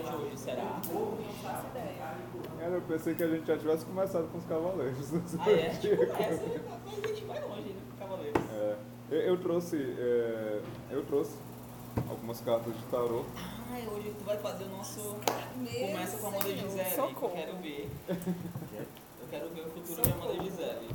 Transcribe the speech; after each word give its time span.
de 0.00 0.14
hoje, 0.16 0.36
será? 0.38 0.62
Não 0.64 1.34
faço 1.42 1.66
ideia. 1.68 2.16
Cara, 2.58 2.72
eu 2.74 2.82
pensei 2.82 3.14
que 3.14 3.22
a 3.22 3.28
gente 3.28 3.46
já 3.46 3.56
tivesse 3.58 3.84
começado 3.86 4.28
com 4.30 4.38
os 4.38 4.44
cavaleiros. 4.44 5.12
Ah, 5.40 5.50
é? 5.50 5.66
A 5.68 5.72
gente 5.72 5.96
começa, 5.96 6.42
mas 6.86 7.04
a 7.04 7.08
gente 7.08 7.24
vai 7.24 7.40
longe 7.40 7.68
ainda 7.68 7.80
com 7.90 7.96
Cavaleiros. 7.98 8.42
É, 8.52 8.76
eu, 9.10 9.18
eu 9.20 9.36
trouxe, 9.40 9.76
é, 9.98 10.60
eu 10.90 11.04
trouxe 11.06 11.36
algumas 12.08 12.40
cartas 12.40 12.74
de 12.76 12.82
tarô. 12.84 13.24
Ai, 13.72 13.86
hoje 13.88 14.14
tu 14.18 14.24
vai 14.24 14.36
fazer 14.38 14.64
o 14.64 14.68
nosso. 14.68 15.16
Meu 15.56 15.88
Começa 15.88 16.18
com 16.18 16.26
a 16.26 16.28
Amanda 16.28 16.44
Senhor, 16.44 16.68
Gisele, 16.70 16.96
eu 17.00 17.30
quero 17.30 17.56
ver. 17.58 17.90
Eu 18.08 19.28
quero 19.30 19.48
ver 19.50 19.60
o 19.60 19.70
futuro 19.70 20.02
de 20.02 20.10
Amanda 20.12 20.42
Gisele. 20.44 20.90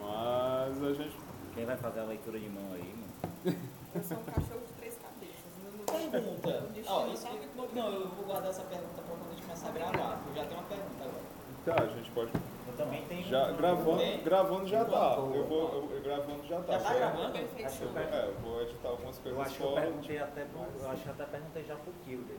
Mas 0.00 0.82
a 0.82 0.92
gente. 0.94 1.16
Quem 1.54 1.64
vai 1.66 1.76
fazer 1.76 2.00
a 2.00 2.04
leitura 2.04 2.38
de 2.40 2.48
mão 2.48 2.64
aí, 2.72 2.94
mano? 2.94 3.56
Eu 3.94 4.02
sou 4.02 4.16
um 4.16 4.24
cachorro 4.24 4.60
de 4.66 4.72
três 4.78 4.94
cabeças. 4.96 5.52
Não- 5.62 5.72
não- 6.00 6.01
Pergunta. 6.12 6.68
Ó, 6.88 7.06
isso, 7.06 7.26
bom. 7.56 7.68
não, 7.72 7.88
eu 7.90 8.08
vou 8.08 8.26
guardar 8.26 8.50
essa 8.50 8.62
pergunta 8.64 9.00
pra 9.00 9.04
quando 9.16 9.26
a 9.26 9.34
gente 9.34 9.42
começar 9.42 9.68
a 9.68 9.72
gravar. 9.72 10.20
Eu 10.28 10.34
já 10.34 10.44
tenho 10.44 10.60
uma 10.60 10.68
pergunta 10.68 11.04
agora. 11.04 11.32
Tá, 11.64 11.74
a 11.82 11.86
gente 11.96 12.10
pode. 12.10 12.30
Eu 12.68 12.76
também 12.76 13.02
tenho. 13.06 13.24
Já, 13.24 13.46
um- 13.50 13.56
gravando, 13.56 13.98
Tem? 13.98 14.22
gravando 14.22 14.66
já 14.66 14.84
tá. 14.84 15.14
Eu 15.16 15.46
vou. 15.46 15.72
Eu, 15.72 15.96
eu 15.96 16.02
gravando 16.02 16.46
já 16.46 16.60
tá. 16.60 16.72
Já 16.74 16.78
tá 16.80 16.84
certo? 16.84 16.98
gravando? 16.98 17.38
Acho 17.38 17.78
que 17.78 17.82
eu, 17.84 17.98
É, 17.98 18.26
eu 18.26 18.34
vou 18.42 18.62
editar 18.62 18.88
algumas 18.88 19.16
eu 19.16 19.22
coisas 19.22 19.40
acho 19.40 19.56
que 19.56 19.62
eu 19.62 19.72
perguntei 19.72 20.18
até 20.18 20.44
pro, 20.44 20.60
eu 20.60 20.90
acho 20.90 21.02
que 21.02 21.08
até 21.08 21.24
perguntei 21.24 21.64
já 21.64 21.76
pro 21.76 21.92
Kilder. 22.04 22.36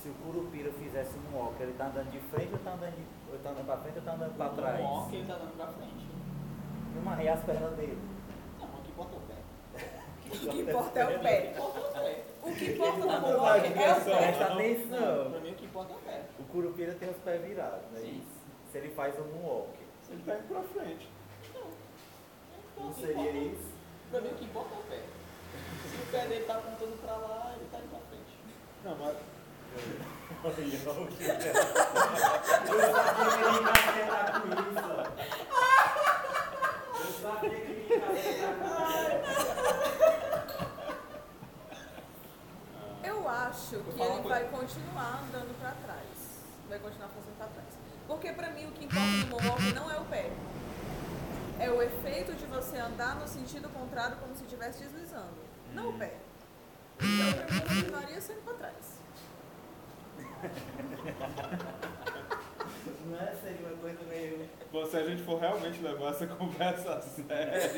Se 0.00 0.08
o 0.08 0.14
Curupira 0.14 0.72
fizesse 0.72 1.12
um 1.18 1.36
walk, 1.36 1.60
ele 1.62 1.74
tá 1.74 1.86
andando 1.88 2.10
de 2.10 2.20
frente 2.20 2.52
ou 2.52 2.58
tá 2.60 2.72
andando, 2.72 2.94
de, 2.96 3.04
ou 3.32 3.38
tá 3.40 3.50
andando 3.50 3.66
pra 3.66 3.76
frente 3.78 3.98
ou 3.98 4.02
tá 4.04 4.12
andando 4.14 4.36
pra 4.36 4.48
trás? 4.48 4.80
Ó, 4.80 5.06
que 5.10 5.16
ele 5.16 5.26
tá 5.26 5.34
dando 5.34 5.56
pra 5.56 5.66
frente. 5.66 6.06
Uma, 6.96 7.22
e 7.22 7.28
as 7.28 7.40
pernas 7.44 7.72
dele? 7.76 7.98
Não, 8.58 8.66
o 8.66 8.82
que 8.82 8.90
importa 8.90 9.14
é 9.14 9.18
o 9.18 9.20
pé. 9.28 9.34
O 10.32 10.38
que 10.50 10.60
importa 10.60 11.00
é 11.00 11.16
o 11.16 11.20
pé. 11.20 11.54
O 11.58 11.60
que 11.60 11.60
importa 11.60 11.98
é 11.98 12.00
o. 12.00 12.48
O 12.48 12.54
que 12.54 12.68
no 12.72 12.86
Não, 13.06 13.20
moonwalk 13.20 13.68
não, 13.68 13.82
é 13.82 13.92
o 13.92 13.98
não. 13.98 14.04
pé. 14.04 14.16
Presta 14.16 14.48
Não, 14.48 14.54
atenção. 14.54 15.30
pra 15.30 15.40
mim 15.40 15.50
o 15.50 15.54
que 15.54 15.64
importa 15.64 15.92
é 15.92 15.96
o 15.96 15.98
pé. 16.00 16.22
O 16.38 16.42
Curupira 16.44 16.94
tem 16.94 17.10
os 17.10 17.16
pés 17.18 17.42
virados, 17.42 17.90
né? 17.92 18.00
Sim. 18.00 18.22
Se 18.72 18.78
ele 18.78 18.90
faz 18.90 19.14
um 19.18 19.44
walk, 19.46 19.70
Ele 20.08 20.22
tá 20.24 20.34
indo 20.34 20.48
pra 20.48 20.62
frente. 20.62 21.08
Não 22.76 22.88
o 22.88 22.94
que 22.94 23.00
seria 23.00 23.30
isso? 23.32 23.68
Pra 24.10 24.20
mim 24.20 24.28
o 24.28 24.34
que 24.34 24.44
importa 24.44 24.74
é 24.74 24.78
o 24.78 24.82
pé. 24.82 25.00
Se 25.90 25.96
o 26.02 26.06
pé 26.10 26.26
dele 26.26 26.44
tá 26.44 26.54
apontando 26.54 26.96
pra 27.04 27.16
lá, 27.16 27.52
ele 27.56 27.66
tá 27.70 27.78
indo 27.78 27.88
pra 27.90 27.98
frente. 28.08 28.38
Não, 28.84 28.96
mas. 28.96 29.16
Eu 30.42 30.50
sabia 30.52 30.70
que 30.70 30.76
ele 30.76 31.26
ia 31.26 31.36
acertar 33.76 34.42
isso. 34.50 34.80
Eu 36.98 37.12
sabia 37.20 37.50
que 37.50 37.56
ele 37.56 37.86
ia 37.90 37.96
acertar 38.08 39.20
Eu 43.04 43.28
acho 43.78 43.94
que 43.94 44.02
ele 44.02 44.28
vai 44.28 44.44
continuar 44.48 45.22
andando 45.22 45.58
pra 45.60 45.70
trás. 45.72 46.40
Vai 46.68 46.78
continuar 46.78 47.08
fazendo 47.08 47.36
pra 47.36 47.46
trás. 47.46 47.68
Porque 48.06 48.32
pra 48.32 48.50
mim 48.50 48.66
o 48.66 48.72
que 48.72 48.84
importa 48.84 49.06
no 49.06 49.26
moonwalk 49.28 49.72
não 49.72 49.90
é 49.90 49.98
o 49.98 50.04
pé. 50.06 50.30
É 51.60 51.70
o 51.70 51.80
efeito 51.82 52.32
de 52.34 52.46
você 52.46 52.78
andar 52.78 53.16
no 53.16 53.28
sentido 53.28 53.68
contrário 53.68 54.16
como 54.16 54.34
se 54.34 54.42
estivesse 54.42 54.82
deslizando. 54.82 55.34
Não 55.72 55.90
o 55.90 55.98
pé. 55.98 56.14
Então 56.98 57.32
pra 57.32 57.46
mim 57.46 57.56
eu 57.56 57.62
continuaria 57.62 58.20
sendo 58.20 58.42
pra 58.44 58.54
trás. 58.54 59.00
Não 63.06 63.18
é? 63.20 63.34
Seria 63.42 63.66
uma 63.66 63.76
coisa 63.76 63.98
meio. 64.08 64.48
Bom, 64.72 64.86
se 64.86 64.96
a 64.96 65.04
gente 65.04 65.22
for 65.22 65.38
realmente 65.38 65.82
levar 65.82 66.10
essa 66.10 66.26
conversa 66.26 66.94
a 66.94 67.00
sério, 67.02 67.70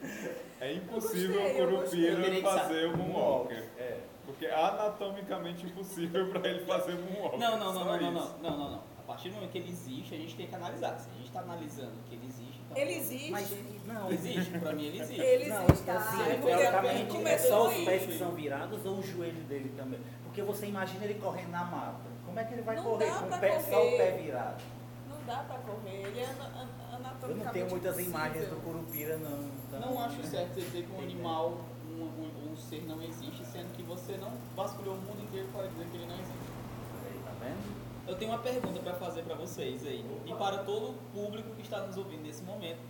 é 0.60 0.72
impossível 0.72 1.40
gostei, 1.40 1.62
o 1.62 1.68
Curupira 1.68 2.42
fazer 2.42 2.86
o 2.86 2.96
Moonwalker. 2.96 3.64
É. 3.76 4.00
Porque 4.28 4.44
é 4.44 4.54
anatomicamente 4.54 5.64
impossível 5.66 6.28
pra 6.30 6.46
ele 6.48 6.64
fazer 6.66 6.94
Moonwalker. 6.96 7.38
Não, 7.38 7.58
não, 7.58 7.72
não, 7.72 7.72
Só 7.72 7.84
não, 7.84 8.00
não, 8.00 8.12
não, 8.12 8.38
não, 8.42 8.50
não, 8.58 8.70
não. 8.72 8.82
A 8.98 9.02
partir 9.12 9.30
do 9.30 9.36
momento 9.36 9.52
que 9.52 9.58
ele 9.58 9.70
existe, 9.70 10.14
a 10.14 10.18
gente 10.18 10.36
tem 10.36 10.46
que 10.46 10.54
analisar. 10.54 10.98
Se 10.98 11.08
a 11.08 11.14
gente 11.18 11.30
tá 11.32 11.40
analisando 11.40 11.92
que 12.08 12.14
ele 12.14 12.26
existe, 12.26 12.60
então. 12.62 12.76
Ele 12.76 12.92
existe. 12.94 13.30
Mas 13.30 13.50
não, 13.86 14.12
existe, 14.12 14.58
pra 14.58 14.72
mim 14.74 14.84
ele 14.84 15.00
existe. 15.00 15.20
Ele 15.22 15.48
não, 15.48 15.64
existe. 15.64 15.90
assim, 15.90 16.20
é, 16.22 16.34
porque 16.34 16.46
teoricamente, 16.56 17.02
é 17.02 17.06
começou 17.06 17.48
só 17.48 17.68
os 17.68 17.84
pés 17.86 18.04
que 18.06 18.18
são 18.18 18.30
virados 18.32 18.84
ou 18.84 18.98
o 18.98 19.02
joelho 19.02 19.42
dele 19.44 19.72
também? 19.74 19.98
Porque 20.24 20.42
você 20.42 20.66
imagina 20.66 21.04
ele 21.06 21.14
correndo 21.14 21.50
na 21.50 21.64
mata. 21.64 22.00
Como 22.26 22.38
é 22.38 22.44
que 22.44 22.52
ele 22.52 22.62
vai 22.62 22.76
Não 22.76 22.82
correr 22.84 23.10
com 23.10 23.24
o 23.24 23.38
pé, 23.40 23.60
só 23.60 23.70
correr. 23.70 23.94
o 23.94 23.96
pé 23.96 24.10
virado? 24.22 24.62
Não 25.08 25.24
dá 25.26 25.36
pra 25.38 25.56
correr. 25.56 26.02
Ele 26.06 26.20
é 26.20 26.24
ana- 26.24 26.44
an- 26.44 26.96
anatomicamente 26.96 27.30
Eu 27.40 27.44
não 27.46 27.52
tenho 27.52 27.70
muitas 27.70 27.92
impossível. 27.98 28.20
imagens 28.20 28.48
do 28.50 28.56
Curupira, 28.56 29.16
não. 29.16 29.50
então- 29.66 29.80
Não 29.80 30.00
acho 30.04 30.22
certo 30.26 30.52
você 30.54 30.60
dizer 30.60 30.82
que 30.84 30.92
um 30.92 30.98
animal, 31.00 31.60
um, 31.88 32.02
um, 32.02 32.30
um 32.37 32.37
ser 32.60 32.84
não 32.86 33.02
existe, 33.02 33.44
sendo 33.46 33.74
que 33.76 33.82
você 33.82 34.16
não 34.16 34.32
vasculhou 34.56 34.94
o 34.94 34.98
mundo 34.98 35.22
inteiro 35.22 35.48
para 35.52 35.66
dizer 35.66 35.86
que 35.86 35.96
ele 35.96 36.06
não 36.06 36.14
existe. 36.14 36.50
Aí, 37.06 37.22
Tá 37.24 37.32
vendo? 37.40 37.88
Eu 38.08 38.16
tenho 38.16 38.30
uma 38.30 38.38
pergunta 38.38 38.80
para 38.80 38.94
fazer 38.94 39.22
para 39.22 39.34
vocês 39.34 39.86
aí, 39.86 40.02
e 40.26 40.34
para 40.34 40.64
todo 40.64 40.90
o 40.90 40.94
público 41.12 41.54
que 41.54 41.62
está 41.62 41.80
nos 41.80 41.96
ouvindo 41.96 42.22
nesse 42.22 42.42
momento, 42.42 42.80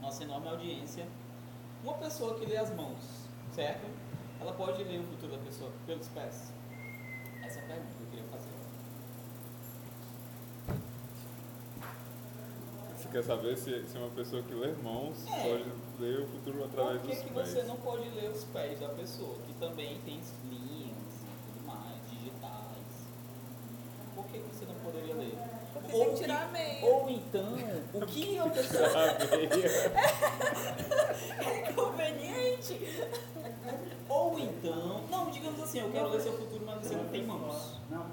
nossa 0.00 0.24
enorme 0.24 0.48
audiência. 0.48 1.06
Uma 1.84 1.94
pessoa 1.94 2.34
que 2.34 2.44
lê 2.44 2.56
as 2.56 2.74
mãos, 2.74 2.98
certo? 3.54 3.86
Ela 4.40 4.52
pode 4.52 4.82
ler 4.82 4.98
o 5.00 5.04
futuro 5.04 5.32
da 5.32 5.38
pessoa 5.38 5.70
pelos 5.86 6.08
pés? 6.08 6.52
Essa 7.44 7.60
é 7.60 7.62
a 7.62 7.66
pergunta 7.66 7.94
que 7.96 8.02
eu 8.02 8.10
queria 8.10 8.24
fazer. 8.30 8.48
Você 13.08 13.12
quer 13.12 13.24
saber 13.24 13.56
se, 13.56 13.86
se 13.88 13.96
uma 13.96 14.10
pessoa 14.10 14.42
que 14.42 14.52
lê 14.54 14.68
mãos 14.82 15.16
É. 15.32 15.48
pode 15.48 15.64
ler 15.98 16.20
o 16.20 16.26
futuro 16.26 16.64
através 16.64 17.00
Por 17.00 17.08
que, 17.08 17.14
dos 17.16 17.24
que 17.24 17.30
pés? 17.32 17.48
você 17.48 17.62
não 17.62 17.76
pode 17.76 18.06
ler 18.10 18.28
os 18.30 18.44
pés 18.44 18.78
da 18.80 18.88
pessoa, 18.90 19.34
que 19.46 19.54
também 19.54 19.98
tem 20.04 20.20
linhas 20.50 21.22
e 21.22 21.26
tudo 21.46 21.66
mais, 21.66 21.96
digitais? 22.10 23.08
Por 24.14 24.24
que, 24.26 24.38
que 24.38 24.54
você 24.54 24.66
não 24.66 24.74
poderia 24.74 25.14
ler? 25.14 25.38
Porque 25.72 25.92
Ou 25.92 25.98
tem 26.00 26.08
que 26.10 26.14
que- 26.16 26.20
tirar 26.24 26.42
a 26.44 26.48
meia. 26.48 26.84
Ou 26.84 27.08
então, 27.10 27.54
o 27.94 28.06
que 28.06 28.38
a 28.38 28.50
pessoa. 28.50 28.88
É 31.38 31.72
conveniente. 31.72 32.78
Ou 34.08 34.38
então. 34.38 35.02
Não, 35.10 35.30
digamos 35.30 35.60
assim, 35.62 35.80
eu 35.80 35.90
quero 35.90 36.08
ler 36.10 36.20
seu 36.20 36.32
futuro, 36.36 36.62
mas 36.66 36.86
você 36.86 36.94
não 36.94 37.08
tem 37.08 37.24
mãos. 37.26 37.80
Não, 37.90 38.06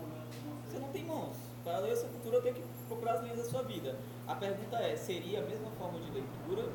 Você 0.70 0.80
não 0.80 0.88
tem 0.90 1.04
mãos. 1.04 1.36
Para 1.64 1.80
ler 1.80 1.96
seu 1.98 2.08
futuro, 2.10 2.36
eu 2.38 2.42
tenho 2.42 2.56
que 2.56 2.62
procurar 2.88 3.16
as 3.16 3.24
linhas 3.24 3.38
da 3.40 3.44
sua 3.46 3.64
vida. 3.64 3.96
A 4.28 4.36
pergunta 4.36 4.78
é: 4.78 4.96
seria 4.96 5.40
a 5.40 5.44
mesma 5.44 5.70
forma 5.72 6.00
de 6.00 6.12
leitura? 6.12 6.70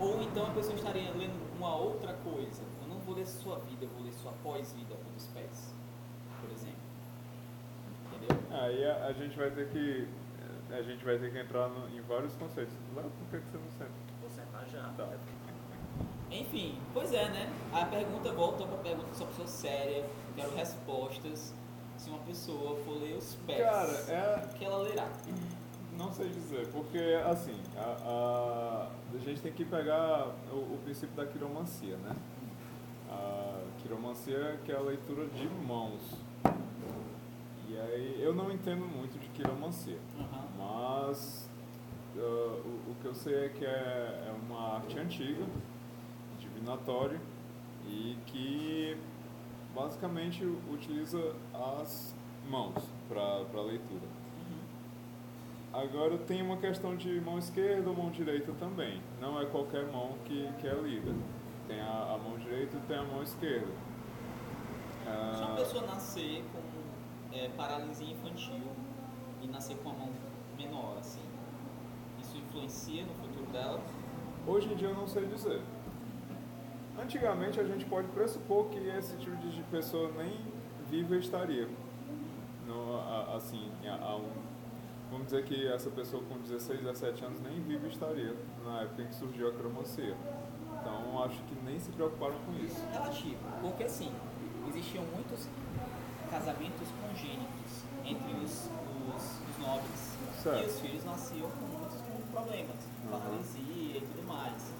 Ou 0.00 0.22
então 0.22 0.46
a 0.46 0.50
pessoa 0.50 0.74
estaria 0.74 1.10
lendo 1.12 1.38
uma 1.56 1.74
outra 1.76 2.12
coisa? 2.24 2.62
Eu 2.82 2.88
não 2.88 2.98
vou 3.00 3.14
ler 3.16 3.26
sua 3.26 3.58
vida, 3.60 3.84
eu 3.84 3.88
vou 3.90 4.02
ler 4.04 4.12
sua 4.12 4.32
pós-vida 4.44 4.94
pelos 4.94 5.26
pés, 5.34 5.74
por 6.40 6.50
exemplo. 6.50 6.78
Entendeu? 8.14 8.38
Aí 8.60 8.84
a, 8.84 9.06
a 9.06 9.12
gente 9.12 9.36
vai 9.36 9.50
ter 9.50 9.68
que. 9.68 10.08
A 10.70 10.82
gente 10.82 11.02
vai 11.04 11.18
ter 11.18 11.32
que 11.32 11.38
entrar 11.38 11.68
no- 11.68 11.88
em 11.96 12.00
vários 12.02 12.34
conceitos. 12.34 12.74
Lá, 12.94 13.02
por 13.02 13.10
que, 13.30 13.38
que 13.38 13.50
você 13.50 13.56
não 13.56 13.70
senta? 13.78 13.90
Vou 14.20 14.30
sentar 14.30 14.66
já. 14.68 14.82
Tá. 14.96 15.08
Enfim, 16.30 16.78
pois 16.92 17.12
é, 17.14 17.26
né? 17.30 17.50
A 17.72 17.86
pergunta 17.86 18.30
volta 18.32 18.64
para 18.66 18.74
a 18.76 18.82
pergunta 18.82 19.08
se 19.14 19.22
uma 19.22 19.30
pessoa 19.30 19.48
séria, 19.48 20.04
quero 20.36 20.54
respostas. 20.54 21.54
Se 21.96 22.10
uma 22.10 22.18
pessoa 22.20 22.76
for 22.84 23.00
ler 23.02 23.16
os 23.16 23.34
pés, 23.46 23.58
Cara, 23.64 23.90
é, 23.90 24.44
o 24.44 24.54
que 24.58 24.64
ela 24.64 24.78
lerá? 24.82 25.08
Não 25.98 26.12
sei 26.12 26.28
dizer, 26.28 26.68
porque 26.68 26.98
assim, 27.28 27.60
a, 27.76 27.82
a, 27.82 29.16
a 29.16 29.18
gente 29.18 29.40
tem 29.40 29.52
que 29.52 29.64
pegar 29.64 30.28
o, 30.52 30.74
o 30.74 30.78
princípio 30.84 31.16
da 31.16 31.26
quiromancia, 31.26 31.96
né? 31.96 32.14
A 33.10 33.64
quiromancia 33.82 34.60
que 34.64 34.70
é 34.70 34.76
a 34.76 34.80
leitura 34.80 35.26
de 35.26 35.48
mãos. 35.66 36.00
E 37.68 37.76
aí 37.76 38.22
eu 38.22 38.32
não 38.32 38.52
entendo 38.52 38.86
muito 38.86 39.18
de 39.18 39.28
quiromancia, 39.30 39.98
Aham. 40.16 40.48
mas 40.56 41.50
ah, 42.16 42.20
o, 42.20 42.92
o 42.92 42.96
que 43.02 43.06
eu 43.06 43.14
sei 43.14 43.46
é 43.46 43.48
que 43.48 43.64
é, 43.64 44.28
é 44.28 44.34
uma 44.40 44.76
arte 44.76 45.00
antiga, 45.00 45.44
divinatória, 46.38 47.20
e 47.88 48.16
que 48.26 48.96
basicamente 49.74 50.44
utiliza 50.72 51.34
as 51.52 52.14
mãos 52.48 52.84
para 53.08 53.62
leitura. 53.62 54.17
Agora 55.82 56.18
tem 56.18 56.42
uma 56.42 56.56
questão 56.56 56.96
de 56.96 57.20
mão 57.20 57.38
esquerda 57.38 57.88
ou 57.88 57.94
mão 57.94 58.10
direita 58.10 58.52
também. 58.58 59.00
Não 59.20 59.40
é 59.40 59.46
qualquer 59.46 59.86
mão 59.86 60.14
que, 60.24 60.50
que 60.58 60.66
é 60.66 60.74
lida. 60.74 61.14
Tem 61.68 61.80
a, 61.80 62.14
a 62.14 62.18
mão 62.18 62.36
direita 62.38 62.76
e 62.76 62.80
tem 62.88 62.96
a 62.98 63.04
mão 63.04 63.22
esquerda. 63.22 63.68
Se 65.04 65.42
uma 65.42 65.52
Ah, 65.52 65.56
pessoa 65.56 65.86
nascer 65.86 66.42
com 66.52 67.36
é, 67.36 67.48
paralisia 67.56 68.10
infantil 68.12 68.62
e 69.40 69.46
nascer 69.46 69.76
com 69.78 69.90
a 69.90 69.92
mão 69.92 70.08
menor, 70.56 70.96
assim, 70.98 71.20
isso 72.20 72.36
influencia 72.36 73.04
no 73.04 73.14
futuro 73.14 73.46
dela? 73.52 73.80
hoje 74.46 74.72
em 74.72 74.76
dia 74.76 74.88
eu 74.88 74.94
não 74.94 75.06
sei 75.06 75.26
dizer. 75.26 75.60
Antigamente 77.00 77.60
a 77.60 77.64
gente 77.64 77.84
pode 77.84 78.08
pressupor 78.08 78.64
que 78.70 78.78
esse 78.78 79.16
tipo 79.18 79.36
de 79.36 79.62
pessoa 79.64 80.10
nem 80.16 80.40
viva 80.90 81.14
estaria. 81.16 81.68
No, 82.66 82.98
assim, 83.36 83.70
a 83.86 84.16
um- 84.16 84.47
vamos 85.10 85.26
dizer 85.26 85.44
que 85.44 85.66
essa 85.68 85.90
pessoa 85.90 86.22
com 86.28 86.38
16, 86.38 86.80
17 86.80 87.24
anos 87.24 87.40
nem 87.40 87.60
viva 87.62 87.86
estaria 87.86 88.34
na 88.64 88.82
época 88.82 89.02
em 89.02 89.06
que 89.06 89.14
surgiu 89.14 89.48
a 89.48 89.52
cromancia. 89.52 90.16
Então 90.80 91.22
acho 91.24 91.36
que 91.44 91.54
nem 91.64 91.78
se 91.78 91.90
preocuparam 91.90 92.34
com 92.46 92.52
isso. 92.64 92.80
Relativo, 92.92 93.38
porque 93.60 93.84
assim, 93.84 94.12
existiam 94.68 95.04
muitos. 95.14 95.48
casamentos 96.30 96.88
congênitos 97.00 97.72
entre 98.04 98.32
os, 98.44 98.68
os, 99.16 99.24
os 99.48 99.66
nobres. 99.66 100.16
Certo. 100.42 100.62
E 100.62 100.66
os 100.66 100.80
filhos 100.80 101.04
nasciam 101.04 101.50
com 101.50 101.66
muitos 101.66 101.96
problemas, 102.30 102.76
Aham. 103.10 103.18
paralisia 103.18 103.96
e 103.96 104.00
tudo 104.00 104.28
mais. 104.28 104.72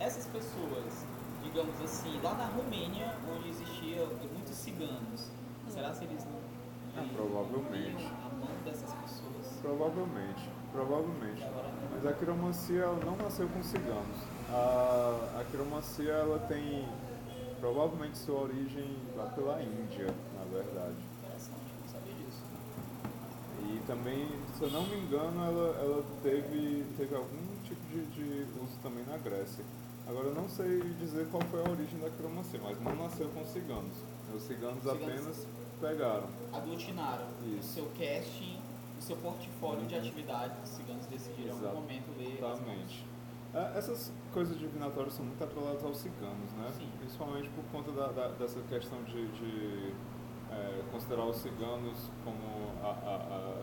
Essas 0.00 0.26
pessoas, 0.26 1.06
digamos 1.42 1.80
assim, 1.80 2.20
lá 2.22 2.34
na 2.34 2.46
Romênia, 2.46 3.14
onde 3.34 3.48
existiam 3.48 4.06
muitos 4.34 4.54
ciganos, 4.56 5.30
será 5.68 5.94
se 5.94 6.04
eles 6.04 6.24
não, 6.24 7.02
eles 7.02 7.12
provavelmente. 7.12 8.04
Dessas 8.66 8.92
pessoas? 8.92 9.46
Provavelmente, 9.62 10.50
provavelmente. 10.72 11.42
Mas 11.92 12.06
a 12.06 12.12
quiromancia 12.12 12.86
não 13.04 13.16
nasceu 13.16 13.48
com 13.48 13.62
ciganos. 13.62 14.18
A, 14.50 15.40
a 15.40 15.44
quiromancia 15.50 16.12
ela 16.12 16.38
tem 16.40 16.86
provavelmente 17.60 18.18
sua 18.18 18.40
origem 18.42 18.96
lá 19.16 19.26
pela 19.26 19.62
Índia, 19.62 20.06
na 20.38 20.44
verdade. 20.52 20.96
interessante, 21.22 21.72
não 21.82 21.88
sabia 21.92 22.14
disso. 22.14 22.42
E 23.64 23.80
também, 23.86 24.28
se 24.56 24.62
eu 24.62 24.70
não 24.70 24.82
me 24.86 24.96
engano, 24.98 25.44
ela, 25.44 25.76
ela 25.80 26.04
teve, 26.22 26.84
teve 26.96 27.14
algum 27.14 27.56
tipo 27.64 27.80
de, 27.90 28.04
de 28.06 28.60
uso 28.60 28.76
também 28.82 29.04
na 29.06 29.16
Grécia. 29.16 29.64
Agora 30.06 30.26
eu 30.28 30.34
não 30.34 30.48
sei 30.48 30.80
dizer 31.00 31.26
qual 31.30 31.42
foi 31.50 31.60
a 31.60 31.70
origem 31.70 31.98
da 31.98 32.10
quiromancia, 32.10 32.60
mas 32.62 32.80
não 32.80 32.94
nasceu 32.94 33.28
com 33.30 33.44
ciganos. 33.46 33.96
Os 34.34 34.42
ciganos 34.42 34.82
Ciganos. 34.82 35.02
apenas 35.02 35.46
pegaram. 35.80 36.28
Aglutinaram 36.52 37.26
o 37.58 37.62
seu 37.62 37.86
casting, 37.98 38.58
o 38.98 39.02
seu 39.02 39.16
portfólio 39.16 39.86
de 39.86 39.94
atividades, 39.94 40.56
os 40.64 40.68
ciganos 40.70 41.06
decidiram 41.06 41.48
em 41.48 41.50
algum 41.50 41.64
Exato. 41.64 41.76
momento 41.80 42.18
ler. 42.18 42.38
Exatamente. 42.38 43.06
É, 43.54 43.78
Essas 43.78 44.12
coisas 44.32 44.58
divinatórias 44.58 45.14
são 45.14 45.24
muito 45.24 45.42
atreladas 45.42 45.82
aos 45.84 45.98
ciganos, 45.98 46.52
né? 46.52 46.70
Sim. 46.76 46.88
Principalmente 46.98 47.48
por 47.50 47.64
conta 47.72 47.90
da, 47.92 48.08
da- 48.08 48.28
dessa 48.28 48.60
questão 48.62 49.02
de, 49.04 49.26
de, 49.28 49.94
é, 50.50 50.82
considerar 50.90 51.24
os 51.24 51.36
ciganos 51.36 52.10
como 52.24 52.72
a- 52.82 52.86
a- 52.86 53.62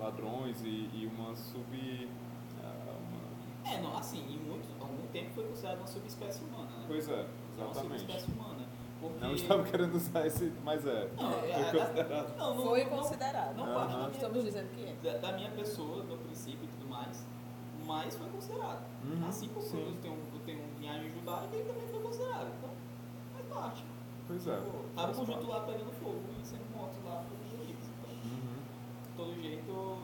a 0.00 0.04
ladrões 0.04 0.60
e, 0.62 0.88
e 0.92 1.10
uma 1.14 1.34
sub. 1.36 2.08
uma- 2.56 3.70
É, 3.70 3.80
não, 3.82 3.96
assim, 3.98 4.20
em 4.20 4.38
muito, 4.38 4.66
algum 4.80 5.06
tempo 5.08 5.30
foi 5.34 5.44
considerado 5.44 5.78
uma 5.78 5.86
subespécie 5.86 6.42
humana, 6.44 6.70
né? 6.78 6.84
Pois 6.88 7.08
é, 7.08 7.12
É 7.12 7.26
uma 7.58 7.70
exatamente. 7.70 8.00
subespécie 8.00 8.30
humana. 8.32 8.67
Porque... 9.00 9.20
Não 9.24 9.34
estava 9.34 9.62
querendo 9.64 9.94
usar 9.94 10.26
esse, 10.26 10.52
mas 10.64 10.84
é. 10.86 11.08
Não, 11.16 11.30
é, 11.44 11.70
foi 11.70 11.80
a- 11.80 11.86
considerado. 11.86 12.36
não, 12.36 12.54
não, 12.56 12.62
Foi 12.64 12.84
não- 12.84 12.90
considerado. 12.90 13.56
Não, 13.56 13.64
Aham. 13.64 13.74
parte 13.74 13.92
da 13.92 13.98
minha, 13.98 14.10
Estamos 14.12 14.44
dizendo 14.44 14.68
que 14.74 14.84
é. 14.84 15.12
da, 15.12 15.18
da 15.18 15.32
minha 15.36 15.50
pessoa, 15.52 16.02
do 16.02 16.16
princípio 16.24 16.64
e 16.64 16.68
tudo 16.68 16.88
mais, 16.88 17.24
mas 17.86 18.16
foi 18.16 18.28
considerado. 18.28 18.82
Uhum, 19.04 19.28
assim 19.28 19.48
como 19.48 19.64
sim. 19.66 19.78
eu 19.86 19.96
tenho, 20.02 20.14
eu 20.34 20.40
tenho 20.44 20.58
um 20.60 20.80
linhagem 20.80 21.10
judaica, 21.10 21.48
ele 21.54 21.64
também 21.68 21.88
foi 21.88 22.02
considerado. 22.02 22.48
Então, 22.58 22.70
faz 23.34 23.46
parte. 23.46 23.84
Pois 24.26 24.46
é. 24.46 24.56
Pô, 24.56 24.78
Tava 24.96 25.12
o 25.12 25.14
conjunto 25.14 25.46
parte. 25.46 25.50
lá 25.50 25.60
pegando 25.60 25.92
fogo 25.92 26.22
e 26.42 26.46
sendo 26.46 26.76
morto 26.76 26.96
lá 27.06 27.24
pelos 27.30 27.50
juízes. 27.50 27.88
Então, 28.02 28.14
Uhum. 28.32 28.58
de 29.04 29.08
todo 29.16 29.42
jeito, 29.42 29.98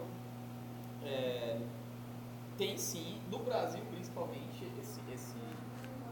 é, 1.05 1.61
tem 2.56 2.76
sim, 2.79 3.20
no 3.31 3.38
Brasil 3.41 3.82
principalmente, 3.91 4.64
esse, 4.81 5.00
esse, 5.12 5.35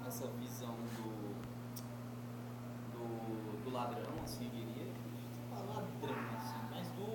essa 0.06 0.26
visão 0.40 0.74
do, 0.96 1.21
do, 3.72 3.78
do 3.78 3.78
ladrão, 3.78 4.12
assim, 4.22 4.44
eu 4.44 4.50
diria. 4.50 4.92
Ladrão, 5.50 6.16
assim, 6.36 6.60
mas 6.70 6.88
do, 6.88 7.06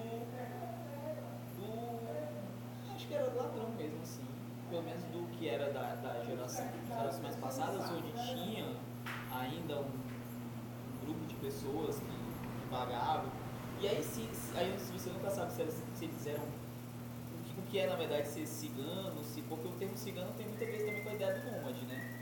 do. 1.56 2.96
Acho 2.96 3.08
que 3.08 3.14
era 3.14 3.26
ladrão 3.34 3.70
mesmo, 3.78 4.02
assim. 4.02 4.26
Pelo 4.70 4.84
menos 4.84 5.04
do 5.04 5.28
que 5.38 5.48
era 5.48 5.72
da, 5.72 5.96
da 5.96 6.24
geração, 6.26 6.68
gerações 6.88 7.36
passadas, 7.38 7.90
onde 7.92 8.12
tinha 8.12 8.76
ainda 9.32 9.80
um, 9.80 9.86
um 9.86 11.06
grupo 11.06 11.26
de 11.26 11.36
pessoas 11.36 12.00
que, 12.00 12.06
que 12.06 12.70
vagavam. 12.70 13.32
E 13.80 13.88
aí, 13.88 14.04
se, 14.04 14.28
aí 14.56 14.76
você 14.78 15.10
nunca 15.12 15.30
sabe 15.30 15.54
se 15.54 15.62
eles, 15.62 15.84
se 15.94 16.06
eles 16.06 16.28
eram 16.28 16.44
o 16.44 17.44
que, 17.46 17.60
o 17.60 17.64
que 17.64 17.80
é 17.80 17.88
na 17.88 17.96
verdade 17.96 18.28
ser 18.28 18.46
cigano, 18.46 19.24
se, 19.24 19.42
porque 19.44 19.68
o 19.68 19.72
termo 19.74 19.96
cigano 19.96 20.34
tem 20.36 20.48
muita 20.48 20.66
vez 20.66 20.84
também 20.84 21.04
com 21.04 21.10
a 21.10 21.14
ideia 21.14 21.40
do 21.40 21.52
nômade, 21.52 21.86
né? 21.86 22.14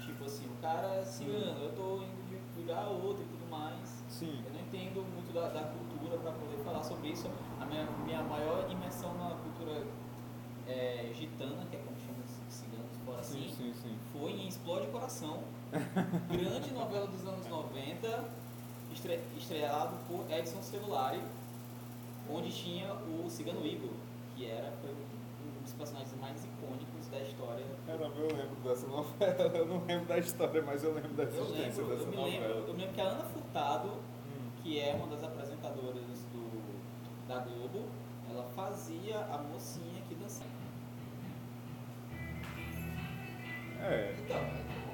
Tipo 0.00 0.24
assim, 0.24 0.46
o 0.46 0.60
cara 0.60 0.96
é 0.96 1.04
cigano, 1.04 1.62
eu 1.62 1.72
tô 1.76 2.02
indo 2.02 2.28
de 2.28 2.60
lugar 2.60 2.84
a 2.84 2.88
outro 2.88 3.22
e 3.22 3.26
tudo 3.26 3.41
mais. 3.52 4.02
Sim. 4.08 4.42
Eu 4.46 4.52
não 4.54 4.60
entendo 4.60 5.04
muito 5.14 5.32
da, 5.32 5.48
da 5.48 5.62
cultura 5.64 6.16
para 6.18 6.32
poder 6.32 6.56
falar 6.64 6.82
sobre 6.82 7.10
isso. 7.10 7.30
A 7.60 7.66
minha, 7.66 7.84
minha 8.04 8.22
maior 8.22 8.68
imersão 8.70 9.12
na 9.14 9.36
cultura 9.36 9.84
é, 10.66 11.10
gitana, 11.14 11.66
que 11.70 11.76
é 11.76 11.80
como 11.80 11.96
chamam 12.00 12.22
os 12.24 12.54
ciganos 12.54 12.90
fora 13.04 13.20
assim, 13.20 13.52
Sim, 13.56 13.72
sim, 13.74 13.96
foi 14.12 14.30
em 14.32 14.48
Explode 14.48 14.86
Coração, 14.88 15.40
grande 16.30 16.70
novela 16.74 17.06
dos 17.06 17.26
anos 17.26 17.46
90, 17.46 18.24
estre, 18.92 19.20
estreado 19.36 19.96
por 20.08 20.24
Edson 20.30 20.62
Celulari, 20.62 21.20
onde 22.30 22.50
tinha 22.52 22.92
o 22.94 23.28
Cigano 23.28 23.66
Igor, 23.66 23.90
que 24.36 24.46
era 24.46 24.72
foi 24.80 24.90
um 24.90 25.62
dos 25.62 25.72
personagens 25.72 26.14
mais 26.20 26.44
icônicos 26.44 27.08
da 27.10 27.20
história. 27.20 27.64
Caramba, 27.86 28.14
eu 28.16 28.28
lembro 28.28 28.56
dessa 28.64 28.86
novela. 28.86 29.52
Eu 29.58 29.66
não 29.66 29.84
lembro 29.84 30.06
da 30.06 30.18
história, 30.18 30.62
mas 30.62 30.82
eu 30.84 30.94
lembro 30.94 31.12
da 31.14 31.24
Eu 31.24 31.28
existência 31.28 31.82
lembro, 31.82 31.96
dessa 31.96 32.08
eu 32.08 32.16
novela. 32.16 32.26
lembro, 32.26 32.68
eu 32.68 32.74
me 32.74 32.80
lembro 32.80 32.94
que 32.94 33.00
a 33.00 33.04
Ana 33.04 33.24
Furtado, 33.52 33.88
Hum. 33.88 34.50
que 34.62 34.80
é 34.80 34.94
uma 34.94 35.06
das 35.08 35.22
apresentadoras 35.22 36.24
do, 36.32 37.28
da 37.28 37.40
Globo, 37.40 37.84
ela 38.30 38.44
fazia 38.56 39.18
a 39.18 39.36
mocinha 39.52 40.00
que 40.08 40.14
dançava. 40.14 40.48
É. 43.82 44.14
Então, 44.24 44.40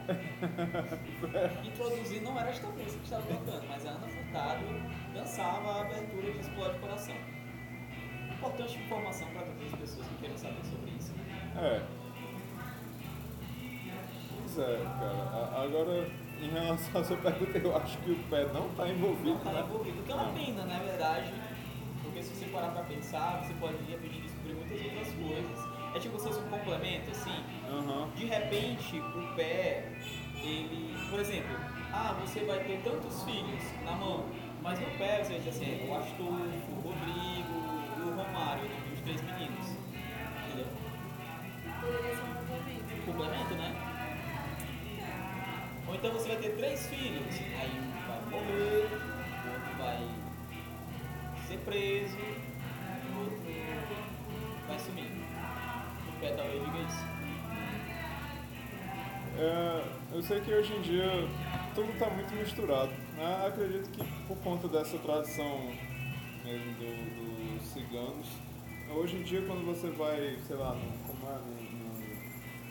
introduzir 1.64 2.22
não 2.22 2.36
era 2.38 2.50
esta 2.50 2.66
música 2.68 2.98
que 2.98 3.04
estava 3.04 3.22
tocando, 3.22 3.68
mas 3.68 3.86
a 3.86 3.90
Ana 3.90 4.08
Furtado 4.08 4.64
dançava 5.14 5.70
a 5.72 5.80
abertura 5.82 6.32
de 6.32 6.38
Explode 6.40 6.78
Coração. 6.80 7.14
Importante 8.32 8.78
informação 8.78 9.28
para 9.28 9.42
todas 9.42 9.72
as 9.72 9.78
pessoas 9.78 10.06
que 10.08 10.14
queiram 10.16 10.36
saber 10.38 10.64
sobre 10.64 10.90
isso. 10.98 11.12
É. 11.56 11.82
Pois 14.40 14.58
é, 14.58 14.76
cara. 14.84 15.12
A- 15.32 15.62
Agora, 15.62 16.08
em 16.40 16.48
relação 16.50 17.00
à 17.00 17.04
sua 17.04 17.16
pergunta, 17.16 17.58
eu 17.58 17.76
acho 17.76 17.98
que 17.98 18.10
o 18.12 18.16
pé 18.30 18.46
não 18.52 18.66
está 18.68 18.88
envolvido, 18.88 19.28
Não 19.30 19.36
está 19.36 19.52
né? 19.52 19.60
envolvido, 19.66 20.02
que 20.04 20.12
é 20.12 20.14
uma 20.14 20.32
pena, 20.32 20.64
na 20.64 20.78
verdade, 20.78 21.32
porque 22.02 22.22
se 22.22 22.34
você 22.34 22.46
parar 22.46 22.68
para 22.68 22.82
pensar, 22.84 23.42
você 23.44 23.52
pode 23.54 23.76
de 23.78 23.92
repente 23.92 24.20
descobrir 24.20 24.54
muitas 24.54 24.80
outras 24.80 25.08
coisas. 25.14 25.68
É 25.94 25.98
tipo 25.98 26.18
vocês 26.18 26.36
um 26.36 26.48
complemento, 26.48 27.10
assim, 27.10 27.34
Aham. 27.70 28.08
de 28.14 28.26
repente 28.26 28.98
o 29.00 29.34
pé, 29.34 29.90
ele, 30.42 30.94
por 31.10 31.18
exemplo, 31.18 31.56
ah, 31.92 32.14
você 32.20 32.40
vai 32.44 32.58
ter 32.60 32.80
tantos 32.84 33.22
filhos 33.24 33.62
na 33.84 33.92
mão, 33.92 34.24
mas 34.62 34.78
no 34.78 34.86
pé 34.98 35.24
você 35.24 35.32
vai 35.32 35.38
dizer 35.40 35.50
assim, 35.50 35.88
o 35.88 35.94
Astolfo, 35.96 36.72
o 36.72 36.80
Rodrigo 36.82 37.68
o 38.00 38.10
Romário, 38.10 38.64
os 38.94 39.00
três 39.00 39.20
meninos. 39.22 39.77
Então 45.98 46.12
você 46.12 46.28
vai 46.28 46.36
ter 46.38 46.56
três 46.56 46.86
filhos, 46.86 47.34
aí 47.60 47.70
um 47.80 47.90
vai 48.06 48.20
morrer, 48.30 48.88
o 49.44 49.52
outro 49.52 49.76
vai 49.78 50.08
ser 51.46 51.58
preso, 51.58 52.16
e 52.18 53.12
o 53.12 53.20
outro 53.20 53.38
vai 54.66 54.78
sumir. 54.78 55.10
O 56.08 56.20
pé 56.20 56.32
talvez 56.36 56.64
diga 56.64 56.78
isso. 56.78 57.18
É, 59.40 59.84
eu 60.14 60.22
sei 60.22 60.40
que 60.40 60.52
hoje 60.52 60.74
em 60.74 60.82
dia 60.82 61.06
tudo 61.74 61.90
está 61.92 62.10
muito 62.10 62.34
misturado. 62.34 62.90
Né? 63.16 63.46
Acredito 63.46 63.88
que 63.90 64.04
por 64.26 64.36
conta 64.38 64.66
dessa 64.68 64.98
tradição 64.98 65.70
mesmo 66.44 66.72
do- 66.74 67.58
dos 67.58 67.68
ciganos, 67.68 68.26
hoje 68.90 69.16
em 69.16 69.22
dia 69.22 69.42
quando 69.42 69.64
você 69.66 69.88
vai, 69.90 70.36
sei 70.46 70.56
lá, 70.56 70.74
num, 70.74 70.98
como 71.06 71.32
é, 71.32 71.38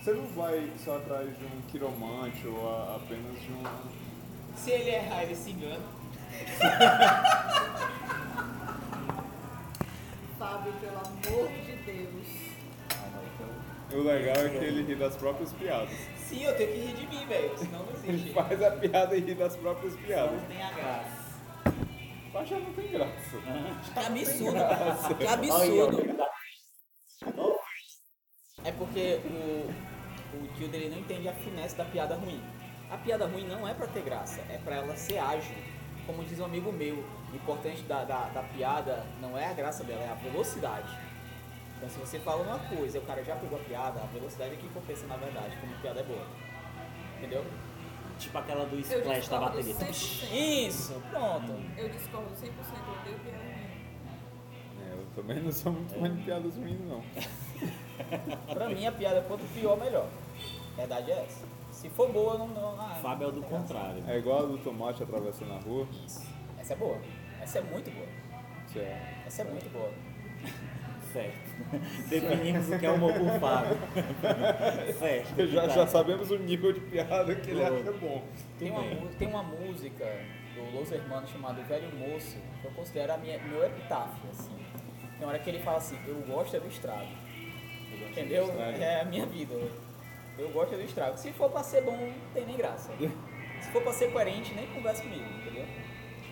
você 0.08 0.14
não 0.14 0.26
vai 0.28 0.72
só 0.86 0.96
atrás 0.96 1.28
de 1.38 1.44
um 1.44 1.62
quiromante 1.70 2.48
ou 2.48 2.70
a- 2.70 2.96
apenas 2.96 3.42
de 3.42 3.52
um. 3.52 3.62
Se 4.56 4.72
ele 4.72 4.92
errar, 4.92 5.24
ele 5.24 5.36
se 5.36 5.52
engana. 5.52 5.82
Fábio, 10.40 10.72
pelo 10.80 10.98
amor 10.98 11.50
de 11.66 11.76
Deus. 11.84 12.28
Ah, 12.94 13.22
então. 13.36 13.50
O 14.00 14.04
legal 14.04 14.38
é 14.46 14.50
que 14.50 14.56
ele 14.64 14.84
ri 14.84 14.96
das 14.96 15.18
próprias 15.18 15.52
piadas. 15.52 15.90
Sim, 16.26 16.44
eu 16.46 16.56
tenho 16.56 16.72
que 16.72 16.80
rir 16.80 16.94
de 16.96 17.06
mim, 17.08 17.26
velho, 17.26 17.58
senão 17.58 17.80
não 17.86 17.92
Ele 18.04 18.14
existe. 18.14 18.34
faz 18.34 18.64
a 18.64 18.72
piada 18.72 19.18
e 19.18 19.20
ri 19.20 19.36
das 19.36 19.58
próprias 19.58 19.94
piadas. 19.96 20.40
Não 20.42 20.48
tem 20.48 20.64
a 20.64 20.72
graça. 20.72 21.28
Mas 22.34 22.48
já 22.48 22.60
não 22.60 22.74
tem 22.74 22.88
graça. 22.92 23.38
Que 23.94 24.00
absurdo. 24.00 24.54
Graça. 24.54 25.14
Que 25.16 25.28
absurdo. 25.28 26.28
É 28.64 28.72
porque 28.72 29.20
o, 29.26 29.70
o 30.44 30.48
tio 30.56 30.68
dele 30.68 30.90
não 30.90 31.00
entende 31.00 31.28
a 31.28 31.34
finesse 31.34 31.76
da 31.76 31.86
piada 31.86 32.16
ruim. 32.16 32.42
A 32.90 32.98
piada 32.98 33.26
ruim 33.26 33.46
não 33.48 33.68
é 33.68 33.74
pra 33.74 33.88
ter 33.88 34.02
graça, 34.02 34.42
é 34.50 34.58
pra 34.58 34.76
ela 34.76 34.96
ser 34.96 35.18
ágil. 35.18 35.56
Como 36.06 36.24
diz 36.24 36.40
um 36.40 36.46
amigo 36.46 36.72
meu, 36.72 37.04
o 37.32 37.36
importante 37.36 37.82
da, 37.84 38.04
da, 38.06 38.30
da 38.30 38.44
piada 38.44 39.06
não 39.22 39.38
é 39.38 39.46
a 39.50 39.54
graça 39.54 39.84
dela, 39.84 40.02
é 40.04 40.10
a 40.10 40.16
velocidade. 40.16 40.90
Então 41.78 41.90
se 41.90 42.00
você 42.00 42.18
fala 42.20 42.44
uma 42.44 42.60
coisa 42.60 42.98
e 42.98 43.02
o 43.02 43.04
cara 43.04 43.24
já 43.24 43.36
pegou 43.36 43.60
a 43.60 43.64
piada, 43.64 44.02
a 44.02 44.06
velocidade 44.06 44.54
é 44.54 44.58
que 44.58 44.68
compensa 44.70 45.06
na 45.06 45.18
verdade, 45.18 45.56
como 45.58 45.74
a 45.76 45.78
piada 45.80 46.00
é 46.00 46.04
boa. 46.04 46.26
Entendeu? 47.18 47.46
Tipo 48.18 48.38
aquela 48.38 48.66
do 48.66 48.80
splash 48.80 49.28
da 49.28 49.40
bateria. 49.40 49.76
100%. 49.76 50.68
Isso, 50.68 51.02
pronto. 51.12 51.54
Eu 51.78 51.90
discordo 51.90 52.30
100%, 52.32 52.48
eu 52.48 53.00
odeio 53.02 53.20
piada 53.20 53.38
ruim. 53.38 53.68
É, 54.82 54.94
eu 54.94 55.06
também 55.16 55.40
não 55.42 55.52
sou 55.52 55.72
muito 55.74 55.94
fã 55.94 56.16
de 56.16 56.24
piadas 56.24 56.56
ruins, 56.56 56.80
não. 56.82 57.04
Pra 58.54 58.70
mim 58.70 58.86
a 58.86 58.92
piada 58.92 59.22
quanto 59.22 59.44
pior, 59.54 59.78
melhor. 59.78 60.08
Verdade 60.78 61.12
é 61.12 61.24
essa. 61.26 61.46
Se 61.72 61.90
for 61.90 62.12
boa, 62.12 62.38
não. 62.38 62.48
não 62.48 62.80
ah, 62.80 62.96
Fábio 63.02 63.26
é 63.26 63.28
o 63.30 63.32
do 63.32 63.42
contrário. 63.42 64.04
É 64.08 64.18
igual 64.20 64.44
a 64.44 64.46
do 64.46 64.58
tomate 64.60 65.02
atravessando 65.02 65.54
a 65.54 65.58
rua. 65.58 65.88
Isso. 66.06 66.26
Essa 66.60 66.74
é 66.74 66.76
boa. 66.78 66.98
Essa 67.42 67.58
é 67.58 67.62
muito 67.64 67.92
boa. 67.92 68.08
Certo. 68.72 69.26
Essa 69.26 69.42
é 69.42 69.46
muito 69.46 69.70
boa. 69.74 69.92
Certo. 71.12 72.10
Definimos 72.10 72.70
o 72.70 72.78
que 72.78 72.86
é 72.86 72.92
humor 72.92 73.14
com 73.14 73.40
Fábio. 73.40 73.78
certo. 75.00 75.48
Já, 75.48 75.68
já 75.70 75.88
sabemos 75.88 76.30
o 76.30 76.38
nível 76.38 76.74
de 76.74 76.82
piada 76.82 77.34
que 77.34 77.50
ele 77.50 77.64
acha 77.64 77.92
bom. 77.94 78.24
Tem 78.60 78.70
uma, 78.70 78.84
tem 79.18 79.28
uma 79.30 79.42
música 79.42 80.06
do 80.54 80.78
Los 80.78 80.92
Hermanos 80.92 81.30
chamada 81.30 81.64
Velho 81.64 81.90
Moço, 81.96 82.38
que 82.62 82.68
eu 82.68 82.72
considero 82.72 83.14
a 83.14 83.18
minha, 83.18 83.42
meu 83.42 83.66
epitáfio, 83.66 84.30
assim. 84.30 84.52
Tem 85.18 85.28
hora 85.28 85.40
que 85.40 85.50
ele 85.50 85.60
fala 85.60 85.78
assim, 85.78 85.98
eu 86.06 86.16
gosto 86.28 86.58
é 86.58 86.60
do 86.60 86.68
estrago. 86.68 87.08
Entendeu? 88.12 88.54
É 88.60 89.02
a 89.02 89.06
minha 89.06 89.26
vida. 89.26 89.56
Eu 90.38 90.50
gosto 90.50 90.76
do 90.76 90.82
estrago. 90.82 91.18
Se 91.18 91.32
for 91.34 91.50
pra 91.50 91.64
ser 91.64 91.82
bom, 91.84 91.98
não 91.98 92.14
tem 92.34 92.46
nem 92.46 92.56
graça. 92.58 92.92
Se 93.62 93.72
for 93.72 93.82
pra 93.82 93.92
ser 93.94 94.12
coerente, 94.12 94.54
nem 94.54 94.68
conversa 94.68 95.02
comigo, 95.04 95.24
entendeu? 95.24 95.66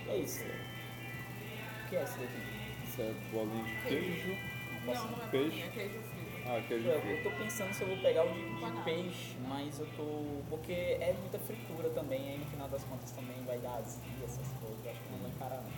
É 0.10 0.18
isso. 0.18 0.44
O 0.44 1.90
que 1.90 1.96
é 1.96 2.04
isso 2.04 2.18
daqui? 2.20 2.88
Isso 2.88 3.02
é 3.02 3.14
bolinha 3.32 3.64
de 3.64 3.76
queijo. 3.88 4.38
Não, 4.86 4.94
não 4.94 5.24
é 5.24 5.28
Peixe. 5.30 5.50
bolinha, 5.50 5.66
é 5.66 5.70
queijo 5.70 6.00
frito. 6.00 6.26
Ah, 6.48 6.62
queijo 6.68 6.88
Eu, 6.88 6.94
eu 6.94 7.02
frito. 7.02 7.24
tô 7.24 7.36
pensando 7.44 7.74
se 7.74 7.82
eu 7.82 7.88
vou 7.88 7.98
pegar 7.98 8.24
o 8.24 8.32
de, 8.32 8.42
de 8.76 8.82
peixe, 8.84 9.36
mas 9.48 9.80
eu 9.80 9.88
tô. 9.98 10.44
Porque 10.50 10.72
é 10.74 11.16
muita 11.20 11.40
fritura 11.40 11.90
também, 11.90 12.20
aí 12.30 12.38
no 12.38 12.46
final 12.46 12.68
das 12.68 12.84
contas 12.84 13.10
também 13.12 13.36
vai 13.48 13.58
dar 13.58 13.74
azia, 13.78 14.00
essas 14.24 14.48
coisas. 14.62 14.86
Eu 14.86 14.92
acho 14.92 15.00
que 15.00 15.12
não 15.12 15.18
vou 15.20 15.30
encarar 15.30 15.56
não. 15.58 15.72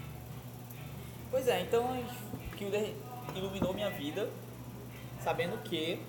Pois 1.32 1.48
é, 1.48 1.62
então 1.62 2.06
Kilder 2.58 2.94
iluminou 3.36 3.74
minha 3.74 3.90
vida, 3.90 4.30
sabendo 5.22 5.58
que 5.64 6.00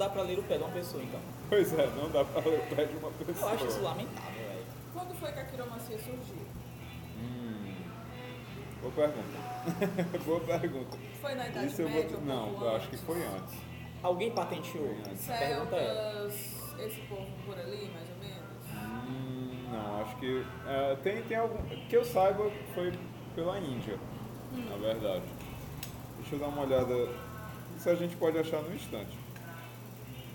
dá 0.00 0.08
pra 0.08 0.22
ler 0.22 0.38
o 0.38 0.42
pé 0.42 0.56
de 0.56 0.64
uma 0.64 0.72
pessoa, 0.72 1.02
então. 1.02 1.20
Pois 1.50 1.78
é, 1.78 1.86
não 1.88 2.10
dá 2.10 2.24
pra 2.24 2.40
ler 2.40 2.58
o 2.60 2.74
pé 2.74 2.84
de 2.86 2.96
uma 2.96 3.08
Eu 3.08 3.26
pessoa. 3.26 3.52
acho 3.52 3.66
isso 3.66 3.82
lamentável, 3.82 4.32
velho. 4.32 4.64
Quando 4.94 5.14
foi 5.20 5.30
que 5.30 5.38
a 5.40 5.44
quiromancia 5.44 5.98
surgiu? 5.98 6.46
Hum. 7.18 7.74
Boa 8.80 8.92
pergunta. 8.94 10.18
Boa 10.24 10.40
pergunta. 10.40 10.98
Foi 11.20 11.34
na 11.34 11.48
Idade 11.48 11.66
Isso 11.66 11.82
eu 11.82 11.90
Média? 11.90 12.08
vou... 12.16 12.18
ou 12.20 12.24
Não, 12.24 12.64
eu 12.64 12.76
acho 12.76 12.88
que 12.88 12.96
foi 12.96 13.22
antes. 13.26 13.54
Alguém 14.02 14.30
patenteou? 14.30 14.86
Foi 14.86 15.12
antes. 15.12 15.30
A 15.30 15.36
pergunta 15.36 15.76
é. 15.76 16.26
Esse 16.86 17.00
povo 17.02 17.26
por 17.44 17.58
ali, 17.58 17.90
mais 17.92 18.08
ou 18.08 18.16
menos? 18.16 19.04
Hum, 19.06 19.68
não, 19.70 20.00
acho 20.00 20.16
que. 20.16 20.46
é, 20.66 20.96
tem, 21.02 21.20
tem 21.24 21.36
algum. 21.36 21.58
Que 21.90 21.96
eu 21.98 22.04
saiba, 22.06 22.50
foi 22.74 22.90
pela 23.34 23.58
Índia, 23.58 23.98
na 24.70 24.76
verdade. 24.78 25.24
Deixa 26.20 26.36
eu 26.36 26.38
dar 26.38 26.46
uma 26.46 26.62
olhada. 26.62 26.94
Isso 27.76 27.90
a 27.90 27.94
gente 27.94 28.16
pode 28.16 28.38
achar 28.38 28.62
no 28.62 28.74
instante. 28.74 29.14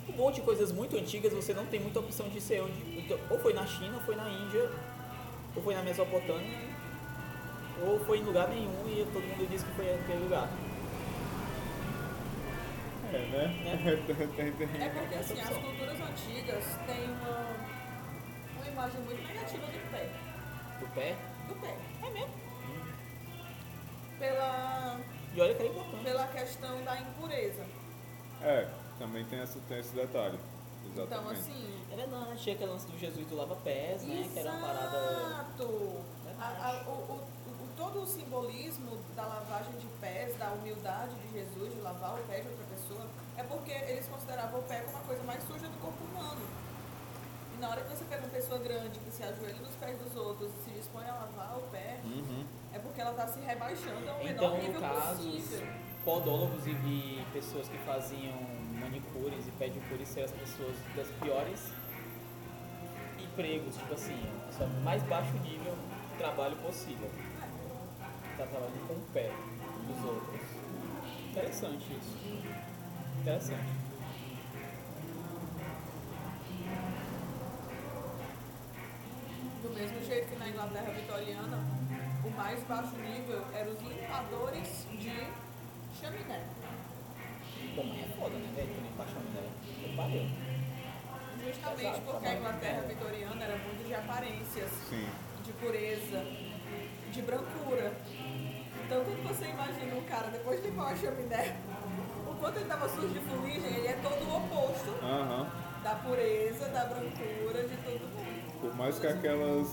Um 0.07 0.13
monte 0.13 0.35
de 0.35 0.41
coisas 0.41 0.71
muito 0.71 0.95
antigas, 0.97 1.33
você 1.33 1.53
não 1.53 1.65
tem 1.65 1.79
muita 1.79 2.00
opção 2.00 2.29
de 2.29 2.39
ser 2.39 2.62
onde. 2.62 3.00
então, 3.00 3.17
Ou 3.29 3.39
foi 3.39 3.53
na 3.53 3.65
China, 3.65 3.95
ou 3.95 4.01
foi 4.01 4.15
na 4.15 4.29
Índia, 4.29 4.69
ou 5.55 5.63
foi 5.63 5.74
na 5.74 5.81
Mesopotâmia, 5.81 6.59
ou 7.83 8.00
foi 8.05 8.19
em 8.19 8.24
lugar 8.24 8.47
nenhum 8.50 8.88
e 8.88 9.05
todo 9.12 9.24
mundo 9.24 9.50
disse 9.50 9.65
que 9.65 9.71
foi 9.74 9.93
aquele 9.93 10.24
lugar. 10.24 10.47
É, 13.13 13.17
né? 13.17 14.03
tem, 14.35 14.47
É 14.81 14.89
porque 14.89 15.15
assim, 15.15 15.39
as 15.39 15.50
culturas 15.50 16.00
antigas 16.01 16.63
têm 16.85 17.03
uma, 17.05 17.55
uma 18.57 18.67
imagem 18.67 19.01
muito 19.01 19.27
negativa 19.27 19.65
do 19.65 19.91
pé. 19.91 20.09
Do 20.79 20.88
pé. 20.93 21.15
Do 21.47 21.55
pé. 21.55 21.75
É 22.05 22.09
mesmo. 22.12 22.33
Pela, 24.19 25.00
E 25.35 25.41
olha 25.41 25.53
que 25.53 25.62
era 25.63 25.71
importante. 25.71 26.03
pela 26.03 26.27
questão 26.27 26.83
da 26.83 27.00
impureza. 27.00 27.63
É, 28.41 28.67
também 28.99 29.23
tem, 29.25 29.39
essa, 29.39 29.59
tem 29.67 29.79
esse 29.79 29.93
detalhe. 29.95 30.37
Então, 30.85 31.03
Exatamente. 31.05 31.39
assim. 31.41 31.75
É 31.91 31.95
verdade, 31.95 32.37
tinha 32.41 32.55
aquele 32.55 32.71
lance 32.71 32.87
do 32.87 32.97
Jesus 32.97 33.27
do 33.27 33.35
lava-pés, 33.35 34.03
né? 34.03 34.29
Que 34.33 34.39
era 34.39 34.51
uma 34.51 34.67
parada. 34.67 34.97
Exato! 34.97 35.63
O, 35.63 36.89
o- 36.89 37.15
o- 37.21 37.67
todo 37.77 38.01
o 38.03 38.05
simbolismo 38.07 38.97
da 39.15 39.25
lavagem 39.25 39.73
de 39.79 39.87
pés, 39.99 40.35
da 40.37 40.49
humildade 40.51 41.13
de 41.15 41.33
Jesus 41.33 41.73
de 41.73 41.79
lavar 41.81 42.13
o 42.19 42.23
pé 42.23 42.39
de 42.41 42.47
outra 42.47 42.65
pessoa, 42.73 43.05
é 43.37 43.43
porque 43.43 43.71
eles 43.71 44.05
consideravam 44.07 44.59
o 44.59 44.63
pé 44.63 44.81
como 44.81 44.97
a 44.97 45.01
coisa 45.01 45.23
mais 45.23 45.43
suja 45.43 45.67
do 45.67 45.77
corpo 45.81 46.03
humano. 46.05 46.41
E 47.55 47.61
na 47.61 47.69
hora 47.69 47.81
que 47.81 47.95
você 47.95 48.03
pega 48.05 48.21
uma 48.23 48.29
pessoa 48.31 48.59
grande 48.59 48.99
que 48.99 49.11
se 49.11 49.23
ajoelha 49.23 49.55
nos 49.59 49.75
pés 49.75 49.97
dos 49.99 50.15
outros 50.15 50.51
e 50.59 50.63
se 50.65 50.69
dispõe 50.71 51.05
a 51.05 51.13
lavar 51.13 51.57
o 51.57 51.61
pé, 51.71 51.99
Uhum. 52.03 52.45
é 52.73 52.79
porque 52.79 53.01
ela 53.01 53.11
está 53.11 53.27
se 53.27 53.39
rebaixando 53.39 54.09
ao 54.09 54.17
menor 54.23 54.29
Então, 54.31 54.49
no 54.57 54.61
nível 54.63 54.81
caso, 54.81 55.23
possível. 55.23 55.67
podólogos 56.05 56.67
e 56.67 57.25
pessoas 57.33 57.67
que 57.67 57.77
faziam 57.79 58.35
manicures 58.86 59.48
e 59.48 59.51
pedicures 59.51 60.08
seriam 60.08 60.25
as 60.25 60.32
pessoas 60.32 60.75
das 60.96 61.08
piores 61.22 61.60
empregos, 63.20 63.75
tipo 63.75 63.94
assim, 63.94 64.18
a 64.44 64.48
pessoa 64.48 64.70
mais 64.84 65.01
baixo 65.04 65.34
nível 65.44 65.75
de 66.12 66.18
trabalho 66.18 66.56
possível. 66.58 67.10
Tá 68.38 68.46
trabalhando 68.46 68.88
com 68.88 68.94
o 68.94 69.06
pé 69.13 69.32
dos 69.88 70.06
outros. 70.06 70.42
Interessante 71.32 71.84
isso. 71.84 72.18
Interessante. 73.22 73.86
Do 79.62 79.70
mesmo 79.74 80.06
jeito 80.06 80.30
que 80.30 80.36
na 80.38 80.50
Inglaterra 80.50 80.92
vitoriana, 80.92 81.60
o 82.24 82.30
mais 82.32 82.63
baixo 82.63 82.96
nível 82.96 83.44
eram 83.54 83.72
os 83.72 83.82
limpadores 83.82 84.86
de 84.92 85.27
chaminé. 86.00 86.64
Mas 87.84 88.00
é 88.01 88.08
foda, 88.17 88.36
né, 88.38 88.50
velho? 88.55 88.70
Nem 88.82 88.91
pra 88.94 89.05
chaminé. 89.05 89.44
Eu 89.84 89.96
parei. 89.96 90.29
Justamente 91.46 91.82
Exato, 91.86 92.01
porque 92.01 92.27
a 92.27 92.34
Inglaterra 92.36 92.82
terra. 92.82 92.88
vitoriana 92.88 93.44
era 93.44 93.58
muito 93.58 93.88
de 93.88 93.94
aparências, 93.94 94.70
Sim. 94.89 95.08
de 95.44 95.51
pureza, 95.53 96.25
de 97.12 97.22
brancura. 97.22 97.94
Então 98.86 99.03
quando 99.03 99.27
você 99.27 99.46
imagina 99.46 99.96
um 99.96 100.03
cara 100.05 100.27
depois 100.29 100.62
de 100.62 100.70
limpar 100.70 100.94
a 100.94 100.96
chaminé, 100.96 101.55
o 102.27 102.36
quanto 102.39 102.55
ele 102.55 102.65
estava 102.65 102.89
sujo 102.89 103.10
de 103.10 103.20
fuligem, 103.20 103.75
ele 103.77 103.88
é 103.88 103.94
todo 104.01 104.24
o 104.25 104.38
oposto 104.38 104.91
da 105.84 105.96
pureza, 105.96 106.67
da 106.70 106.86
brancura, 106.86 107.63
de 107.67 107.77
todo 107.77 108.01
mundo. 108.01 108.62
Por 108.62 108.75
mais 108.75 108.98
que 108.98 109.05
aquelas, 109.05 109.67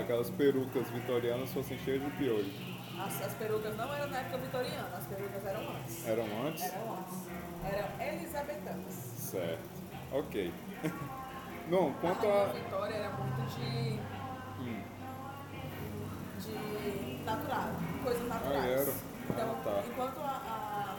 aquelas 0.00 0.30
perucas 0.30 0.88
vitorianas 0.88 1.50
fossem 1.52 1.78
cheias 1.80 2.02
de 2.02 2.10
piolho. 2.12 2.73
As, 3.06 3.22
as 3.26 3.32
perucas 3.34 3.76
não 3.76 3.92
eram 3.94 4.06
na 4.08 4.18
época 4.18 4.38
vitoriana, 4.38 4.88
as 4.96 5.06
perucas 5.06 5.44
eram 5.46 5.60
antes. 5.76 6.06
Eram 6.08 6.46
antes? 6.46 6.62
Eram 6.64 6.94
antes. 6.98 7.14
Eram 7.64 7.88
elisabetanas. 8.14 8.94
Certo. 9.18 9.68
Ok. 10.12 10.52
Bom, 11.70 11.90
A 11.90 12.00
quanto 12.00 12.26
Rainha 12.26 12.42
a. 12.44 12.46
Vitória 12.52 12.94
era 12.94 13.10
muito 13.10 13.54
de, 13.54 14.00
Hum, 14.60 14.82
de 16.40 17.24
natural, 17.24 17.68
coisas 18.02 18.28
naturais. 18.28 18.64
Ah, 18.64 18.66
era? 18.68 18.92
Então, 19.30 19.50
Ah, 19.50 19.64
tá. 19.64 19.82
enquanto 19.88 20.18
a, 20.20 20.96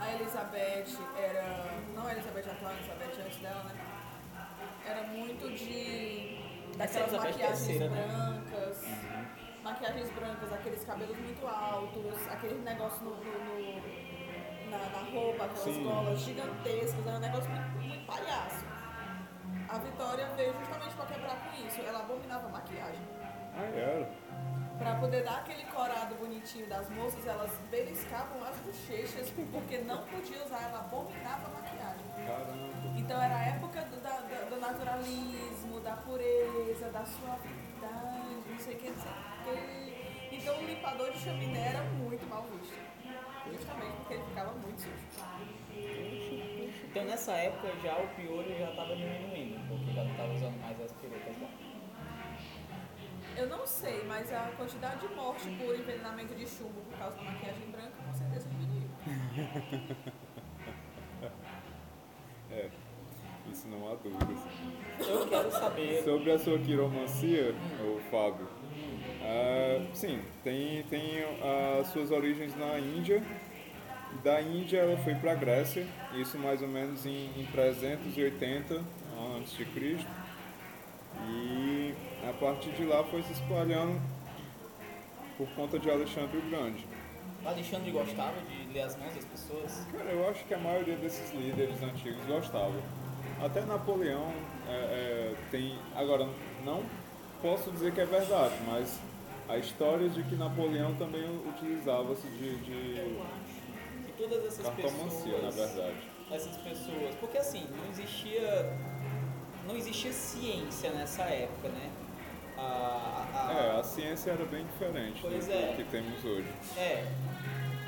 a, 0.00 0.04
a 0.04 0.12
Elizabeth 0.14 0.98
era. 1.18 1.66
Não 1.94 2.06
a 2.06 2.12
Elizabeth 2.12 2.50
atual, 2.50 2.72
a 2.72 2.74
Elizabeth 2.74 3.24
antes 3.24 3.38
dela, 3.40 3.62
né? 3.64 3.74
Era 4.86 5.02
muito 5.08 5.50
de. 5.54 6.38
A 6.74 6.78
daquelas 6.78 7.12
maquiagens 7.12 7.66
terceira, 7.66 7.88
né? 7.88 8.42
Maquiagens 9.70 10.08
brancas, 10.12 10.52
aqueles 10.52 10.84
cabelos 10.84 11.18
muito 11.18 11.44
altos, 11.44 12.28
aquele 12.30 12.54
negócio 12.62 13.02
no, 13.02 13.16
no- 13.16 13.22
no- 13.24 14.70
na, 14.70 14.78
na 14.78 15.10
roupa, 15.10 15.44
aquelas 15.46 15.74
Sim. 15.74 15.82
golas 15.82 16.20
gigantescas, 16.20 17.04
era 17.04 17.16
um 17.16 17.20
negócio 17.20 17.50
muito, 17.50 17.68
muito 17.88 18.06
palhaço. 18.06 18.64
A 19.68 19.78
Vitória 19.78 20.24
veio 20.36 20.52
justamente 20.56 20.94
para 20.94 21.06
quebrar 21.06 21.36
com 21.42 21.66
isso. 21.66 21.80
Ela 21.80 21.98
abominava 21.98 22.48
maquiagem. 22.48 23.00
Ah, 23.56 23.64
era. 23.74 24.08
Para 24.78 24.94
poder 25.00 25.24
dar 25.24 25.38
aquele 25.38 25.64
corado 25.64 26.14
bonitinho 26.14 26.68
das 26.68 26.88
moças, 26.90 27.26
elas 27.26 27.50
beliscavam 27.68 28.44
as 28.44 28.56
bochechas 28.58 29.32
porque 29.50 29.78
não 29.78 30.00
podia 30.04 30.44
usar, 30.44 30.62
ela 30.62 30.78
abominava 30.78 31.44
a 31.44 31.50
maquiagem. 31.60 32.06
Caramba. 32.24 32.98
Então 32.98 33.20
era 33.20 33.34
a 33.34 33.42
época 33.46 33.80
do, 33.80 34.00
da- 34.00 34.20
da- 34.20 34.44
do 34.48 34.60
naturalismo, 34.60 35.80
da 35.80 35.96
pureza, 35.96 36.88
da 36.92 37.04
suavidade, 37.04 38.36
não 38.48 38.58
sei 38.60 38.74
o 38.74 38.78
que, 38.78 38.90
não 38.90 39.00
sei 39.02 39.10
o 39.10 39.14
que. 39.14 39.25
Então 40.32 40.58
o 40.58 40.66
limpador 40.66 41.12
de 41.12 41.18
chaminé 41.18 41.68
era 41.68 41.82
muito 41.82 42.28
mal 42.28 42.44
visto. 42.44 42.74
Justamente 43.50 43.96
porque 43.96 44.14
ele 44.14 44.24
ficava 44.24 44.52
muito 44.52 44.80
sujo. 44.80 44.96
Então 46.84 47.04
nessa 47.04 47.32
época 47.32 47.68
já 47.82 47.96
o 47.98 48.08
piolho 48.08 48.58
já 48.58 48.70
estava 48.70 48.96
diminuindo, 48.96 49.68
porque 49.68 49.92
já 49.92 50.02
não 50.02 50.10
estava 50.10 50.32
usando 50.32 50.60
mais 50.60 50.80
as 50.80 50.92
perucas 50.92 51.40
lá. 51.40 51.48
Eu 53.36 53.48
não 53.48 53.66
sei, 53.66 54.02
mas 54.06 54.32
a 54.32 54.50
quantidade 54.56 55.06
de 55.06 55.14
morte 55.14 55.48
por 55.50 55.74
envenenamento 55.74 56.34
de 56.34 56.46
chumbo 56.46 56.80
por 56.88 56.98
causa 56.98 57.16
da 57.16 57.22
maquiagem 57.22 57.70
branca 57.70 57.92
com 58.04 58.14
certeza 58.14 58.48
diminuiu. 58.48 58.88
É. 62.48 62.70
antes, 63.56 63.64
não 63.64 63.90
há 63.90 63.94
dúvidas. 63.94 64.38
Eu 64.98 65.26
quero 65.28 65.50
saber. 65.50 66.02
Sobre 66.02 66.32
a 66.32 66.38
sua 66.38 66.58
quiromancia, 66.58 67.54
o 67.80 68.00
Fábio, 68.10 68.48
ah, 69.28 69.84
sim, 69.92 70.20
tem, 70.44 70.84
tem 70.84 71.24
as 71.80 71.88
suas 71.88 72.12
origens 72.12 72.56
na 72.56 72.78
Índia. 72.78 73.20
Da 74.22 74.40
Índia 74.40 74.78
ela 74.78 74.96
foi 74.98 75.16
para 75.16 75.32
a 75.32 75.34
Grécia, 75.34 75.84
isso 76.14 76.38
mais 76.38 76.62
ou 76.62 76.68
menos 76.68 77.04
em, 77.04 77.30
em 77.36 77.44
380 77.52 78.76
a.C. 78.76 79.66
E 81.28 81.94
a 82.28 82.32
partir 82.34 82.70
de 82.70 82.84
lá 82.84 83.02
foi 83.02 83.22
se 83.24 83.32
espalhando 83.32 84.00
por 85.36 85.48
conta 85.50 85.76
de 85.76 85.90
Alexandre 85.90 86.38
o 86.38 86.42
Grande. 86.42 86.86
Alexandre 87.44 87.90
gostava 87.90 88.40
de 88.42 88.72
ler 88.72 88.82
as 88.82 88.96
mãos 88.96 89.12
das 89.12 89.24
pessoas? 89.24 89.86
Cara, 89.90 90.10
eu 90.10 90.28
acho 90.28 90.44
que 90.44 90.54
a 90.54 90.58
maioria 90.58 90.96
desses 90.96 91.32
líderes 91.32 91.82
antigos 91.82 92.24
gostava. 92.26 92.74
Até 93.42 93.60
Napoleão 93.62 94.32
é, 94.68 94.72
é, 94.72 95.34
tem. 95.50 95.76
Agora, 95.94 96.28
não 96.64 96.82
posso 97.42 97.70
dizer 97.70 97.92
que 97.92 98.00
é 98.00 98.06
verdade, 98.06 98.54
mas 98.66 98.98
a 99.48 99.56
história 99.58 100.08
de 100.08 100.22
que 100.24 100.34
Napoleão 100.34 100.94
também 100.94 101.24
utilizava-se 101.48 102.26
de, 102.28 102.56
de 102.58 102.98
Eu 102.98 103.22
acho 103.22 104.04
que 104.06 104.12
todas 104.22 104.44
essas 104.46 104.66
cartomancia, 104.66 105.32
pessoas. 105.34 105.42
na 105.42 105.50
verdade. 105.66 105.96
Essas 106.30 106.56
pessoas. 106.56 107.14
Porque 107.20 107.38
assim, 107.38 107.66
não 107.76 107.90
existia. 107.90 108.72
Não 109.66 109.76
existia 109.76 110.12
ciência 110.12 110.90
nessa 110.90 111.22
época, 111.24 111.68
né? 111.68 111.90
A, 112.56 113.26
a- 113.34 113.52
É, 113.76 113.80
a 113.80 113.82
ciência 113.82 114.30
era 114.30 114.44
bem 114.46 114.64
diferente 114.64 115.20
do, 115.20 115.28
Pois 115.28 115.46
do 115.46 115.52
é. 115.52 115.74
que 115.76 115.84
temos 115.84 116.24
hoje. 116.24 116.48
É. 116.76 117.04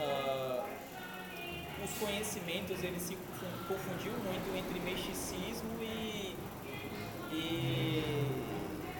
ah, 0.00 0.64
os 1.84 1.98
conhecimentos 1.98 2.82
eles 2.84 3.02
se 3.02 3.14
confun- 3.16 3.64
confundiam 3.74 4.14
muito 4.18 4.56
entre 4.56 4.78
misticismo 4.80 5.70
e. 5.80 6.34
e 7.32 8.02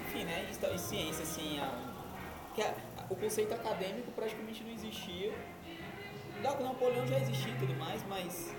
enfim, 0.07 0.25
né? 0.25 0.47
E, 0.51 0.75
e 0.75 0.79
ciência, 0.79 1.23
assim. 1.23 1.59
A, 1.61 1.88
que 2.59 2.63
a- 2.63 2.75
o 3.09 3.15
conceito 3.15 3.55
acadêmico 3.55 4.11
praticamente 4.13 4.65
não 4.65 4.73
existia. 4.73 5.33
O 6.39 6.63
Napoleão 6.63 7.07
já 7.07 7.19
existia 7.19 7.53
e 7.53 7.57
tudo 7.57 7.75
mais, 7.75 8.03
mas 8.09 8.53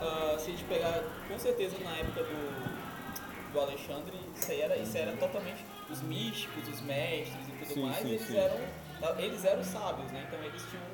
ah, 0.00 0.36
se 0.38 0.48
a 0.50 0.50
gente 0.52 0.64
pegar 0.64 1.02
com 1.28 1.38
certeza 1.38 1.76
na 1.78 1.96
época 1.96 2.22
do, 2.24 3.52
do 3.52 3.60
Alexandre, 3.60 4.16
isso 4.34 4.52
era, 4.52 4.76
isso 4.76 4.96
era 4.96 5.16
totalmente 5.16 5.64
os 5.90 6.00
místicos, 6.02 6.68
os 6.68 6.80
mestres 6.80 7.48
e 7.48 7.52
tudo 7.52 7.74
Sim, 7.74 7.82
mais, 7.86 7.98
sim, 7.98 8.08
eles 8.08 8.26
sim. 8.26 8.36
eram 8.36 8.82
eles 9.18 9.44
eram 9.44 9.64
sábios, 9.64 10.10
né? 10.12 10.24
Então 10.28 10.38
eles 10.44 10.62
tinham 10.70 10.84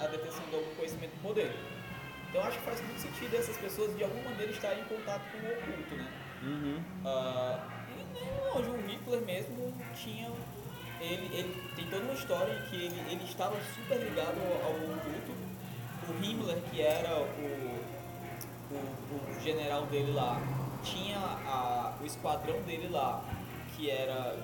a, 0.00 0.04
a 0.04 0.08
detenção 0.08 0.44
de 0.50 0.54
algum 0.56 0.74
conhecimento 0.74 1.12
do 1.14 1.22
poder. 1.22 1.52
Então 2.28 2.42
acho 2.42 2.58
que 2.58 2.64
faz 2.64 2.80
muito 2.80 3.00
sentido 3.00 3.36
essas 3.36 3.56
pessoas 3.56 3.96
de 3.96 4.02
alguma 4.02 4.30
maneira 4.30 4.50
estarem 4.50 4.80
em 4.80 4.84
contato 4.84 5.22
com 5.30 5.38
o 5.46 5.52
oculto, 5.52 5.94
né? 5.96 6.10
Uhum. 6.42 6.82
Ah, 7.04 7.68
e 7.88 8.14
nem 8.14 8.52
longe, 8.52 8.68
o 8.70 8.86
Hitler 8.88 9.20
mesmo 9.22 9.72
tinha. 9.94 10.28
Ele, 11.02 11.36
ele 11.36 11.70
tem 11.74 11.86
toda 11.86 12.04
uma 12.04 12.14
história 12.14 12.52
em 12.52 12.70
que 12.70 12.76
ele, 12.76 13.00
ele 13.10 13.24
estava 13.24 13.56
super 13.74 13.98
ligado 13.98 14.38
ao, 14.40 14.70
ao. 14.70 14.92
O 16.08 16.24
Himmler, 16.24 16.58
que 16.70 16.82
era 16.82 17.16
o, 17.16 17.80
o, 18.70 19.36
o 19.36 19.40
general 19.40 19.86
dele 19.86 20.12
lá, 20.12 20.40
tinha 20.82 21.18
a, 21.18 21.94
o 22.00 22.04
esquadrão 22.04 22.60
dele 22.62 22.88
lá, 22.88 23.22
que 23.76 23.90
era. 23.90 24.36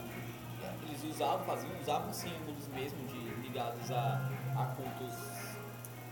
Eles 0.86 1.14
usavam, 1.14 1.44
faziam, 1.44 1.72
usavam 1.80 2.12
símbolos 2.12 2.66
mesmo 2.68 2.98
de, 3.08 3.18
ligados 3.42 3.90
a, 3.90 4.30
a 4.56 4.64
cultos. 4.76 5.14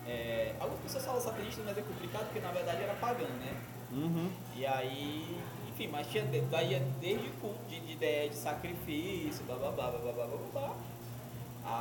É, 0.07 0.55
algumas 0.61 0.81
pessoas 0.83 1.05
falam 1.05 1.21
satanistas, 1.21 1.65
mas 1.65 1.79
é 1.79 1.83
complicado 1.83 2.25
porque 2.27 2.41
na 2.41 2.53
verdade 2.53 2.83
era 2.83 2.95
pagão, 2.95 3.29
né? 3.29 3.55
Uhum. 3.93 4.31
E 4.55 4.67
aí, 4.67 5.41
enfim, 5.77 5.89
mas 5.93 6.07
tinha 6.07 6.25
vai 6.51 6.75
é 6.75 6.79
desde 7.03 7.29
culto 7.39 7.59
de, 7.69 7.79
de 7.81 7.93
ideia 7.93 8.31
de 8.31 8.35
sacrifício, 8.35 9.45
blá 9.45 9.57
blá 9.57 9.71
blá 9.73 9.91
blá 9.91 10.11
blá 10.11 10.27
blá 10.27 10.39
blá. 10.51 10.77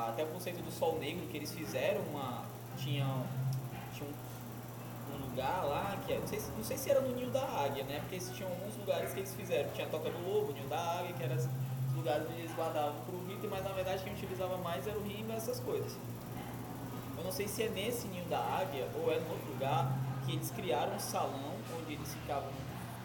Até 0.10 0.25
o 0.25 0.28
conceito 0.28 0.62
do 0.62 0.70
sol 0.70 1.00
negro 1.00 1.25
que 1.28 1.38
eles 1.38 1.54
fizeram 1.54 2.02
uma. 2.02 2.44
Tinha, 2.78 3.06
tinha 3.94 4.10
um, 4.10 5.16
um 5.16 5.29
lugar 5.29 5.64
lá 5.64 5.98
que 6.05 6.12
é, 6.12 6.20
não 6.20 6.27
sei, 6.27 6.42
não 6.58 6.64
sei 6.66 6.75
se 6.75 6.92
era 6.92 7.00
no 7.00 7.16
Ninho 7.16 7.29
da 7.29 7.40
Águia, 7.40 7.86
né? 7.86 8.01
Porque 8.01 8.20
tinham 8.20 8.50
alguns 8.50 8.75
lugares 8.75 9.14
que 9.14 9.20
eles 9.22 9.34
fizeram. 9.34 9.70
Tinha 9.72 9.88
a 9.88 9.90
Toca 9.90 10.10
do 10.10 10.29
Lobo, 10.29 10.51
o 10.51 10.53
Ninho 10.53 10.68
da 10.68 11.00
Águia, 11.00 11.14
que 11.14 11.24
eram 11.24 11.38
os 11.38 11.96
lugares 11.96 12.27
onde 12.29 12.40
eles 12.40 12.53
guardavam 12.53 13.00
pro 13.05 13.18
Hitler, 13.29 13.50
mas 13.50 13.64
na 13.64 13.72
verdade 13.72 14.03
quem 14.03 14.12
utilizava 14.12 14.58
mais 14.58 14.86
era 14.86 14.98
o 14.98 15.03
rio 15.03 15.25
e 15.25 15.31
essas 15.31 15.62
coisas. 15.62 15.96
Eu 17.18 17.24
não 17.24 17.31
sei 17.31 17.48
se 17.48 17.64
é 17.64 17.70
nesse 17.70 18.10
Ninho 18.10 18.25
da 18.25 18.40
Águia 18.40 18.90
ou 18.94 19.10
é 19.10 19.20
no 19.20 19.29
outro 19.29 19.53
lugar 19.53 19.90
que 20.25 20.34
eles 20.34 20.51
criaram 20.51 20.94
um 20.94 21.00
salão 21.00 21.53
onde 21.79 21.94
eles 21.94 22.14
ficavam 22.14 22.51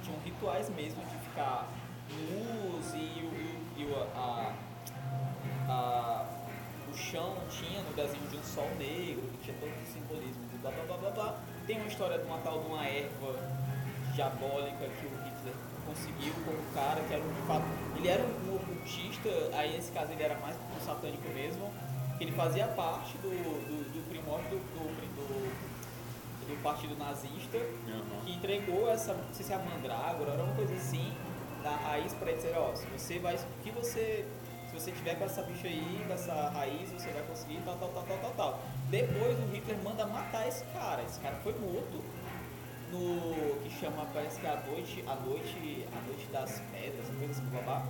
tinham 0.03 0.19
rituais 0.25 0.69
mesmo 0.71 1.03
de 1.05 1.17
ficar 1.29 1.69
nus 2.11 2.93
e, 2.95 3.23
o- 3.23 3.81
e 3.81 3.85
o- 3.85 4.07
a, 4.17 4.53
a- 5.69 6.25
o 6.93 6.97
chão 6.97 7.37
tinha 7.51 7.81
no 7.83 7.93
desenho 7.95 8.27
de 8.29 8.37
um 8.37 8.43
sol 8.43 8.69
negro, 8.79 9.23
que 9.33 9.45
tinha 9.45 9.57
todo 9.61 9.71
esse 9.83 9.93
simbolismo 9.93 10.43
de 10.51 10.59
blá 10.59 10.71
blá 10.73 10.85
blá 10.85 10.97
blá 10.97 11.11
blá. 11.11 11.39
Tem 11.67 11.77
uma 11.79 11.87
história 11.87 12.19
de 12.19 12.25
uma 12.25 12.39
tal 12.39 12.61
de 12.61 12.67
uma 12.67 12.85
erva 12.85 13.39
diabólica 14.15 14.87
que 14.99 15.07
o 15.07 15.11
Hitler 15.25 15.55
conseguiu 15.87 16.33
com 16.45 16.51
um 16.51 16.75
cara 16.75 17.01
que 17.03 17.15
era 17.15 17.23
um, 17.23 17.33
de 17.33 17.43
fato. 17.47 17.65
Ele 17.97 18.09
era 18.09 18.23
um 18.25 18.57
ocultista, 18.57 19.29
aí 19.55 19.73
nesse 19.73 19.93
caso 19.93 20.11
ele 20.13 20.23
era 20.23 20.35
mais 20.41 20.57
um 20.57 20.81
satânico 20.85 21.29
mesmo, 21.29 21.71
que 22.19 22.25
ele 22.25 22.33
fazia 22.33 22.67
parte 22.69 23.17
do, 23.19 23.29
do, 23.31 23.93
do 23.93 24.09
primórdio 24.11 24.51
do, 24.51 24.59
do- 24.59 25.10
do 26.51 26.63
partido 26.63 26.97
nazista, 26.99 27.59
Uhum. 27.59 28.21
que 28.25 28.33
entregou 28.33 28.91
essa, 28.91 29.15
não 29.15 29.33
sei 29.35 29.47
se 29.47 29.53
é 29.53 29.57
a 29.57 29.59
mandrágora, 29.59 30.33
era 30.33 30.43
uma 30.43 30.55
coisa 30.55 30.75
assim, 30.75 31.13
da 31.63 31.71
raiz 31.71 32.13
para 32.15 32.33
dizer, 32.33 32.55
ó, 32.57 32.75
se 32.75 32.87
você 32.87 33.19
vai, 33.19 33.39
que 33.63 33.71
você, 33.71 34.25
se 34.69 34.75
você 34.75 34.93
tiver 34.93 35.17
com 35.17 35.25
essa 35.25 35.43
bicha 35.43 35.67
aí, 35.67 36.05
com 36.07 36.13
essa 36.15 36.33
raiz, 36.51 36.91
você 36.91 37.11
vai 37.11 37.23
conseguir 37.23 37.61
tal, 37.65 37.77
tal, 37.77 37.89
tal, 37.89 38.03
tal, 38.05 38.19
tal, 38.19 38.33
tal. 38.37 38.61
Depois 38.89 39.39
o 39.39 39.55
Hitler 39.55 39.77
manda 39.85 40.07
matar 40.07 40.47
esse 40.49 40.65
cara, 40.73 41.03
esse 41.03 41.21
cara 41.21 41.37
foi 41.43 41.53
morto 41.59 42.03
no 42.91 43.61
que 43.63 43.71
chama, 43.79 44.07
parece 44.13 44.41
que 44.41 44.47
é 44.47 44.51
a 44.51 44.57
noite, 44.67 45.05
a 45.07 45.15
noite, 45.17 45.87
a 45.93 46.07
noite 46.07 46.27
das 46.33 46.61
pedras, 46.73 47.07
coisa 47.19 47.33
assim, 47.33 47.45
babá, 47.55 47.87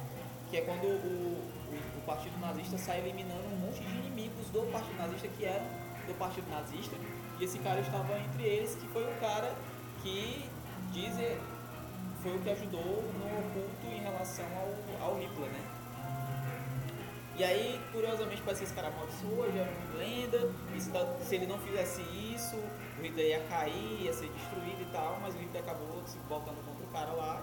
que 0.51 0.57
é 0.59 0.61
quando 0.62 0.85
o, 0.85 1.51
o, 1.70 1.99
o 1.99 2.01
partido 2.05 2.38
nazista 2.40 2.77
sai 2.77 2.99
eliminando 2.99 3.40
um 3.53 3.57
monte 3.66 3.81
de 3.81 3.96
inimigos 3.99 4.49
do 4.51 4.70
partido 4.73 4.96
nazista 4.99 5.29
que 5.29 5.44
eram 5.44 5.64
do 6.07 6.14
partido 6.18 6.51
nazista, 6.51 6.96
e 7.40 7.44
esse 7.44 7.59
cara 7.59 7.81
estava 7.81 8.18
entre 8.18 8.42
eles, 8.44 8.74
que 8.74 8.87
foi 8.88 9.03
o 9.05 9.14
cara 9.20 9.53
que 10.03 10.44
dizem 10.92 11.37
foi 12.22 12.37
o 12.37 12.40
que 12.40 12.50
ajudou 12.50 12.83
no 12.85 13.38
oculto 13.38 13.87
em 13.87 14.00
relação 14.00 14.44
ao, 15.00 15.07
ao 15.09 15.14
Hitler, 15.18 15.48
né? 15.50 15.61
E 17.37 17.44
aí, 17.44 17.81
curiosamente, 17.90 18.42
parece 18.42 18.61
que 18.61 18.66
esse 18.66 18.74
cara 18.74 18.88
amaldiçoou, 18.88 19.50
já 19.50 19.61
era 19.61 19.70
uma 19.70 19.98
lenda, 19.98 20.50
e 20.76 20.81
se, 20.81 20.90
se 21.26 21.35
ele 21.35 21.46
não 21.46 21.59
fizesse 21.61 22.03
isso, 22.35 22.57
o 22.57 23.03
Hitler 23.03 23.26
ia 23.29 23.40
cair, 23.48 24.03
ia 24.03 24.12
ser 24.12 24.29
destruído 24.29 24.83
e 24.83 24.92
tal, 24.92 25.18
mas 25.22 25.35
o 25.35 25.38
Hitler 25.38 25.62
acabou 25.62 26.03
se 26.07 26.18
voltando 26.29 26.62
contra 26.66 26.85
o 26.85 26.88
cara 26.88 27.12
lá. 27.12 27.42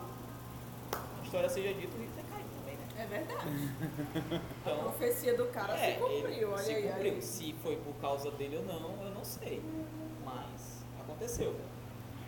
A 0.94 1.24
história 1.26 1.50
seja 1.50 1.74
dita, 1.74 1.98
o 1.98 2.00
Hitler 2.00 2.26
caiu 2.30 2.46
também, 2.60 2.76
né? 2.76 2.88
É 3.00 3.06
verdade. 3.08 3.48
A 4.68 4.70
Então, 4.70 4.84
profecia 4.84 5.36
do 5.36 5.46
cara 5.48 5.74
é, 5.74 5.94
se 5.94 6.00
cumpriu, 6.00 6.52
olha 6.52 6.58
se 6.64 6.72
aí. 6.72 6.84
cumpriu. 6.84 7.00
olha 7.00 7.12
aí. 7.16 7.22
Se 7.24 7.56
foi 7.64 7.76
por 7.78 7.96
causa 7.96 8.30
dele 8.30 8.58
ou 8.58 8.66
não, 8.66 9.04
eu 9.04 9.12
não 9.16 9.26
sei. 9.26 9.64
Mas 9.66 9.87
aconteceu. 11.18 11.56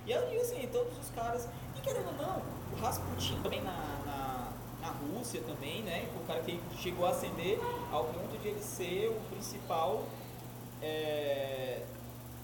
E 0.06 0.12
eu 0.12 0.28
digo 0.28 0.41
assim, 0.41 0.67
todos 0.71 0.97
os 0.97 1.10
caras. 1.12 1.47
E 1.78 1.82
querendo 1.82 2.08
ou 2.08 2.13
não, 2.13 2.41
o 2.73 2.82
Rasputin 2.82 3.39
também 3.41 3.62
na, 3.62 4.02
na, 4.06 4.52
na 4.82 4.88
Rússia 4.89 5.41
também, 5.41 5.84
né? 5.84 6.10
O 6.19 6.25
cara 6.25 6.41
que 6.41 6.60
chegou 6.78 7.06
a 7.06 7.12
ascender 7.12 7.60
ao 7.91 8.06
ponto 8.06 8.38
de 8.41 8.47
ele 8.47 8.62
ser 8.62 9.10
o 9.10 9.36
principal 9.36 10.04
é, 10.82 11.84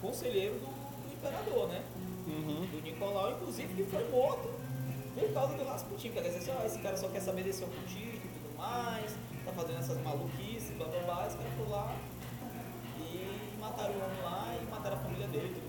conselheiro 0.02 0.54
do, 0.56 0.68
do 0.68 1.14
imperador, 1.14 1.68
né? 1.68 1.84
Uhum. 2.28 2.66
do 2.66 2.82
Nicolau, 2.82 3.34
inclusive 3.34 3.72
que 3.76 3.84
foi 3.84 4.10
morto 4.10 4.50
por 5.14 5.32
causa 5.34 5.56
do 5.56 5.64
Rasputin. 5.64 6.12
Quer 6.12 6.22
dizer, 6.24 6.38
assim, 6.40 6.52
ó, 6.60 6.66
esse 6.66 6.80
cara 6.80 6.98
só 6.98 7.08
quer 7.10 7.22
saber 7.22 7.44
desse 7.44 7.64
ocultismo 7.64 8.26
e 8.26 8.30
tudo 8.30 8.58
mais, 8.58 9.12
tá 9.46 9.52
fazendo 9.52 9.80
essas 9.80 10.02
maluquices, 10.02 10.72
blá 10.78 10.88
blá 10.88 11.00
blá, 11.02 11.28
esse 11.28 11.38
cara 11.38 11.50
foi 11.56 11.68
lá 11.68 11.96
e 12.98 13.58
mataram 13.60 13.94
o 13.94 14.04
homem 14.04 14.22
lá 14.24 14.58
e 14.60 14.66
mataram 14.72 14.98
a 14.98 15.00
família 15.00 15.28
dele 15.28 15.65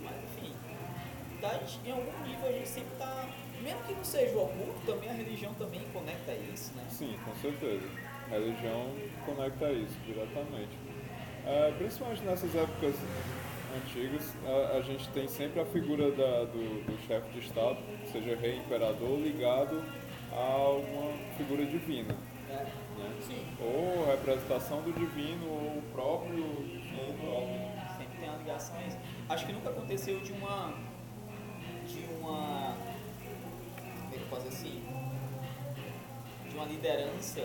Em 1.84 1.90
algum 1.92 2.22
nível 2.26 2.48
a 2.48 2.52
gente 2.52 2.68
sempre 2.68 2.90
tá. 2.98 3.28
Mesmo 3.62 3.80
que 3.84 3.94
não 3.94 4.04
seja 4.04 4.36
o 4.36 4.44
oculto, 4.44 4.80
também 4.86 5.08
a 5.08 5.12
religião 5.12 5.52
também 5.54 5.80
conecta 5.92 6.32
isso, 6.52 6.72
né? 6.76 6.84
Sim, 6.90 7.16
com 7.24 7.34
certeza. 7.36 7.86
A 8.28 8.34
religião 8.34 8.92
conecta 9.24 9.70
isso 9.72 9.96
diretamente. 10.06 10.70
É, 11.44 11.72
principalmente 11.78 12.22
nessas 12.22 12.54
épocas 12.54 12.94
antigas, 13.76 14.34
a, 14.44 14.76
a 14.76 14.82
gente 14.82 15.08
tem 15.08 15.26
sempre 15.28 15.60
a 15.60 15.64
figura 15.66 16.10
da- 16.12 16.44
do, 16.44 16.84
do 16.84 17.06
chefe 17.06 17.28
de 17.30 17.38
Estado, 17.46 17.78
seja 18.12 18.36
rei, 18.36 18.56
imperador, 18.58 19.18
ligado 19.18 19.82
a 20.32 20.68
uma 20.70 21.12
figura 21.36 21.64
divina. 21.64 22.14
É. 22.50 22.54
Né? 22.98 23.16
Sim. 23.26 23.44
Ou 23.60 24.06
representação 24.06 24.82
do 24.82 24.92
divino, 24.92 25.46
ou 25.46 25.78
o 25.78 25.82
próprio 25.92 26.44
divino. 26.64 27.72
Sempre 27.98 28.18
tem 28.18 28.28
uma 28.28 28.38
ligação 28.38 28.76
a 28.78 28.82
isso. 28.86 28.96
Acho 29.28 29.46
que 29.46 29.52
nunca 29.52 29.70
aconteceu 29.70 30.20
de 30.20 30.32
uma. 30.32 30.74
De 31.86 32.04
uma. 32.20 32.74
tenta 34.10 34.24
fazer 34.30 34.48
assim, 34.48 34.82
de 36.48 36.54
uma 36.56 36.66
liderança, 36.66 37.40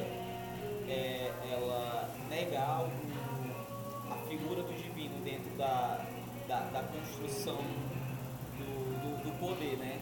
é, 0.88 1.32
ela 1.52 2.10
negar 2.30 2.84
o, 2.84 4.12
a 4.12 4.16
figura 4.28 4.64
do 4.64 4.74
divino 4.74 5.24
dentro 5.24 5.50
da, 5.58 6.06
da, 6.48 6.60
da 6.72 6.84
construção 6.84 7.58
do, 8.58 9.00
do, 9.02 9.24
do 9.24 9.40
poder, 9.40 9.78
né? 9.78 10.02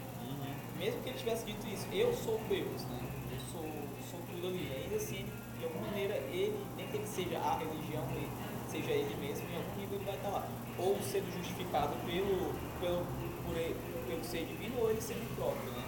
Mesmo 0.80 1.02
que 1.04 1.10
ele 1.10 1.17
tivesse 1.17 1.45
dito 1.45 1.67
isso, 1.67 1.86
eu 1.91 2.13
sou 2.13 2.39
Deus, 2.47 2.84
né? 2.84 2.99
Eu 3.34 3.39
sou, 3.52 3.65
sou 4.10 4.19
tudo 4.32 4.47
ali. 4.47 4.71
Ainda 4.82 4.95
assim, 4.95 5.25
de 5.58 5.65
alguma 5.65 5.88
maneira, 5.88 6.15
ele, 6.32 6.58
nem 6.78 6.88
que 6.88 6.95
ele 6.95 7.08
seja 7.08 7.38
a 7.38 7.58
religião, 7.58 8.08
ele, 8.15 8.30
seja 8.69 8.91
ele 8.91 9.13
mesmo, 9.19 9.45
em 9.52 9.58
algum 9.58 9.75
nível 9.75 9.97
ele 9.97 10.06
vai 10.06 10.15
estar 10.15 10.30
lá. 10.30 10.47
Ou 10.78 10.97
sendo 11.02 11.30
justificado 11.36 11.93
pelo, 12.06 12.54
pelo, 12.80 13.06
por 13.45 13.58
ele, 13.58 13.75
pelo 14.09 14.23
ser 14.23 14.45
divino, 14.45 14.81
ou 14.81 14.89
ele 14.89 14.99
sendo 14.99 15.35
próprio, 15.35 15.71
né? 15.71 15.85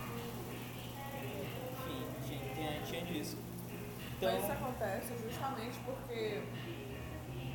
Enfim, 1.73 2.05
tinha, 2.27 2.53
tinha, 2.53 2.81
tinha 2.81 3.05
disso. 3.05 3.37
Então, 4.17 4.31
Mas 4.31 4.43
isso 4.43 4.51
acontece 4.51 5.13
justamente 5.23 5.79
porque 5.83 6.41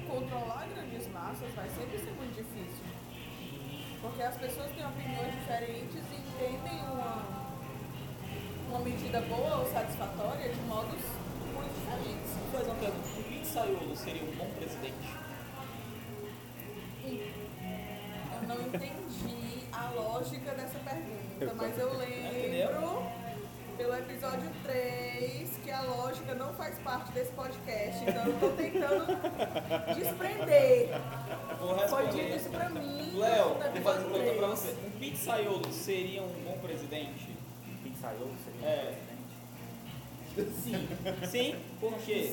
controlar 0.09 0.67
grandes 0.75 1.07
massas 1.13 1.55
vai 1.55 1.69
sempre 1.71 1.99
ser 1.99 2.11
muito 2.19 2.35
difícil. 2.35 2.85
Porque 4.03 4.23
as 4.23 4.37
pessoas 4.37 4.73
têm 4.73 4.85
opiniões 4.85 5.35
diferentes 5.35 6.03
e 6.11 6.17
entendem 6.17 6.81
uma, 6.91 7.23
uma 8.71 8.81
medida 8.81 9.21
boa 9.21 9.59
ou 9.59 9.73
satisfatória 9.73 10.49
de 10.49 10.61
modos 10.63 11.01
muito 11.55 11.75
diferentes. 11.79 12.67
uma 12.67 12.75
pergunta. 12.75 13.21
O 13.21 13.23
pizzaiolo 13.23 13.97
seria 13.97 14.23
um 14.23 14.35
bom 14.35 14.51
presidente? 14.59 15.15
Eu 18.33 18.49
não 18.49 18.61
entendi 18.67 19.46
a 19.87 19.91
lógica 19.95 20.53
dessa 20.53 20.79
pergunta, 20.79 21.55
mas 21.57 21.79
eu 21.79 21.93
lembro 21.97 23.03
pelo 23.77 23.95
episódio 23.95 24.51
3 24.65 25.51
que 25.63 25.71
a 25.71 25.83
lógica 25.83 26.35
não 26.35 26.53
faz 26.55 26.79
parte 26.79 27.13
desse 27.13 27.31
podcast, 27.33 28.03
então 28.05 28.27
eu 28.27 28.41
tô 28.41 28.49
tentando 28.51 29.07
desprender. 29.95 30.89
Foi 31.89 32.07
dito 32.07 32.17
responder. 32.17 32.37
isso 32.37 32.49
pra 32.51 32.69
mim. 32.71 33.13
Léo, 33.19 33.45
vou 33.49 33.83
fazer 33.83 34.07
uma 34.07 34.19
pergunta 34.19 34.39
pra 34.39 34.47
3. 34.49 34.59
você. 34.59 34.75
Um 34.87 34.91
pizzaiolo 34.99 35.73
seria 35.73 36.23
um 36.23 36.29
bom 36.45 36.59
presidente? 36.63 37.29
Pizzaiolo 37.83 38.35
seria 38.45 38.69
É. 38.69 38.81
um 38.83 38.95
presidente? 38.95 39.17
Sim. 40.63 40.89
Sim? 41.27 41.55
Por 41.81 41.95
quê? 41.99 42.31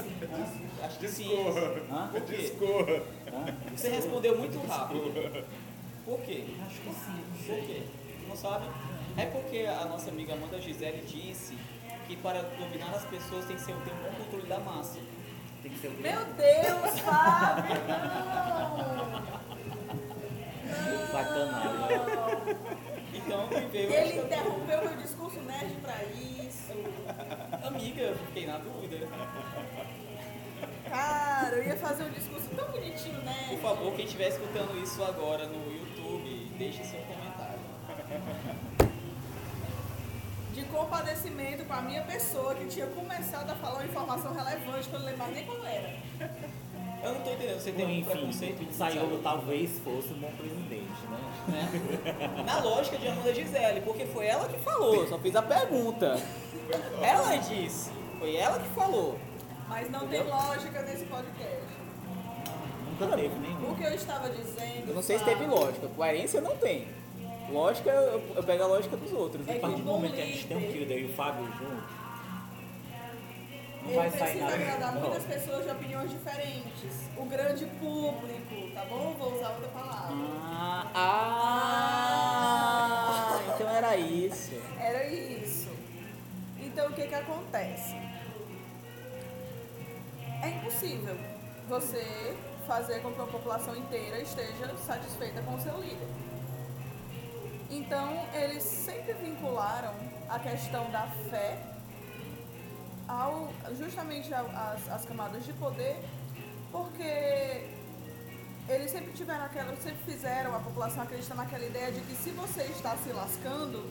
Acho 0.83 0.99
que 0.99 1.07
sim. 1.07 1.27
Discorra. 1.29 2.07
Por 2.11 2.21
quê? 2.21 2.35
Discorra. 2.37 3.03
Você 3.75 3.89
respondeu 3.89 4.37
muito 4.37 4.59
rápido. 4.67 5.45
Por 6.05 6.19
quê? 6.21 6.43
Acho 6.65 6.81
que 6.81 6.89
sim. 6.93 7.23
Por 7.47 7.65
quê? 7.65 7.83
Não 8.27 8.35
sabe? 8.35 8.65
É 9.17 9.25
porque 9.27 9.65
a 9.65 9.85
nossa 9.85 10.09
amiga 10.09 10.33
Amanda 10.33 10.59
Gisele 10.59 11.03
disse 11.05 11.57
que 12.07 12.15
para 12.17 12.41
dominar 12.41 12.91
as 12.95 13.05
pessoas 13.05 13.45
tem 13.45 13.55
que 13.55 13.61
ser 13.61 13.73
ter 13.73 13.91
um 13.91 14.03
bom 14.03 14.23
controle 14.23 14.47
da 14.47 14.59
massa. 14.59 14.99
Tem 15.61 15.71
que 15.71 15.79
ser 15.79 15.87
o 15.87 15.91
Meu 15.93 16.25
Deus, 16.25 16.99
Fábio, 16.99 17.75
não! 17.87 19.43
Sacanagem. 21.13 22.57
Então, 23.13 23.47
me 23.47 23.67
veio 23.67 23.93
Ele 23.93 24.09
esta 24.09 24.25
interrompeu 24.25 24.81
meu 24.83 24.97
discurso 24.97 25.39
nerd 25.41 25.75
pra 25.81 26.03
isso. 26.03 26.73
Amiga, 27.67 28.01
eu 28.01 28.17
fiquei 28.17 28.47
na 28.47 28.57
dúvida. 28.57 29.07
Cara, 30.89 31.55
eu 31.55 31.63
ia 31.63 31.75
fazer 31.77 32.03
um 32.03 32.09
discurso 32.09 32.49
tão 32.55 32.67
bonitinho, 32.71 33.15
Por 33.15 33.23
né? 33.25 33.59
favor, 33.61 33.93
quem 33.95 34.05
estiver 34.05 34.29
escutando 34.29 34.83
isso 34.83 35.03
agora 35.03 35.45
no 35.47 35.55
YouTube, 35.71 35.82
deixe 36.57 36.83
seu 36.83 36.99
comentário. 37.01 37.59
De 40.53 40.63
compadecimento 40.65 41.65
com 41.65 41.73
a 41.73 41.81
minha 41.81 42.03
pessoa 42.03 42.53
que 42.53 42.65
tinha 42.65 42.85
começado 42.87 43.49
a 43.49 43.55
falar 43.55 43.75
uma 43.75 43.85
informação 43.85 44.33
relevante 44.33 44.87
que 44.87 44.93
eu 44.95 44.99
não 44.99 45.05
lembrava 45.07 45.31
nem 45.31 45.45
qual 45.45 45.65
era. 45.65 45.95
Eu 47.03 47.13
não 47.15 47.21
tô 47.21 47.31
entendendo, 47.31 47.59
você 47.59 47.71
tem 47.71 47.85
um 47.85 47.89
Enfim, 47.89 48.09
preconceito 48.09 48.55
o 48.55 48.59
com 48.59 48.65
pizzaiolo 48.65 49.19
talvez 49.21 49.79
fosse 49.79 50.13
um 50.13 50.19
bom 50.19 50.31
presidente, 50.37 50.87
né? 51.09 51.19
né? 51.49 52.43
Na 52.45 52.59
lógica 52.59 52.97
de 52.97 53.07
Amanda 53.07 53.33
Gisele, 53.33 53.81
porque 53.81 54.05
foi 54.05 54.27
ela 54.27 54.47
que 54.47 54.57
falou, 54.59 55.05
só 55.07 55.19
fiz 55.19 55.35
a 55.35 55.41
pergunta. 55.41 56.17
Ela 57.01 57.35
disse, 57.37 57.91
foi 58.19 58.35
ela 58.37 58.59
que 58.59 58.69
falou. 58.69 59.19
Mas 59.67 59.89
não 59.89 60.07
tem 60.07 60.23
lógica 60.23 60.81
nesse 60.83 61.05
podcast. 61.05 61.82
Nunca 62.99 63.15
teve 63.15 63.39
nenhum. 63.39 63.71
O 63.71 63.75
que 63.75 63.84
eu 63.84 63.93
estava 63.93 64.29
dizendo. 64.29 64.88
Eu 64.89 64.95
não 64.95 65.01
sei 65.01 65.17
se 65.19 65.25
teve 65.25 65.45
lógica, 65.45 65.88
coerência 65.95 66.39
não 66.41 66.56
tem. 66.58 66.88
Lógica, 67.51 67.89
eu, 67.89 68.21
eu 68.36 68.43
pego 68.43 68.63
a 68.63 68.67
lógica 68.67 68.95
dos 68.97 69.12
outros. 69.12 69.47
É 69.47 69.58
A 69.58 69.60
partir 69.60 69.75
que 69.77 69.82
do 69.82 69.88
momento 69.91 70.13
que 70.15 70.21
a 70.21 70.25
gente 70.25 70.47
tem 70.47 70.58
um 70.58 70.71
Kilder 70.71 70.97
e 70.99 71.06
o 71.06 71.13
Fábio 71.13 71.45
junto, 71.45 71.63
não 73.84 73.89
Ele 73.89 73.95
vai 73.97 74.10
sair 74.12 74.19
precisa 74.19 74.45
nada. 74.45 74.56
agradar 74.56 74.95
muitas 74.95 75.23
pessoas 75.23 75.65
de 75.65 75.71
opiniões 75.71 76.10
diferentes. 76.12 77.10
O 77.17 77.25
grande 77.25 77.65
público, 77.65 78.71
tá 78.73 78.86
bom? 78.86 79.13
Vou 79.19 79.36
usar 79.36 79.49
outra 79.49 79.67
palavra. 79.69 80.15
Ah, 80.41 80.88
ah, 83.36 83.39
então 83.53 83.69
era 83.69 83.97
isso. 83.97 84.53
Era 84.79 85.06
isso. 85.08 85.69
Então 86.60 86.88
o 86.88 86.93
que 86.93 87.08
que 87.08 87.15
acontece? 87.15 87.95
É 90.41 90.49
impossível 90.49 91.15
você 91.69 92.36
fazer 92.67 93.02
com 93.02 93.12
que 93.12 93.21
a 93.21 93.26
população 93.26 93.76
inteira 93.76 94.19
esteja 94.19 94.76
satisfeita 94.78 95.41
com 95.41 95.56
o 95.56 95.62
seu 95.62 95.78
líder. 95.80 96.08
Então 97.69 98.26
eles 98.34 98.63
sempre 98.63 99.13
vincularam 99.13 99.93
a 100.30 100.39
questão 100.39 100.89
da 100.91 101.08
fé 101.30 101.58
ao 103.08 103.49
justamente 103.78 104.34
às 104.34 105.06
camadas 105.06 105.45
de 105.45 105.54
poder, 105.54 105.97
porque 106.71 107.67
eles 108.69 108.91
sempre 108.91 109.12
tiveram 109.12 109.45
aquela, 109.45 109.76
sempre 109.76 110.04
fizeram 110.06 110.56
a 110.56 110.60
população 110.60 111.04
acreditar 111.04 111.36
naquela 111.36 111.65
ideia 111.65 111.91
de 111.91 112.02
que 112.02 112.15
se 112.15 112.30
você 112.30 112.63
está 112.63 112.95
se 112.97 113.12
lascando, 113.12 113.84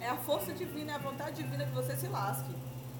é 0.00 0.08
a 0.08 0.16
força 0.16 0.52
divina, 0.52 0.92
é 0.92 0.94
a 0.96 0.98
vontade 0.98 1.42
divina 1.42 1.64
que 1.64 1.72
você 1.72 1.96
se 1.96 2.08
lasque. 2.08 2.54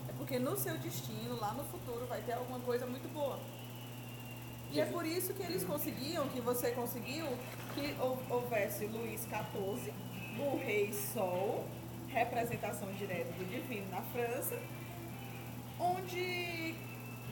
É 0.08 0.12
porque 0.16 0.38
no 0.38 0.56
seu 0.56 0.76
destino, 0.78 1.38
lá 1.38 1.52
no 1.52 1.64
futuro, 1.64 2.06
vai 2.06 2.20
ter 2.22 2.32
alguma 2.32 2.58
coisa 2.60 2.86
muito 2.86 3.12
boa. 3.12 3.38
E 4.70 4.80
é 4.80 4.84
por 4.86 5.04
isso 5.06 5.32
que 5.34 5.42
eles 5.42 5.64
conseguiam, 5.64 6.28
que 6.28 6.40
você 6.40 6.70
conseguiu, 6.72 7.26
que 7.74 7.94
hou- 8.00 8.18
houvesse 8.28 8.86
Luís 8.86 9.22
XIV, 9.22 9.92
o 10.38 10.56
Rei 10.58 10.92
Sol, 10.92 11.64
representação 12.08 12.90
direta 12.92 13.32
do 13.32 13.44
divino 13.48 13.88
na 13.90 14.02
França, 14.02 14.58
onde 15.80 16.74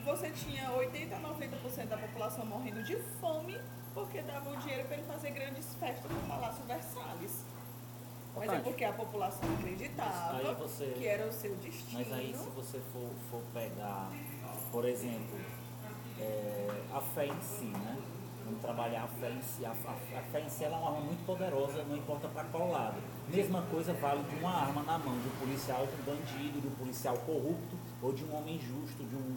você 0.04 0.30
tinha 0.30 0.70
80 0.72 1.16
a 1.16 1.20
90% 1.20 1.86
da 1.88 1.96
população 1.98 2.46
morrendo 2.46 2.82
de 2.82 2.96
fome 3.20 3.58
porque 3.92 4.20
davam 4.22 4.56
dinheiro 4.60 4.84
para 4.86 4.96
ele 4.98 5.06
fazer 5.06 5.30
grandes 5.30 5.74
festas 5.80 6.10
no 6.10 6.20
Palácio 6.28 6.62
Versalhes. 6.64 7.44
Mas 8.36 8.52
é 8.52 8.58
porque 8.60 8.84
a 8.84 8.92
população 8.92 9.48
acreditava 9.54 10.54
você- 10.54 10.92
que 10.98 11.06
era 11.06 11.26
o 11.26 11.32
seu 11.32 11.54
destino. 11.56 11.98
Mas 12.00 12.12
aí 12.12 12.34
se 12.36 12.48
você 12.50 12.78
for, 12.92 13.08
for 13.30 13.40
pegar, 13.54 14.12
por 14.70 14.84
exemplo, 14.84 15.38
é, 16.20 16.68
a 16.92 17.00
fé 17.00 17.26
em 17.26 17.40
si, 17.42 17.64
né? 17.64 17.96
Vamos 18.44 18.60
trabalhar 18.60 19.04
a 19.04 19.08
fé 19.08 19.30
em 19.30 19.42
si. 19.42 19.64
A, 19.64 19.70
a- 19.70 20.18
a 20.18 20.22
fé 20.30 20.40
em 20.40 20.48
si 20.48 20.64
é 20.64 20.68
uma 20.68 20.78
arma 20.86 21.00
muito 21.00 21.24
poderosa, 21.26 21.82
não 21.84 21.96
importa 21.96 22.28
para 22.28 22.44
qual 22.44 22.70
lado. 22.70 22.96
Mesma 23.28 23.62
coisa 23.62 23.92
vale 23.94 24.22
de 24.22 24.36
uma 24.36 24.50
arma 24.50 24.82
na 24.84 24.98
mão 24.98 25.18
de 25.18 25.26
um 25.28 25.36
policial, 25.40 25.84
de 25.86 25.94
um 26.00 26.04
bandido, 26.14 26.60
de 26.60 26.68
um 26.68 26.74
policial 26.76 27.16
corrupto 27.18 27.76
ou 28.00 28.12
de 28.12 28.24
um 28.24 28.36
homem 28.36 28.58
justo, 28.60 29.02
de 29.04 29.16
um. 29.16 29.36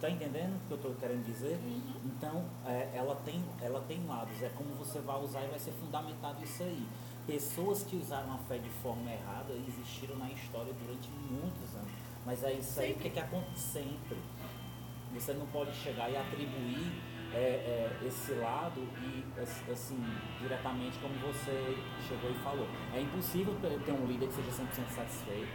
Tá 0.00 0.08
entendendo 0.08 0.54
o 0.56 0.66
que 0.66 0.70
eu 0.72 0.76
estou 0.76 0.94
querendo 0.94 1.24
dizer? 1.26 1.58
Então, 2.04 2.44
é, 2.66 2.88
ela, 2.94 3.16
tem, 3.24 3.42
ela 3.60 3.80
tem 3.88 4.04
lados. 4.06 4.40
É 4.42 4.48
como 4.50 4.70
você 4.76 5.00
vai 5.00 5.20
usar 5.22 5.42
e 5.44 5.48
vai 5.48 5.58
ser 5.58 5.72
fundamentado 5.72 6.42
isso 6.44 6.62
aí. 6.62 6.86
Pessoas 7.26 7.82
que 7.82 7.96
usaram 7.96 8.32
a 8.34 8.38
fé 8.48 8.58
de 8.58 8.70
forma 8.82 9.10
errada 9.10 9.52
existiram 9.68 10.16
na 10.16 10.30
história 10.30 10.72
durante 10.72 11.08
muitos 11.30 11.74
anos. 11.74 11.90
Mas 12.24 12.42
é 12.44 12.52
isso 12.52 12.80
aí, 12.80 12.92
o 12.92 12.96
que, 12.96 13.10
que 13.10 13.18
acontece 13.20 13.60
sempre? 13.72 14.16
Você 15.14 15.32
não 15.32 15.46
pode 15.46 15.74
chegar 15.74 16.10
e 16.10 16.16
atribuir 16.16 16.92
é, 17.34 17.38
é, 17.38 18.06
esse 18.06 18.32
lado 18.32 18.80
e 19.02 19.40
ass- 19.40 19.62
assim, 19.70 20.02
diretamente 20.40 20.98
como 20.98 21.14
você 21.14 21.76
chegou 22.06 22.30
e 22.30 22.34
falou. 22.42 22.66
É 22.94 23.00
impossível 23.00 23.54
ter 23.84 23.92
um 23.92 24.06
líder 24.06 24.28
que 24.28 24.34
seja 24.34 24.50
100% 24.50 24.88
satisfeito, 24.94 25.48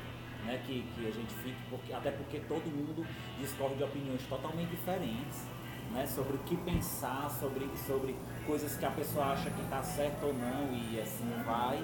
né? 0.45 0.61
que, 0.65 0.83
que 0.95 1.07
a 1.07 1.11
gente 1.11 1.33
fique, 1.35 1.57
porque, 1.69 1.93
até 1.93 2.11
porque 2.11 2.39
todo 2.41 2.63
mundo 2.65 3.05
discorre 3.39 3.75
de 3.75 3.83
opiniões 3.83 4.21
totalmente 4.27 4.69
diferentes. 4.69 5.47
Né, 5.91 6.07
sobre 6.07 6.37
o 6.37 6.39
que 6.39 6.57
pensar, 6.57 7.29
sobre, 7.29 7.69
sobre 7.85 8.15
coisas 8.47 8.75
que 8.75 8.83
a 8.83 8.89
pessoa 8.89 9.25
acha 9.25 9.51
que 9.51 9.61
está 9.61 9.83
certo 9.83 10.25
ou 10.25 10.33
não 10.33 10.73
e 10.73 10.99
assim 10.99 11.29
vai, 11.45 11.77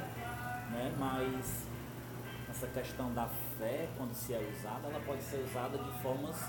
né, 0.72 0.92
mas 0.98 1.68
essa 2.50 2.66
questão 2.68 3.14
da 3.14 3.28
fé, 3.60 3.88
quando 3.96 4.12
se 4.16 4.34
é 4.34 4.40
usada, 4.52 4.88
ela 4.88 5.00
pode 5.06 5.22
ser 5.22 5.46
usada 5.48 5.78
de 5.78 5.92
formas 6.02 6.44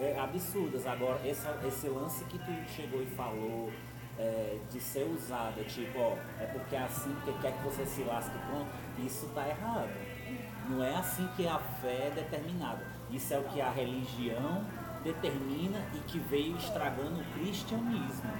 é, 0.00 0.18
absurdas. 0.18 0.86
Agora, 0.86 1.18
esse, 1.26 1.46
esse 1.66 1.88
lance 1.88 2.24
que 2.24 2.38
tu 2.38 2.52
chegou 2.74 3.02
e 3.02 3.06
falou 3.06 3.70
é, 4.18 4.58
de 4.70 4.80
ser 4.80 5.04
usada, 5.04 5.62
tipo, 5.64 5.98
ó, 5.98 6.16
é 6.40 6.46
porque 6.46 6.76
é 6.76 6.80
assim, 6.82 7.12
porque 7.24 7.32
quer 7.40 7.52
que 7.52 7.62
você 7.64 7.84
se 7.86 8.02
lasque, 8.02 8.36
pronto, 8.50 8.68
isso 8.98 9.28
tá 9.34 9.46
errado. 9.48 9.90
Não 10.68 10.82
é 10.84 10.94
assim 10.96 11.26
que 11.36 11.46
a 11.48 11.58
fé 11.58 12.08
é 12.08 12.12
determinada. 12.14 12.82
Isso 13.10 13.32
é 13.32 13.38
o 13.38 13.44
que 13.44 13.60
a 13.60 13.70
religião 13.70 14.64
determina 15.02 15.78
e 15.94 15.98
que 16.00 16.18
veio 16.18 16.56
estragando 16.56 17.20
o 17.20 17.24
cristianismo. 17.38 18.30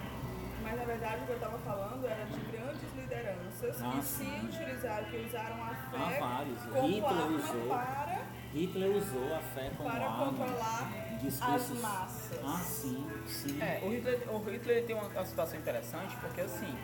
Mas 0.63 0.77
na 0.77 0.85
verdade 0.85 1.23
o 1.23 1.27
que 1.27 1.31
eu 1.31 1.37
estava 1.37 1.59
falando 1.59 2.05
era 2.07 2.25
de 2.27 2.41
grandes 2.53 2.95
lideranças 2.95 3.81
Ah, 3.83 3.91
que 3.93 4.05
sim. 4.05 4.25
se 4.51 4.59
utilizaram, 4.59 5.05
que 5.09 5.17
usaram 5.27 5.63
a 5.65 5.75
fé 5.75 6.21
vários. 6.21 6.63
como 6.65 6.87
Hitler 6.87 7.11
arma 7.11 7.37
usou. 7.39 7.69
para, 7.69 8.21
Hitler 8.53 8.97
usou 8.97 9.35
a 9.35 9.39
fé 9.39 9.71
como 9.79 9.89
para 9.91 10.05
arma. 10.05 10.27
controlar 10.27 10.91
Discursos. 11.21 11.71
as 11.73 11.81
massas. 11.81 12.39
Ah, 12.45 12.61
sim, 12.65 13.07
sim. 13.29 13.61
É, 13.61 13.81
o 13.85 13.91
Hitler, 13.91 14.23
o 14.31 14.39
Hitler 14.51 14.85
tem 14.85 14.95
uma, 14.97 15.09
uma 15.09 15.25
situação 15.25 15.59
interessante 15.59 16.17
porque 16.17 16.41
assim, 16.41 16.75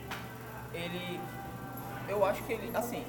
ele. 0.73 1.21
Eu 2.09 2.25
acho 2.25 2.43
que 2.45 2.53
ele. 2.53 2.71
Assim. 2.77 3.05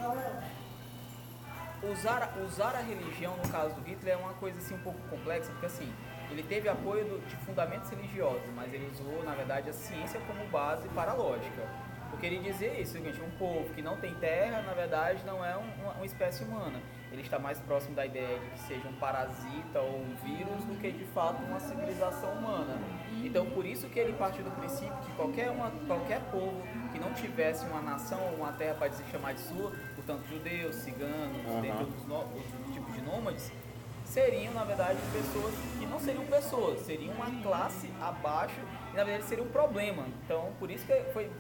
Usar, 1.84 2.24
a- 2.24 2.42
usar 2.44 2.74
a 2.76 2.82
religião, 2.82 3.36
no 3.38 3.48
caso 3.50 3.76
do 3.76 3.82
Hitler, 3.82 4.16
é 4.16 4.18
uma 4.18 4.34
coisa 4.34 4.58
assim 4.58 4.74
um 4.74 4.80
pouco 4.80 4.98
complexa, 5.10 5.52
porque 5.52 5.68
assim, 5.68 5.94
ele 6.32 6.42
teve 6.42 6.68
apoio 6.68 7.06
do- 7.06 7.28
de 7.28 7.36
fundamentos 7.46 7.90
religiosos, 7.92 8.42
mas 8.56 8.74
ele 8.74 8.90
usou, 8.92 9.24
na 9.24 9.36
verdade, 9.36 9.70
a 9.70 9.74
ciência 9.74 10.20
como 10.22 10.44
base 10.48 10.88
para 10.90 11.12
a 11.12 11.14
lógica. 11.14 11.68
Porque 12.10 12.26
ele 12.26 12.40
dizia 12.40 12.80
isso, 12.80 12.94
seguinte, 12.94 13.22
um 13.22 13.30
povo 13.38 13.70
que 13.74 13.82
não 13.84 13.98
tem 13.98 14.16
terra, 14.16 14.62
na 14.62 14.74
verdade, 14.74 15.22
não 15.26 15.46
é 15.46 15.56
um- 15.58 15.74
uma, 15.84 15.92
uma 15.94 16.06
espécie 16.06 16.44
humana. 16.44 16.80
Ele 17.16 17.22
está 17.22 17.40
mais 17.40 17.58
próximo 17.62 17.96
da 17.96 18.06
ideia 18.06 18.38
de 18.38 18.50
que 18.50 18.60
seja 18.68 18.86
um 18.90 18.94
parasita 18.96 19.80
ou 19.80 20.02
um 20.02 20.16
vírus 20.22 20.66
do 20.66 20.78
que 20.82 20.92
de 20.92 21.06
fato 21.06 21.42
uma 21.44 21.62
civilização 21.62 22.30
humana. 22.34 22.78
Então, 23.24 23.46
por 23.52 23.66
isso 23.66 23.88
que 23.88 23.98
ele 23.98 24.12
partiu 24.12 24.44
do 24.44 24.52
princípio 24.52 24.94
que 24.98 25.14
qualquer, 25.14 25.50
uma, 25.50 25.72
qualquer 25.88 26.20
povo 26.30 26.62
que 26.92 27.00
não 27.00 27.14
tivesse 27.14 27.66
uma 27.68 27.82
nação 27.82 28.20
ou 28.32 28.36
uma 28.36 28.52
terra 28.52 28.76
para 28.76 28.92
se 28.92 29.02
chamar 29.10 29.34
de 29.34 29.40
sua, 29.40 29.72
portanto, 29.96 30.28
judeus, 30.28 30.76
ciganos, 30.76 31.38
outros, 31.46 32.06
no, 32.06 32.74
tipos 32.74 32.94
de 32.94 33.02
nômades, 33.02 33.50
seriam, 34.04 34.54
na 34.54 34.66
verdade, 34.66 35.00
pessoas 35.14 35.56
que 35.80 35.86
não 35.86 36.00
seriam 36.02 36.26
pessoas, 36.26 36.82
seriam 36.82 37.14
uma 37.14 37.32
classe 37.42 37.90
abaixo 38.02 38.60
e, 38.92 38.98
na 38.98 39.06
verdade, 39.06 39.24
seria 39.24 39.44
um 39.46 39.50
problema. 39.50 40.06
Então, 40.26 40.52
por 40.60 40.70
isso 40.70 40.86
que 40.86 40.94
foi, 41.14 41.32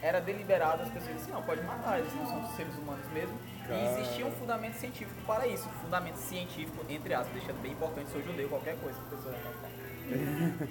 era 0.00 0.20
deliberado 0.20 0.82
as 0.82 0.90
pessoas 0.90 1.16
assim, 1.16 1.32
não, 1.32 1.42
pode 1.42 1.60
matar, 1.64 1.98
eles 1.98 2.14
não 2.14 2.24
são 2.24 2.54
seres 2.54 2.74
humanos 2.76 3.04
mesmo. 3.12 3.36
Cara. 3.68 3.80
E 3.80 4.00
existia 4.00 4.26
um 4.26 4.32
fundamento 4.32 4.74
científico 4.74 5.20
para 5.26 5.46
isso. 5.46 5.68
Fundamento 5.82 6.16
científico, 6.16 6.84
entre 6.88 7.14
aspas, 7.14 7.32
deixando 7.32 7.62
bem 7.62 7.72
importante, 7.72 8.10
sou 8.10 8.22
judeu, 8.22 8.48
qualquer 8.48 8.76
coisa 8.76 8.98
a 8.98 9.16
falar. 9.16 9.70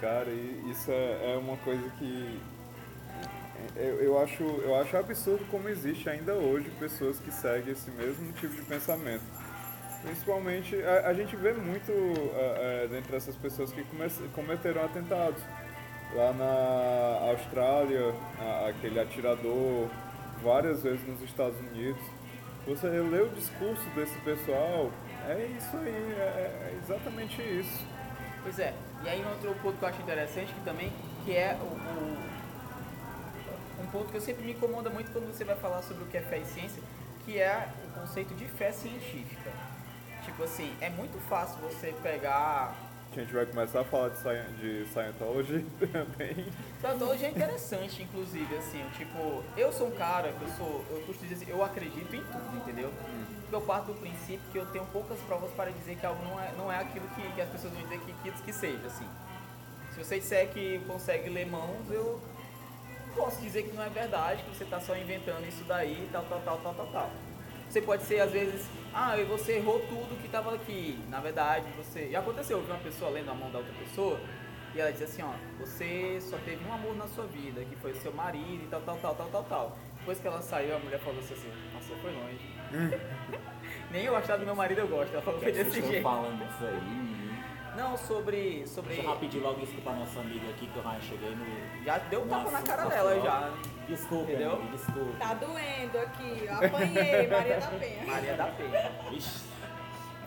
Cara, 0.00 0.30
isso 0.70 0.90
é, 0.90 1.32
é 1.34 1.36
uma 1.38 1.56
coisa 1.58 1.88
que 1.98 2.38
eu, 3.76 4.00
eu, 4.02 4.18
acho, 4.22 4.42
eu 4.42 4.74
acho 4.80 4.96
absurdo 4.96 5.44
como 5.50 5.68
existe 5.68 6.08
ainda 6.10 6.34
hoje 6.34 6.70
pessoas 6.78 7.18
que 7.18 7.30
seguem 7.32 7.72
esse 7.72 7.90
mesmo 7.90 8.30
tipo 8.32 8.54
de 8.54 8.62
pensamento. 8.62 9.22
Principalmente, 10.02 10.76
a, 10.82 11.08
a 11.08 11.14
gente 11.14 11.34
vê 11.36 11.54
muito 11.54 11.90
é, 11.90 12.84
é, 12.84 12.88
dentre 12.88 13.16
essas 13.16 13.34
pessoas 13.36 13.72
que 13.72 13.82
come- 13.84 14.28
cometeram 14.34 14.84
atentados. 14.84 15.42
Lá 16.14 16.32
na 16.32 17.30
Austrália, 17.30 18.14
a- 18.38 18.68
aquele 18.68 19.00
atirador, 19.00 19.88
várias 20.42 20.82
vezes 20.82 21.00
nos 21.08 21.22
Estados 21.22 21.58
Unidos. 21.58 22.02
Você 22.66 22.86
lê 22.88 23.20
o 23.20 23.28
discurso 23.28 23.82
desse 23.94 24.16
pessoal, 24.20 24.90
é 25.28 25.46
isso 25.58 25.76
aí, 25.76 26.14
é, 26.18 26.70
é 26.72 26.78
exatamente 26.82 27.42
isso. 27.42 27.84
Pois 28.42 28.58
é, 28.58 28.72
e 29.04 29.08
aí 29.08 29.24
outro 29.24 29.54
ponto 29.62 29.78
que 29.78 29.84
eu 29.84 29.88
acho 29.88 30.00
interessante 30.02 30.52
que 30.52 30.60
também, 30.60 30.90
que 31.24 31.32
é 31.36 31.56
o, 31.60 31.64
o- 31.64 32.24
um 33.82 33.86
ponto 33.88 34.10
que 34.10 34.16
eu 34.16 34.20
sempre 34.20 34.44
me 34.44 34.52
incomoda 34.52 34.88
muito 34.88 35.10
quando 35.12 35.26
você 35.26 35.44
vai 35.44 35.56
falar 35.56 35.82
sobre 35.82 36.04
o 36.04 36.06
que 36.06 36.16
é 36.16 36.22
fé 36.22 36.38
e 36.38 36.44
ciência, 36.46 36.82
que 37.24 37.38
é 37.38 37.68
o 37.88 38.00
conceito 38.00 38.34
de 38.34 38.46
fé 38.46 38.72
científica. 38.72 39.50
Tipo 40.24 40.44
assim, 40.44 40.74
é 40.80 40.88
muito 40.88 41.18
fácil 41.28 41.58
você 41.60 41.94
pegar. 42.02 42.74
A 43.16 43.20
gente 43.20 43.32
vai 43.32 43.46
começar 43.46 43.80
a 43.80 43.84
falar 43.84 44.08
de, 44.08 44.18
sci- 44.18 44.52
de 44.60 44.86
Scientology 44.88 45.64
também. 45.92 46.46
Scientology 46.80 47.24
é 47.26 47.30
interessante, 47.30 48.02
inclusive, 48.02 48.56
assim, 48.56 48.84
tipo, 48.98 49.42
eu 49.56 49.72
sou 49.72 49.86
um 49.88 49.92
cara 49.92 50.32
que 50.32 50.42
eu 50.42 50.48
sou, 50.56 50.84
eu 50.90 51.00
costumo 51.06 51.28
dizer 51.28 51.44
assim, 51.44 51.52
eu 51.52 51.62
acredito 51.62 52.14
em 52.16 52.20
tudo, 52.22 52.56
entendeu? 52.56 52.90
Porque 53.42 53.54
eu 53.54 53.60
parto 53.60 53.92
do 53.92 53.94
princípio 54.00 54.40
que 54.50 54.58
eu 54.58 54.66
tenho 54.66 54.84
poucas 54.86 55.18
provas 55.20 55.50
para 55.52 55.70
dizer 55.70 55.96
que 55.96 56.04
algo 56.04 56.22
não 56.24 56.40
é, 56.40 56.52
não 56.58 56.72
é 56.72 56.78
aquilo 56.80 57.06
que, 57.14 57.22
que 57.34 57.40
as 57.40 57.48
pessoas 57.50 57.72
vão 57.72 57.82
dizer 57.84 58.00
que, 58.00 58.12
que, 58.14 58.30
que 58.42 58.52
seja, 58.52 58.84
assim. 58.86 59.06
Se 59.92 60.02
você 60.02 60.18
disser 60.18 60.48
que 60.48 60.80
consegue 60.88 61.30
ler 61.30 61.46
mãos, 61.46 61.88
eu 61.90 62.20
posso 63.14 63.40
dizer 63.40 63.62
que 63.62 63.76
não 63.76 63.84
é 63.84 63.88
verdade, 63.88 64.42
que 64.42 64.56
você 64.56 64.64
está 64.64 64.80
só 64.80 64.96
inventando 64.96 65.46
isso 65.46 65.62
daí, 65.68 66.08
tal, 66.10 66.24
tal, 66.24 66.40
tal, 66.40 66.58
tal, 66.58 66.74
tal, 66.74 66.86
tal. 66.88 67.10
Você 67.74 67.82
pode 67.82 68.04
ser, 68.04 68.20
às 68.20 68.30
vezes, 68.30 68.70
ah, 68.94 69.18
e 69.18 69.24
você 69.24 69.54
errou 69.54 69.80
tudo 69.80 70.16
que 70.20 70.26
estava 70.26 70.54
aqui. 70.54 70.96
Na 71.08 71.18
verdade, 71.18 71.66
você. 71.76 72.08
Já 72.08 72.20
aconteceu, 72.20 72.58
eu 72.58 72.64
vi 72.64 72.70
uma 72.70 72.78
pessoa 72.78 73.10
lendo 73.10 73.32
a 73.32 73.34
mão 73.34 73.50
da 73.50 73.58
outra 73.58 73.74
pessoa 73.74 74.20
e 74.72 74.80
ela 74.80 74.92
disse 74.92 75.02
assim, 75.02 75.22
ó, 75.22 75.32
você 75.58 76.20
só 76.20 76.36
teve 76.44 76.64
um 76.64 76.72
amor 76.72 76.94
na 76.94 77.08
sua 77.08 77.26
vida, 77.26 77.64
que 77.64 77.74
foi 77.74 77.90
o 77.90 77.96
seu 77.96 78.12
marido 78.12 78.62
e 78.62 78.68
tal, 78.70 78.80
tal, 78.82 78.96
tal, 78.98 79.14
tal, 79.16 79.28
tal, 79.28 79.42
tal. 79.42 79.78
Depois 79.98 80.20
que 80.20 80.26
ela 80.28 80.40
saiu, 80.40 80.76
a 80.76 80.78
mulher 80.78 81.00
falou 81.00 81.18
assim, 81.18 81.34
nossa, 81.72 81.96
foi 81.96 82.12
longe. 82.12 82.54
Nem 83.90 84.04
eu 84.04 84.14
achar 84.14 84.38
do 84.38 84.44
meu 84.44 84.54
marido 84.54 84.78
eu 84.78 84.86
gosto. 84.86 85.12
Ela 85.12 85.22
falou 85.22 85.40
que 85.40 85.46
é 85.46 85.50
que 85.50 85.64
desse 85.64 85.82
jeito. 85.82 86.00
falando 86.00 86.46
disso 86.46 86.64
aí? 86.64 87.13
Não, 87.76 87.96
sobre. 87.96 88.66
sobre... 88.66 88.94
Deixa 88.94 89.08
eu 89.08 89.16
pedir 89.16 89.38
logo 89.40 89.60
isso 89.62 89.74
pra 89.82 89.92
nossa 89.94 90.20
amiga 90.20 90.48
aqui, 90.50 90.66
que 90.66 90.76
eu 90.76 90.82
já 90.82 91.00
cheguei 91.00 91.34
no... 91.34 91.84
Já 91.84 91.98
deu 91.98 92.22
um 92.22 92.28
tapa 92.28 92.50
na 92.50 92.62
cara 92.62 92.84
nossa, 92.84 92.96
dela 92.96 93.20
já. 93.20 93.50
Desculpa, 93.88 94.30
Entendeu? 94.30 94.52
amiga, 94.56 94.76
desculpa. 94.76 95.18
Tá 95.18 95.34
doendo 95.34 95.98
aqui, 95.98 96.48
ó. 96.48 96.64
apanhei, 96.64 97.26
Maria 97.28 97.58
da 97.60 97.66
Penha. 97.68 98.06
Maria 98.06 98.34
da 98.36 98.46
Penha. 98.46 98.92
Ixi, 99.12 99.44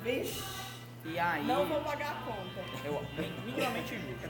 Vixe, 0.02 0.44
E 1.06 1.18
aí. 1.20 1.44
não 1.46 1.66
vou 1.66 1.82
pagar 1.82 2.12
a 2.12 2.16
conta. 2.26 2.62
Eu, 2.86 3.02
mi- 3.18 3.34
minimamente 3.46 3.96
justo. 3.98 4.30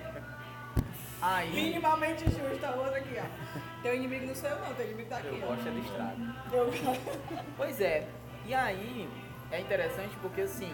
Aí. 1.21 1.49
Minimamente 1.51 2.23
justo, 2.25 2.63
a 2.65 2.71
outra 2.75 2.97
aqui, 2.97 3.15
ó. 3.19 3.81
Teu 3.81 3.95
inimigo 3.95 4.27
não 4.27 4.35
sou 4.35 4.49
eu 4.49 4.59
não, 4.59 4.73
teu 4.75 4.85
inimigo 4.85 5.09
tá 5.09 5.17
aqui, 5.17 5.27
Eu 5.27 5.43
ó. 5.43 5.47
gosto 5.55 5.67
é 5.67 5.71
do 5.71 5.79
estrago. 5.79 6.21
Eu 6.53 6.71
Pois 7.57 7.81
é. 7.81 8.07
E 8.45 8.53
aí 8.53 9.09
é 9.51 9.59
interessante 9.59 10.15
porque 10.21 10.41
assim, 10.41 10.73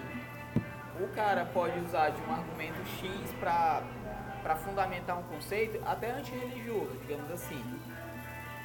o 0.99 1.07
cara 1.15 1.45
pode 1.45 1.79
usar 1.79 2.09
de 2.09 2.21
um 2.21 2.33
argumento 2.33 2.79
X 2.99 3.33
pra 3.39 4.55
fundamentar 4.57 5.17
um 5.17 5.23
conceito 5.23 5.81
até 5.85 6.11
antirreligioso, 6.11 6.91
digamos 7.01 7.29
assim. 7.31 7.63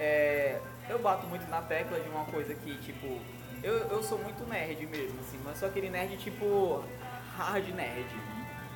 É, 0.01 0.61
eu 0.89 0.99
bato 0.99 1.27
muito 1.27 1.49
na 1.49 1.61
tecla 1.63 1.99
de 1.99 2.09
uma 2.09 2.25
coisa 2.27 2.55
que, 2.55 2.77
tipo, 2.79 3.19
eu, 3.63 3.75
eu 3.89 4.03
sou 4.03 4.19
muito 4.19 4.49
nerd 4.49 4.87
mesmo, 4.87 5.19
assim, 5.21 5.41
mas 5.45 5.59
sou 5.59 5.69
aquele 5.69 5.91
nerd 5.91 6.17
tipo 6.19 6.85
hard 7.37 7.69
nerd. 7.75 8.09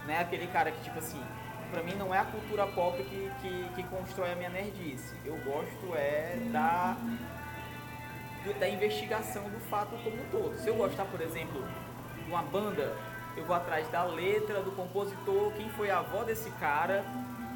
Né? 0.07 0.21
Aquele 0.21 0.47
cara 0.49 0.73
que, 0.73 0.83
tipo 0.83 0.99
assim, 0.99 1.23
pra 1.71 1.83
mim 1.83 1.95
não 1.95 2.15
é 2.15 2.19
a 2.19 2.25
cultura 2.25 2.67
pop 2.67 2.97
que, 3.03 3.31
que, 3.41 3.69
que 3.75 3.83
constrói 3.85 4.33
a 4.33 4.37
minha 4.37 4.51
nerdice. 4.51 5.15
Eu 5.25 5.37
gosto 5.39 5.95
é 5.95 6.37
da 6.51 6.97
da 8.59 8.69
investigação 8.69 9.45
do 9.45 9.61
fato 9.71 9.91
como 10.03 10.17
um 10.17 10.29
todo. 10.31 10.59
Se 10.59 10.69
eu 10.69 10.75
gostar, 10.75 11.05
por 11.05 11.21
exemplo, 11.21 11.65
de 12.25 12.29
uma 12.29 12.43
banda, 12.43 12.93
eu 13.37 13.45
vou 13.45 13.57
atrás 13.57 13.89
da 13.89 14.05
letra, 14.05 14.63
do 14.63 14.73
compositor, 14.73 15.53
quem 15.53 15.69
foi 15.71 15.91
a 15.91 15.99
avó 15.99 16.23
desse 16.23 16.51
cara, 16.53 17.05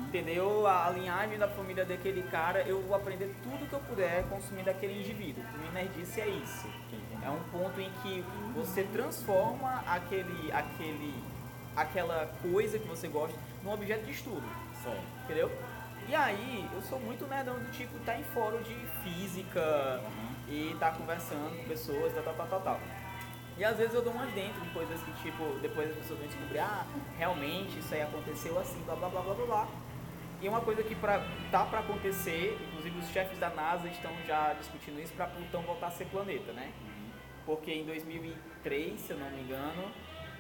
entendeu? 0.07 0.67
A, 0.67 0.87
a 0.87 0.91
linhagem 0.91 1.39
da 1.39 1.49
família 1.49 1.85
daquele 1.85 2.23
cara, 2.25 2.63
eu 2.63 2.81
vou 2.83 2.97
aprender 2.97 3.35
tudo 3.43 3.69
que 3.69 3.73
eu 3.73 3.81
puder 3.81 4.25
consumindo 4.29 4.71
aquele 4.71 5.01
indivíduo. 5.01 5.43
Mim, 5.59 5.71
nerdice 5.73 6.21
é 6.21 6.29
isso. 6.29 6.69
É 7.23 7.31
um 7.31 7.43
ponto 7.51 7.81
em 7.81 7.91
que 8.03 8.25
você 8.55 8.85
transforma 8.85 9.83
aquele, 9.87 10.53
aquele, 10.53 11.15
aquela 11.75 12.31
coisa 12.43 12.79
que 12.79 12.87
você 12.87 13.09
gosta 13.09 13.37
num 13.63 13.73
objeto 13.73 14.05
de 14.05 14.13
estudo 14.13 14.67
certo. 14.87 15.03
entendeu? 15.25 15.51
E 16.09 16.15
aí, 16.15 16.69
eu 16.73 16.83
sou 16.83 17.01
muito 17.01 17.27
nerdão 17.27 17.59
do 17.59 17.71
tipo, 17.73 17.99
tá 18.05 18.17
em 18.17 18.23
fórum 18.23 18.63
de 18.63 18.75
física 19.03 20.01
e 20.49 20.77
tá 20.79 20.93
conversando 20.93 21.57
com 21.57 21.69
pessoas, 21.69 22.13
tal, 22.15 22.23
tal, 22.23 22.35
tal, 22.35 22.47
tal, 22.47 22.61
tal. 22.61 22.81
E 23.59 23.65
às 23.65 23.79
vezes 23.79 23.95
eu 23.95 24.03
dou 24.03 24.13
umas 24.13 24.31
dentro 24.33 24.61
de 24.61 24.69
coisas 24.71 25.01
que, 25.03 25.13
tipo, 25.23 25.45
depois 25.61 25.89
as 25.91 25.97
pessoas 25.97 26.19
vão 26.19 26.29
descobrir, 26.29 26.59
ah, 26.59 26.87
realmente 27.17 27.79
isso 27.79 27.95
aí 27.95 28.03
aconteceu 28.03 28.59
assim, 28.59 28.79
blá, 28.85 28.95
blá, 28.95 29.09
blá, 29.09 29.23
blá, 29.23 29.47
blá. 29.47 29.69
E 30.43 30.49
uma 30.49 30.61
coisa 30.61 30.83
que 30.83 30.95
pra, 30.95 31.27
tá 31.51 31.65
pra 31.65 31.79
acontecer, 31.79 32.59
inclusive 32.69 32.99
os 32.99 33.09
chefes 33.09 33.39
da 33.39 33.49
NASA 33.49 33.89
estão 33.89 34.13
já 34.27 34.53
discutindo 34.53 35.01
isso 35.01 35.15
pra 35.15 35.27
Plutão 35.27 35.63
voltar 35.63 35.87
a 35.87 35.91
ser 35.91 36.05
planeta, 36.07 36.53
né? 36.53 36.71
Porque 37.47 37.73
em 37.73 37.85
2003, 37.85 39.01
se 39.01 39.13
eu 39.13 39.19
não 39.19 39.31
me 39.31 39.41
engano, 39.41 39.91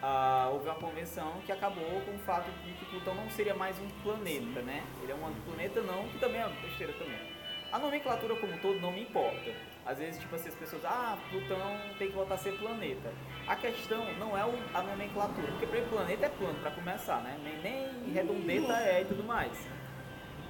ah, 0.03 0.51
houve 0.53 0.69
uma 0.69 0.75
convenção 0.75 1.41
que 1.47 1.53
acabou 1.53 2.03
com 2.03 2.15
o 2.15 2.19
fato 2.19 2.51
de 2.67 2.73
que 2.75 2.85
Plutão 2.85 3.15
não 3.15 3.31
seria 3.31 3.55
mais 3.55 3.79
um 3.79 3.89
planeta, 4.03 4.61
né? 4.61 4.85
Ele 5.03 5.13
é 5.13 5.15
um 5.15 5.33
planeta 5.47 5.81
não, 5.81 6.07
que 6.09 6.19
também 6.19 6.43
é 6.43 6.49
besteira 6.61 6.93
também. 6.93 7.36
A 7.73 7.79
nomenclatura 7.79 8.35
como 8.37 8.53
um 8.53 8.59
todo 8.59 8.81
não 8.81 8.93
me 8.93 9.03
importa. 9.03 9.51
Às 9.85 9.99
vezes, 9.99 10.19
tipo 10.21 10.35
assim, 10.35 10.49
as 10.49 10.55
pessoas, 10.55 10.85
ah, 10.85 11.17
Plutão 11.31 11.81
tem 11.99 12.09
que 12.09 12.15
voltar 12.15 12.35
a 12.35 12.39
ser 12.39 12.53
planeta. 12.59 13.13
A 13.47 13.55
questão 13.55 14.05
não 14.15 14.37
é 14.37 14.43
a 14.75 14.83
nomenclatura, 14.83 15.47
porque 15.49 15.67
para 15.67 15.81
planeta 15.83 16.27
é 16.27 16.29
plano, 16.29 16.59
para 16.61 16.71
começar, 16.73 17.21
né? 17.23 17.39
Nem, 17.43 17.59
nem 17.63 18.13
redondeta 18.13 18.73
é 18.73 19.03
e 19.03 19.05
tudo 19.05 19.23
mais. 19.23 19.53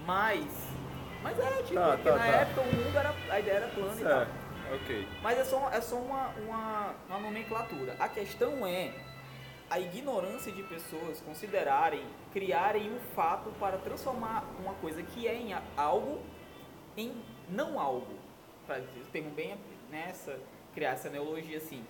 Mas, 0.06 0.46
mas 1.22 1.38
é, 1.38 1.62
tipo, 1.62 1.74
Tá, 1.74 1.90
porque 1.92 2.08
tá, 2.08 2.16
na 2.16 2.24
tá. 2.24 2.26
época 2.26 2.60
o 2.60 2.64
mundo 2.64 2.96
era, 2.98 3.14
a 3.30 3.40
ideia 3.40 3.56
era 3.56 3.68
plana 3.68 4.00
e 4.00 4.04
tal. 4.04 4.18
Certo. 4.18 4.46
Ok. 4.74 5.08
Mas 5.22 5.38
é 5.38 5.44
só, 5.44 5.70
é 5.70 5.80
só 5.80 5.96
uma, 5.96 6.28
uma, 6.38 6.94
uma 7.08 7.18
nomenclatura. 7.18 7.94
A 7.98 8.08
questão 8.08 8.66
é 8.66 8.92
a 9.68 9.78
ignorância 9.80 10.52
de 10.52 10.62
pessoas 10.62 11.20
considerarem, 11.20 12.04
criarem 12.32 12.90
um 12.90 12.98
fato 13.14 13.50
para 13.58 13.76
transformar 13.78 14.44
uma 14.60 14.74
coisa 14.74 15.02
que 15.02 15.26
é 15.26 15.34
em 15.34 15.56
algo 15.76 16.20
em 16.96 17.12
não 17.48 17.78
algo. 17.78 18.14
Para 18.66 18.80
o 18.80 19.06
termo 19.12 19.30
bem 19.30 19.56
nessa, 19.90 20.38
criar 20.74 20.92
essa 20.92 21.08
neologia 21.08 21.58
assim. 21.58 21.84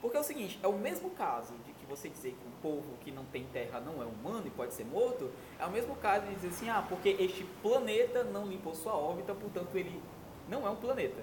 Porque 0.00 0.16
é 0.16 0.20
o 0.20 0.24
seguinte, 0.24 0.58
é 0.62 0.68
o 0.68 0.72
mesmo 0.72 1.10
caso 1.10 1.54
de 1.66 1.72
que 1.72 1.86
você 1.86 2.08
dizer 2.08 2.32
que 2.32 2.46
um 2.46 2.60
povo 2.60 2.94
que 3.00 3.10
não 3.10 3.24
tem 3.24 3.44
terra 3.44 3.80
não 3.80 4.02
é 4.02 4.06
humano 4.06 4.46
e 4.46 4.50
pode 4.50 4.74
ser 4.74 4.84
morto, 4.84 5.30
é 5.58 5.64
o 5.64 5.70
mesmo 5.70 5.96
caso 5.96 6.26
de 6.26 6.34
dizer 6.34 6.48
assim, 6.48 6.68
ah, 6.68 6.84
porque 6.86 7.16
este 7.18 7.44
planeta 7.62 8.22
não 8.24 8.46
limpou 8.46 8.74
sua 8.74 8.94
órbita, 8.94 9.34
portanto 9.34 9.74
ele 9.76 10.02
não 10.48 10.66
é 10.66 10.70
um 10.70 10.76
planeta. 10.76 11.22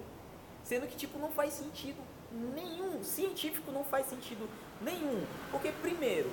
Sendo 0.63 0.88
que, 0.88 0.96
tipo, 0.96 1.20
não 1.20 1.30
faz 1.30 1.54
sentido 1.54 2.02
nenhum. 2.32 3.04
Científico 3.04 3.72
não 3.72 3.84
faz 3.84 4.08
sentido 4.08 4.48
nenhum. 4.82 5.24
Porque, 5.52 5.72
primeiro, 5.82 6.30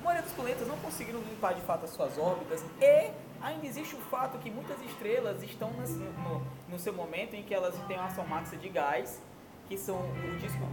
a 0.00 0.04
maioria 0.04 0.22
dos 0.22 0.32
planetas 0.32 0.66
não 0.66 0.78
conseguiram 0.78 1.20
limpar 1.20 1.54
de 1.54 1.60
fato 1.62 1.84
as 1.84 1.90
suas 1.90 2.16
órbitas 2.18 2.64
e 2.80 3.10
ainda 3.42 3.66
existe 3.66 3.94
o 3.94 3.98
fato 3.98 4.38
que 4.38 4.50
muitas 4.50 4.80
estrelas 4.82 5.42
estão 5.42 5.70
nesse- 5.72 5.94
no, 5.98 6.42
no 6.68 6.78
seu 6.78 6.92
momento 6.92 7.34
em 7.34 7.42
que 7.42 7.54
elas 7.54 7.74
têm 7.86 7.96
uma 7.98 8.24
máxima 8.24 8.60
de 8.60 8.68
gás, 8.68 9.20
que 9.68 9.76
são 9.76 9.96
o 9.98 10.36
disco 10.38 10.66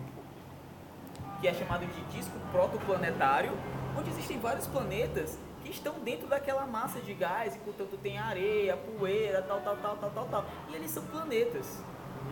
que 1.42 1.48
é 1.48 1.54
chamado 1.54 1.86
de 1.86 2.02
disco 2.16 2.32
protoplanetário, 2.52 3.52
onde 3.98 4.10
existem 4.10 4.40
vários 4.40 4.66
planetas 4.68 5.38
que 5.64 5.72
estão 5.72 6.00
dentro 6.00 6.28
daquela 6.28 6.66
massa 6.66 7.00
de 7.02 7.14
gás 7.14 7.56
e 7.56 7.60
portanto 7.60 7.98
tem 8.02 8.18
areia, 8.18 8.78
poeira, 8.78 9.42
tal, 9.42 9.60
tal, 9.62 9.76
tal, 9.78 9.98
tal, 9.98 10.10
tal, 10.12 10.26
tal. 10.28 10.46
E 10.70 10.76
eles 10.76 10.90
são 10.92 11.04
planetas. 11.08 11.82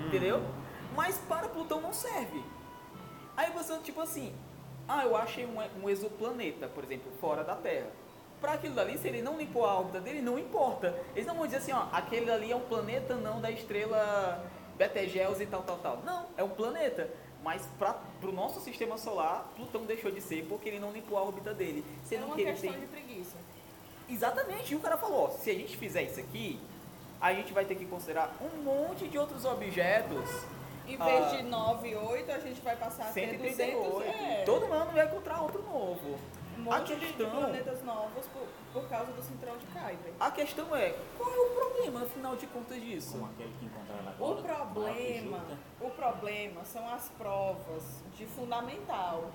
Entendeu? 0.08 0.42
Mas 0.96 1.18
para 1.18 1.48
Plutão 1.50 1.82
não 1.82 1.94
serve. 1.94 2.42
Aí 3.36 3.52
você, 3.52 3.78
tipo 3.80 4.00
assim, 4.02 4.34
ah, 4.88 5.04
eu 5.06 5.16
achei 5.16 5.46
um, 5.46 5.58
um 5.84 5.90
exoplaneta, 5.90 6.68
por 6.68 6.84
exemplo, 6.84 7.12
fora 7.20 7.44
da 7.44 7.56
Terra. 7.56 7.88
Para 8.42 8.54
aquilo 8.54 8.74
dali, 8.74 8.98
se 8.98 9.08
ele 9.08 9.22
não 9.22 9.38
limpou 9.38 9.64
a 9.66 9.76
órbita 9.78 10.00
dele, 10.02 10.20
não 10.22 10.38
importa. 10.40 10.96
Eles 11.16 11.28
não 11.28 11.36
vão 11.36 11.46
dizer 11.46 11.58
assim, 11.58 11.72
ó, 11.72 11.86
aquele 11.94 12.26
dali 12.26 12.52
é 12.52 12.56
um 12.56 12.62
planeta 12.62 13.14
não 13.16 13.40
da 13.40 13.52
estrela 13.52 14.44
Betelgeuse 14.78 15.44
e 15.44 15.46
tal, 15.46 15.62
tal, 15.62 15.78
tal. 15.78 15.98
Não, 16.04 16.26
é 16.36 16.44
um 16.44 16.50
planeta. 16.50 17.08
Mas 17.44 17.64
para 17.78 17.96
o 18.24 18.32
nosso 18.32 18.60
sistema 18.60 18.98
solar, 18.98 19.52
Plutão 19.56 19.84
deixou 19.84 20.12
de 20.12 20.22
ser 20.22 20.46
porque 20.50 20.70
ele 20.70 20.80
não 20.80 20.92
limpou 20.92 21.18
a 21.18 21.22
órbita 21.22 21.54
dele. 21.54 21.84
É 22.04 22.08
Sendo 22.08 22.26
uma 22.26 22.36
que 22.36 22.44
questão 22.46 22.72
tem... 22.72 22.80
de 22.82 22.88
preguiça. 22.88 23.38
Exatamente, 24.10 24.74
e 24.74 24.76
o 24.76 24.80
cara 24.80 24.98
falou, 24.98 25.26
ó, 25.26 25.30
se 25.30 25.50
a 25.50 25.54
gente 25.54 25.78
fizer 25.78 26.02
isso 26.04 26.20
aqui, 26.20 26.60
a 27.20 27.34
gente 27.34 27.54
vai 27.54 27.64
ter 27.66 27.76
que 27.76 27.86
considerar 27.86 28.36
um 28.42 28.62
monte 28.64 29.08
de 29.08 29.18
outros 29.18 29.46
objetos. 29.46 30.30
Em 30.88 30.98
vez 30.98 31.26
Ah. 31.26 31.36
de 31.38 31.44
9 31.44 31.90
e 31.90 31.96
8, 31.96 32.32
a 32.32 32.40
gente 32.40 32.60
vai 32.62 32.76
passar 32.76 33.10
a 33.10 33.12
ter 33.14 33.38
200. 33.38 33.56
138. 33.56 34.02
É, 34.10 34.44
Todo 34.46 34.66
ano 34.74 34.92
vai 34.92 35.06
encontrar 35.06 35.42
outro 35.42 35.62
novo. 35.64 36.18
Monte 36.62 36.94
a 36.94 36.96
de- 36.96 37.00
de 37.08 37.14
questão- 37.14 37.30
planetas 37.32 37.84
novos 37.84 38.26
por, 38.28 38.48
por 38.74 38.90
causa 38.90 39.12
do 39.12 39.22
cinturão 39.22 39.58
de 39.58 39.66
Kuiper. 39.68 40.14
A 40.20 40.32
questão 40.32 40.76
é, 40.76 40.96
qual 41.18 41.30
é 41.32 41.38
o 41.40 41.50
problema, 41.50 42.02
afinal 42.04 42.36
de 42.36 42.48
contas, 42.48 42.82
disso? 42.82 43.14
Como 43.14 43.26
aquele 43.26 43.54
que 43.60 43.66
encontraram 43.66 44.14
O 44.20 44.42
problema, 44.42 45.44
o 45.80 45.90
problema 45.90 46.64
são 46.66 46.88
as 46.94 47.10
provas 47.10 48.04
de 48.16 48.26
fundamental. 48.26 49.32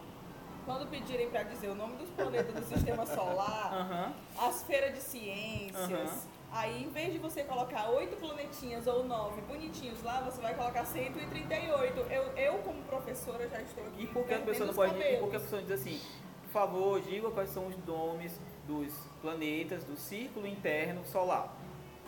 Quando 0.65 0.89
pedirem 0.91 1.31
para 1.31 1.45
dizer 1.45 1.69
o 1.69 1.75
nome 1.77 1.97
dos 1.97 2.09
planetas 2.11 2.53
do 2.55 2.65
sistema 2.65 3.07
solar, 3.07 3.73
Aham. 3.73 4.13
as 4.49 4.65
feiras 4.65 4.95
de 4.95 5.01
ciências, 5.01 6.27
aí 6.51 6.83
em 6.83 6.89
vez 6.89 7.13
de 7.13 7.19
você 7.21 7.45
colocar 7.45 7.89
oito 7.91 8.17
planetinhas 8.17 8.85
ou 8.89 9.05
nove 9.05 9.41
bonitinhos 9.43 10.03
lá, 10.03 10.21
você 10.23 10.43
vai 10.43 10.55
colocar 10.55 10.85
138. 10.85 12.01
Eu, 12.11 12.23
eu 12.37 12.59
como 12.65 12.83
professora, 12.83 13.49
já 13.49 13.61
estou 13.63 13.85
aqui. 13.87 14.03
E 14.03 14.07
por 14.09 14.27
que 14.27 14.35
a 14.35 14.39
pessoa 14.41 14.67
não 14.67 14.75
pode. 14.75 15.01
E 15.01 15.17
por 15.19 15.31
que 15.31 15.37
a 15.37 15.41
pessoa 15.41 15.63
diz 15.63 15.71
assim, 15.71 16.01
por 16.47 16.53
favor, 16.53 17.01
diga 17.01 17.29
quais 17.31 17.51
são 17.51 17.67
os 17.67 17.77
nomes 17.85 18.41
dos 18.67 18.93
planetas 19.21 19.83
do 19.85 19.97
círculo 19.97 20.47
interno 20.47 21.05
solar. 21.05 21.53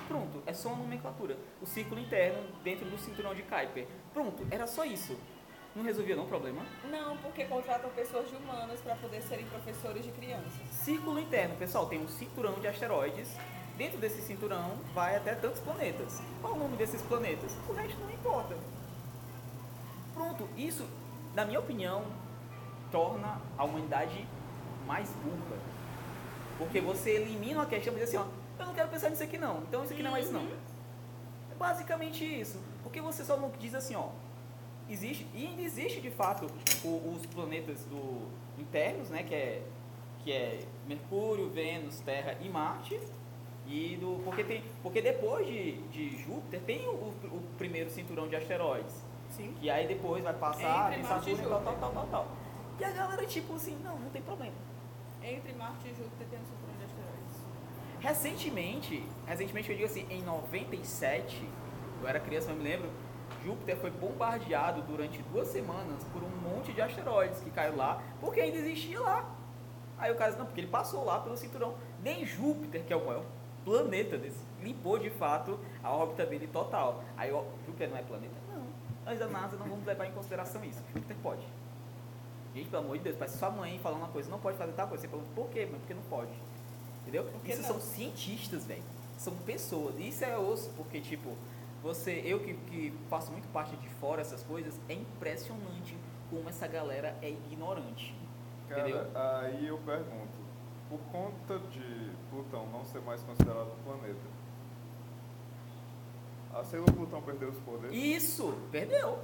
Pronto, 0.07 0.43
é 0.47 0.55
só 0.55 0.69
uma 0.69 0.79
nomenclatura. 0.79 1.37
O 1.61 1.67
círculo 1.67 2.01
interno 2.01 2.49
dentro 2.63 2.89
do 2.89 2.97
cinturão 2.99 3.35
de 3.35 3.43
Kuiper. 3.43 3.87
Pronto, 4.15 4.47
era 4.51 4.67
só 4.67 4.85
isso. 4.85 5.19
Não 5.75 5.83
resolvia 5.85 6.17
não 6.17 6.25
o 6.25 6.29
problema. 6.29 6.63
Não, 6.91 7.17
porque 7.19 7.45
contratam 7.45 7.91
pessoas 7.91 8.29
de 8.31 8.37
humanas 8.37 8.81
para 8.81 8.95
poder 8.97 9.23
serem 9.23 9.45
professores 9.47 10.05
de 10.05 10.13
crianças. 10.13 10.53
Círculo 10.71 11.19
interno, 11.19 11.57
pessoal, 11.57 11.87
tem 11.87 12.01
um 12.01 12.09
cinturão 12.09 12.55
de 12.55 12.69
asteroides. 12.69 13.29
Dentro 13.77 13.99
desse 13.99 14.23
cinturão 14.23 14.77
vai 14.95 15.17
até 15.17 15.35
tantos 15.35 15.61
planetas. 15.61 16.21
Qual 16.41 16.55
o 16.55 16.59
nome 16.59 16.77
desses 16.77 17.03
planetas? 17.03 17.53
O 17.69 17.73
resto 17.73 18.01
não 18.01 18.11
importa. 18.11 18.57
Pronto, 20.15 20.49
isso, 20.57 20.87
na 21.35 21.45
minha 21.45 21.61
opinião, 21.61 22.05
torna 22.91 23.41
a 23.57 23.65
humanidade 23.65 24.27
mais 24.87 25.09
burra. 25.23 25.59
Porque 26.59 26.81
você 26.81 27.11
elimina 27.11 27.63
a 27.63 27.67
questão 27.67 27.93
e 27.95 27.97
diz 27.97 28.09
assim, 28.09 28.17
ó, 28.17 28.25
eu 28.59 28.67
não 28.67 28.75
quero 28.75 28.89
pensar 28.89 29.11
nisso 29.11 29.23
aqui 29.23 29.39
não, 29.39 29.59
então 29.69 29.85
isso 29.85 29.93
aqui 29.93 30.03
não 30.03 30.11
é 30.11 30.13
mais 30.15 30.25
isso 30.27 30.35
não. 30.35 30.43
É 30.43 31.55
basicamente 31.59 32.25
isso. 32.25 32.59
Porque 32.83 33.01
você 33.01 33.25
só 33.25 33.37
não 33.37 33.51
diz 33.59 33.75
assim, 33.75 33.95
ó, 33.95 34.09
existe, 34.89 35.27
e 35.35 35.47
ainda 35.47 35.63
existe 35.63 36.01
de 36.01 36.11
fato 36.11 36.47
o- 36.85 37.15
os 37.15 37.25
planetas 37.27 37.85
do, 37.85 38.27
internos, 38.59 39.09
né, 39.11 39.23
que 39.23 39.35
é, 39.35 39.63
que 40.25 40.33
é 40.33 40.61
Mercúrio, 40.87 41.49
Vênus, 41.49 42.01
Terra 42.01 42.37
e 42.41 42.49
Marte. 42.49 42.99
E 43.71 43.97
do, 44.01 44.21
porque, 44.25 44.43
tem, 44.43 44.65
porque 44.83 45.03
depois 45.03 45.47
de, 45.47 45.73
de 45.89 46.17
Júpiter 46.25 46.59
tem 46.63 46.89
o, 46.89 46.91
o- 46.93 47.43
primeiro 47.59 47.91
cinturão 47.91 48.27
de 48.27 48.35
asteroides. 48.35 49.05
Sim. 49.31 49.55
E 49.61 49.69
aí 49.69 49.87
depois 49.87 50.25
vai 50.25 50.33
passar 50.33 50.91
Marte 50.91 51.01
e 51.01 51.05
Saturno 51.05 51.45
e 51.45 51.49
tal, 51.49 51.61
tal, 51.63 51.77
tal, 51.77 51.93
tal, 51.93 52.07
tal. 52.07 52.27
E 52.79 52.85
a 52.85 52.91
galera 52.91 53.27
tipo 53.27 53.55
assim, 53.55 53.77
não, 53.83 53.99
não 53.99 54.11
tem 54.11 54.23
problema. 54.23 54.55
Entre 55.23 55.53
Marte 55.53 55.89
e 55.89 55.95
Júpiter 55.95 56.27
tem 56.29 56.39
um 56.39 56.45
cinturão 56.45 56.77
de 56.79 56.85
asteroides. 56.85 57.39
Recentemente, 58.01 59.05
recentemente 59.27 59.71
eu 59.71 59.77
digo 59.77 59.89
assim, 59.89 60.07
em 60.09 60.23
97, 60.23 61.49
eu 62.01 62.09
era 62.09 62.21
criança, 62.21 62.49
mas 62.49 62.59
me 62.59 62.65
lembro, 62.65 62.89
Júpiter 63.45 63.77
foi 63.77 63.91
bombardeado 63.91 64.83
durante 64.83 65.21
duas 65.23 65.49
semanas 65.49 66.05
por 66.13 66.23
um 66.23 66.29
monte 66.29 66.73
de 66.73 66.81
asteroides 66.81 67.41
que 67.41 67.51
caiu 67.51 67.77
lá, 67.77 68.01
porque 68.21 68.41
ainda 68.41 68.59
existia 68.59 69.01
lá. 69.01 69.29
Aí 69.99 70.13
o 70.13 70.15
cara 70.15 70.31
disse, 70.31 70.39
não, 70.39 70.47
porque 70.47 70.61
ele 70.61 70.69
passou 70.69 71.05
lá 71.05 71.19
pelo 71.19 71.37
cinturão. 71.37 71.75
Nem 72.03 72.25
Júpiter, 72.25 72.85
que 72.85 72.93
é 72.93 72.97
o 72.97 73.05
maior 73.05 73.25
planeta 73.65 74.17
desse, 74.17 74.39
limpou 74.63 74.99
de 74.99 75.11
fato 75.11 75.59
a 75.83 75.91
órbita 75.91 76.25
dele 76.25 76.47
total. 76.47 77.03
Aí, 77.17 77.33
ó, 77.33 77.43
Júpiter 77.67 77.91
não 77.91 77.97
é 77.97 78.03
planeta? 78.03 78.35
Não. 78.55 78.63
Nós 79.05 79.19
da 79.19 79.27
NASA 79.27 79.57
não 79.57 79.67
vamos 79.67 79.85
levar 79.85 80.07
em 80.07 80.13
consideração 80.13 80.65
isso. 80.65 80.83
Júpiter 80.95 81.17
pode. 81.21 81.43
Gente, 82.55 82.69
pelo 82.69 82.85
amor 82.85 82.99
de 82.99 83.05
Deus, 83.05 83.17
parece 83.17 83.39
sua 83.39 83.51
mãe 83.51 83.79
falando 83.79 84.01
uma 84.01 84.09
coisa, 84.09 84.31
não 84.31 84.39
pode 84.39 84.57
fazer 84.57 84.73
tal 84.73 84.89
coisa. 84.89 85.03
Você 85.03 85.09
pergunta, 85.09 85.31
por 85.35 85.49
quê? 85.49 85.69
Mas 85.71 85.81
porque 85.81 85.95
não 85.95 86.03
pode. 86.03 86.33
Entendeu? 87.03 87.25
Por 87.25 87.41
que 87.41 87.53
Isso 87.53 87.63
não? 87.63 87.69
são 87.69 87.81
cientistas, 87.81 88.65
velho. 88.65 88.83
São 89.17 89.35
pessoas. 89.35 89.99
Isso 89.99 90.25
é 90.25 90.37
osso, 90.39 90.71
porque, 90.77 91.01
tipo, 91.01 91.35
você, 91.83 92.23
eu 92.25 92.41
que, 92.41 92.55
que 92.55 92.93
faço 93.09 93.31
muito 93.33 93.49
parte 93.53 93.77
de 93.77 93.89
fora 93.89 94.21
essas 94.21 94.43
coisas, 94.43 94.79
é 94.89 94.95
impressionante 94.95 95.97
como 96.31 96.49
essa 96.49 96.67
galera 96.67 97.17
é 97.23 97.31
ignorante. 97.31 98.15
Entendeu? 98.71 99.07
Cara, 99.13 99.41
aí 99.41 99.67
eu 99.67 99.79
pergunto, 99.79 100.39
por 100.89 100.99
conta 101.13 101.59
de 101.71 102.11
Plutão 102.31 102.67
não 102.67 102.85
ser 102.85 103.01
mais 103.01 103.23
considerado 103.23 103.73
um 103.73 103.83
planeta, 103.85 104.39
a 106.53 106.65
Sailor 106.65 106.93
Plutão 106.93 107.23
perdeu 107.23 107.51
os 107.51 107.59
poderes? 107.61 107.97
Isso! 107.97 108.55
Perdeu! 108.71 109.19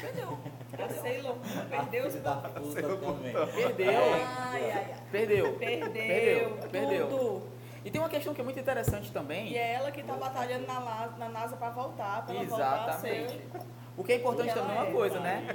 Perdeu! 0.00 0.38
A 0.78 1.68
Moon 1.68 1.70
perdeu 1.70 2.06
os 2.06 2.14
também. 2.14 3.32
Perdeu! 3.54 3.88
Ai, 3.90 4.22
ai, 4.22 4.70
ai. 4.72 4.94
Perdeu! 5.10 5.52
Perdeu, 5.58 6.58
Perdeu! 6.70 7.08
tudo. 7.08 7.42
E 7.84 7.90
tem 7.90 8.00
uma 8.00 8.10
questão 8.10 8.34
que 8.34 8.40
é 8.40 8.44
muito 8.44 8.58
interessante 8.58 9.12
também. 9.12 9.48
E 9.52 9.56
é 9.56 9.74
ela 9.74 9.92
que 9.92 10.02
tá 10.02 10.14
batalhando 10.14 10.66
na, 10.66 10.78
La- 10.80 11.14
na 11.18 11.28
NASA 11.28 11.56
pra 11.56 11.70
voltar, 11.70 12.26
pra 12.26 12.34
ela 12.34 12.44
voltar 12.44 12.88
a 12.88 12.92
ser. 12.94 13.08
Exatamente. 13.22 13.48
O 13.96 14.04
que 14.04 14.12
é 14.12 14.16
importante 14.16 14.52
também 14.52 14.76
é 14.76 14.80
uma 14.80 14.88
é, 14.88 14.92
coisa, 14.92 15.20
né? 15.20 15.46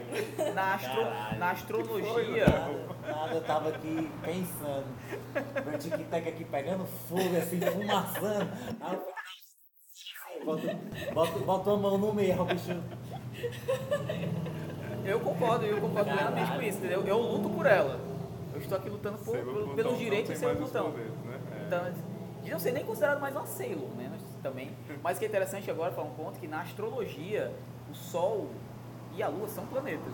Na, 0.55 0.73
astro, 0.73 1.03
Caralho. 1.03 1.39
na 1.39 1.51
astrologia. 1.51 2.45
Nada, 3.05 3.35
eu 3.35 3.43
tava 3.43 3.69
aqui 3.69 4.09
pensando. 4.23 4.87
Meu 5.69 5.77
tic-tac 5.77 6.27
aqui 6.29 6.45
pegando 6.45 6.85
fogo, 6.85 7.37
assim, 7.37 7.59
fumaçando. 7.59 8.49
Aí 8.79 8.93
eu 8.93 9.01
falei, 9.01 9.21
Bota, 10.43 11.13
bota, 11.13 11.39
bota 11.39 11.69
uma 11.71 11.77
mão 11.89 11.97
no 11.99 12.13
meio, 12.13 12.43
bicho. 12.45 12.71
Eu 15.05 15.19
concordo, 15.19 15.65
eu 15.65 15.81
concordo 15.81 16.11
plenamente 16.11 16.51
com 16.51 16.61
isso, 16.61 16.77
entendeu? 16.77 17.03
Eu 17.05 17.17
luto 17.19 17.49
por 17.49 17.65
ela. 17.65 17.99
Eu 18.53 18.59
estou 18.59 18.77
aqui 18.77 18.89
lutando 18.89 19.17
por, 19.19 19.37
Plutão 19.37 19.75
pelos 19.75 19.97
direitos 19.97 20.31
de 20.33 20.37
ser 20.37 20.55
Plutão. 20.55 20.91
poderes, 20.91 21.11
né? 21.25 21.39
É. 21.59 21.65
Então, 21.65 21.93
de 22.43 22.51
não 22.51 22.59
ser 22.59 22.71
nem 22.71 22.85
considerado 22.85 23.19
mais 23.19 23.35
uma 23.35 23.45
Sailor, 23.45 23.89
né? 23.95 24.11
Também. 24.43 24.71
Mas 25.03 25.17
o 25.17 25.19
que 25.19 25.25
é 25.25 25.27
interessante 25.27 25.69
agora 25.69 25.91
falar 25.91 26.07
um 26.07 26.13
ponto 26.13 26.39
que 26.39 26.47
na 26.47 26.61
astrologia 26.61 27.51
o 27.91 27.93
Sol 27.95 28.49
e 29.15 29.21
a 29.21 29.27
Lua 29.27 29.47
são 29.47 29.65
planetas. 29.67 30.13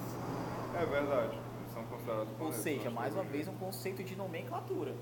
É 0.75 0.86
verdade, 0.86 1.38
eles 1.59 1.73
são 1.73 1.84
considerados 1.84 2.28
Ou 2.32 2.36
planetas. 2.36 2.61
seja, 2.61 2.84
na 2.86 2.91
mais 2.91 3.13
uma 3.13 3.21
astrologia. 3.23 3.32
vez 3.32 3.47
um 3.47 3.53
conceito 3.57 4.03
de 4.03 4.15
nomenclatura, 4.15 4.93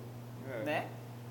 É. 0.49 0.63
né? 0.63 0.87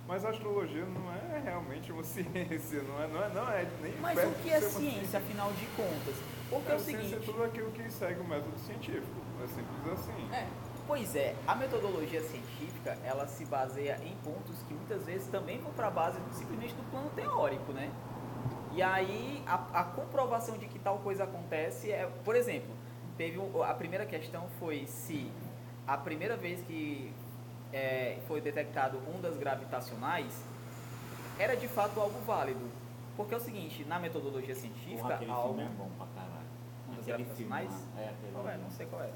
Mas 0.06 0.24
a 0.24 0.30
astrologia 0.30 0.84
não 0.84 1.10
é 1.12 1.40
realmente 1.42 1.90
uma 1.92 2.02
ciência, 2.04 2.82
não 2.82 3.02
é, 3.02 3.06
não 3.06 3.22
é, 3.24 3.28
não 3.32 3.48
é 3.52 3.66
nem 3.80 3.92
Mas 4.00 4.18
o 4.18 4.32
que 4.42 4.50
é 4.50 4.58
uma 4.58 4.68
ciência, 4.68 5.18
afinal 5.18 5.50
de 5.52 5.66
contas? 5.76 6.14
Porque 6.50 6.70
é 6.70 6.74
É, 6.74 6.76
o 6.76 6.80
ciência 6.80 7.00
é 7.00 7.08
seguinte, 7.08 7.26
tudo 7.26 7.44
aquilo 7.44 7.70
que 7.72 7.90
segue 7.90 8.20
o 8.20 8.24
método 8.24 8.58
científico. 8.58 9.06
É 9.42 9.46
simples 9.46 9.92
assim. 9.92 10.32
É. 10.34 10.46
pois 10.86 11.16
é, 11.16 11.34
a 11.46 11.54
metodologia 11.54 12.20
científica, 12.22 12.96
ela 13.04 13.26
se 13.26 13.44
baseia 13.46 13.98
em 14.04 14.14
pontos 14.24 14.62
que 14.68 14.74
muitas 14.74 15.04
vezes 15.04 15.26
também 15.28 15.58
vão 15.58 15.72
para 15.72 15.88
a 15.88 15.90
base 15.90 16.18
simplesmente 16.32 16.74
do 16.74 16.82
plano 16.90 17.10
teórico, 17.16 17.72
né? 17.72 17.90
E 18.72 18.82
aí, 18.82 19.42
a, 19.46 19.80
a 19.80 19.84
comprovação 19.84 20.58
de 20.58 20.66
que 20.66 20.78
tal 20.78 20.98
coisa 20.98 21.24
acontece 21.24 21.90
é, 21.92 22.08
por 22.24 22.34
exemplo, 22.36 22.70
teve 23.16 23.38
um- 23.38 23.62
a 23.62 23.72
primeira 23.74 24.04
questão 24.04 24.46
foi 24.58 24.86
se 24.86 25.30
a 25.86 25.96
primeira 25.96 26.36
vez 26.36 26.60
que 26.62 27.12
é, 27.72 28.18
foi 28.28 28.40
detectado 28.40 28.98
ondas 29.16 29.36
gravitacionais 29.36 30.32
era 31.38 31.56
de 31.56 31.66
fato 31.68 32.00
algo 32.00 32.18
válido. 32.26 32.68
Porque 33.16 33.32
é 33.32 33.36
o 33.36 33.40
seguinte, 33.40 33.84
na 33.84 33.98
metodologia 34.00 34.54
científica, 34.54 35.16
Porra, 35.18 35.32
algo... 35.32 35.54
filme 35.54 35.62
é 35.62 35.68
bom 35.76 35.88
pra 35.96 36.06
caralho. 36.14 36.33
Ondas 37.04 37.14
Aquele 37.14 37.24
filme 37.36 37.50
lá. 37.50 37.56
gravitacionais? 37.60 37.70
É, 37.98 38.12
Qual 38.32 38.48
é? 38.48 38.56
Não 38.56 38.70
sei 38.70 38.86
qual 38.86 39.02
é. 39.02 39.10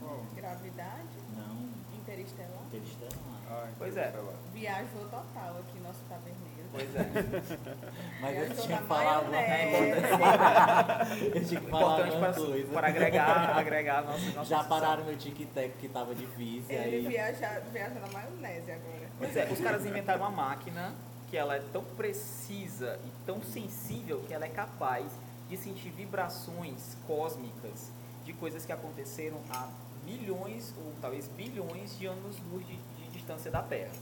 Qual? 0.00 0.24
Gravidade, 0.34 1.08
Não, 1.36 1.68
interestelar. 1.98 2.62
Interestelar. 2.66 3.12
Ah, 3.50 3.68
Pois 3.78 3.96
é. 3.96 4.12
lá. 4.16 4.32
Viajou 4.52 5.02
total 5.08 5.58
aqui, 5.58 5.80
nosso 5.80 6.00
taverneiro. 6.08 6.68
Pois 6.72 6.94
é. 6.94 7.00
Mas 8.20 8.38
eu 8.38 8.56
tinha 8.56 8.78
alguma 8.78 8.94
maionese. 9.04 10.00
coisa. 10.00 11.36
Eu 11.36 11.44
tinha 11.44 11.60
que 11.60 11.66
falar 11.70 11.96
para, 11.96 12.32
coisa. 12.32 12.72
para 12.72 12.88
agregar, 12.88 13.58
agregar 13.58 14.04
nosso, 14.04 14.30
nosso 14.36 14.50
Já 14.50 14.62
pararam 14.64 15.04
meu 15.04 15.16
tic-tac 15.16 15.70
que 15.80 15.88
tava 15.88 16.14
difícil. 16.14 16.70
Ele 16.70 16.96
aí... 16.96 17.06
viaja, 17.08 17.60
viaja 17.72 17.98
na 18.00 18.06
maionese 18.08 18.70
agora. 18.70 19.08
Pois 19.18 19.36
é, 19.36 19.44
os 19.52 19.60
caras 19.60 19.84
inventaram 19.84 20.20
uma 20.20 20.30
máquina 20.30 20.94
que 21.28 21.36
ela 21.36 21.56
é 21.56 21.62
tão 21.72 21.82
precisa 21.84 22.98
e 23.04 23.10
tão 23.26 23.42
sensível 23.42 24.20
que 24.26 24.32
ela 24.32 24.44
é 24.44 24.48
capaz 24.48 25.06
de 25.50 25.56
sentir 25.56 25.90
vibrações 25.90 26.96
cósmicas 27.06 27.90
de 28.24 28.32
coisas 28.32 28.64
que 28.64 28.72
aconteceram 28.72 29.36
há 29.50 29.68
milhões 30.04 30.72
ou 30.78 30.92
talvez 31.02 31.26
bilhões 31.28 31.98
de 31.98 32.06
anos-luz 32.06 32.64
de, 32.66 32.76
de 32.76 33.10
distância 33.10 33.50
da 33.50 33.60
Terra, 33.60 33.92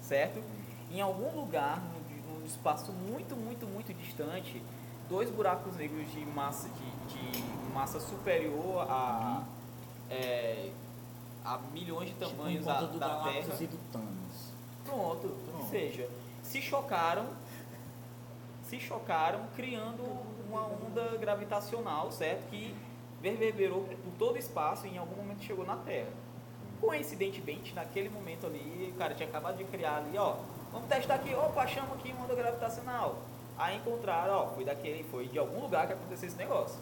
certo? 0.00 0.40
Em 0.92 1.00
algum 1.00 1.34
lugar, 1.38 1.82
num, 1.82 2.38
num 2.40 2.46
espaço 2.46 2.92
muito, 2.92 3.34
muito, 3.36 3.66
muito 3.66 3.92
distante, 3.92 4.62
dois 5.08 5.28
buracos 5.30 5.74
negros 5.76 6.10
de 6.12 6.24
massa, 6.24 6.68
de, 6.68 7.32
de 7.32 7.42
massa 7.74 7.98
superior 7.98 8.86
a, 8.88 9.42
é, 10.08 10.70
a 11.44 11.58
milhões 11.72 12.08
de 12.10 12.14
Tipo, 12.14 12.30
tamanhos 12.30 12.62
em 12.62 12.66
da, 12.66 12.80
do 12.82 12.98
da 12.98 13.24
Terra. 13.24 13.56
e 13.60 13.66
do 13.66 13.78
Thanos. 13.92 14.52
Pronto. 14.84 15.28
Pronto. 15.28 15.62
Ou 15.62 15.68
seja, 15.68 16.08
se 16.42 16.62
chocaram, 16.62 17.26
se 18.68 18.78
chocaram 18.78 19.40
criando 19.56 20.37
uma 20.48 20.62
onda 20.62 21.16
gravitacional, 21.18 22.10
certo? 22.10 22.48
Que 22.50 22.74
reverberou 23.22 23.82
por 23.84 24.12
todo 24.18 24.36
o 24.36 24.38
espaço 24.38 24.86
e 24.86 24.90
em 24.90 24.98
algum 24.98 25.16
momento 25.16 25.42
chegou 25.42 25.66
na 25.66 25.76
Terra. 25.76 26.08
Coincidentemente, 26.80 27.74
naquele 27.74 28.08
momento 28.08 28.46
ali, 28.46 28.92
o 28.94 28.98
cara 28.98 29.14
tinha 29.14 29.28
acabado 29.28 29.56
de 29.56 29.64
criar 29.64 29.96
ali, 29.96 30.16
ó, 30.16 30.36
vamos 30.72 30.88
testar 30.88 31.16
aqui, 31.16 31.34
opa, 31.34 31.62
achamos 31.62 31.92
aqui 31.94 32.12
uma 32.12 32.24
onda 32.24 32.34
gravitacional. 32.34 33.18
Aí 33.58 33.76
encontraram, 33.76 34.34
ó, 34.34 34.46
foi 34.54 34.64
daquele, 34.64 35.02
foi 35.10 35.26
de 35.26 35.38
algum 35.38 35.60
lugar 35.60 35.86
que 35.86 35.92
aconteceu 35.92 36.28
esse 36.28 36.38
negócio. 36.38 36.78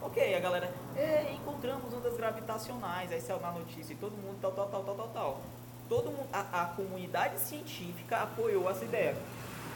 Ok, 0.00 0.34
a 0.34 0.38
galera, 0.38 0.72
é, 0.96 1.32
encontramos 1.32 1.92
ondas 1.92 2.16
gravitacionais, 2.16 3.10
aí 3.10 3.20
saiu 3.20 3.40
na 3.40 3.50
notícia 3.50 3.92
e 3.92 3.96
todo 3.96 4.12
mundo 4.12 4.38
tal, 4.40 4.52
tal, 4.52 4.68
tal, 4.68 4.84
tal, 4.84 4.94
tal, 4.94 5.08
tal. 5.08 5.40
Todo 5.88 6.10
mundo, 6.10 6.28
a, 6.32 6.62
a 6.62 6.66
comunidade 6.66 7.40
científica 7.40 8.18
apoiou 8.18 8.70
essa 8.70 8.84
ideia. 8.84 9.16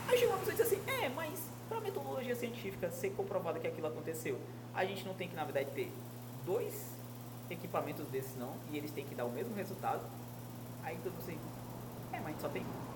Aí 0.06 0.16
chegou 0.16 0.34
uma 0.34 0.38
pessoa 0.38 0.54
e 0.54 0.62
disse 0.62 0.74
assim, 0.74 1.04
é, 1.04 1.08
mas 1.08 1.48
para 1.68 1.78
a 1.78 1.80
metodologia 1.80 2.34
científica 2.34 2.90
ser 2.90 3.10
comprovada 3.10 3.58
que 3.58 3.66
aquilo 3.66 3.86
aconteceu, 3.86 4.38
a 4.74 4.84
gente 4.84 5.04
não 5.06 5.14
tem 5.14 5.28
que, 5.28 5.34
na 5.36 5.44
verdade, 5.44 5.70
ter 5.74 5.90
dois 6.44 6.86
equipamentos 7.50 8.06
desses 8.08 8.36
não, 8.36 8.52
e 8.70 8.76
eles 8.76 8.90
têm 8.90 9.04
que 9.04 9.14
dar 9.14 9.24
o 9.24 9.30
mesmo 9.30 9.54
resultado. 9.54 10.00
Aí 10.82 10.96
todo 11.02 11.12
mundo 11.12 11.22
assim, 11.22 11.38
é, 12.12 12.16
mas 12.18 12.26
a 12.26 12.30
gente 12.30 12.40
só 12.40 12.48
tem 12.48 12.62
um. 12.62 12.88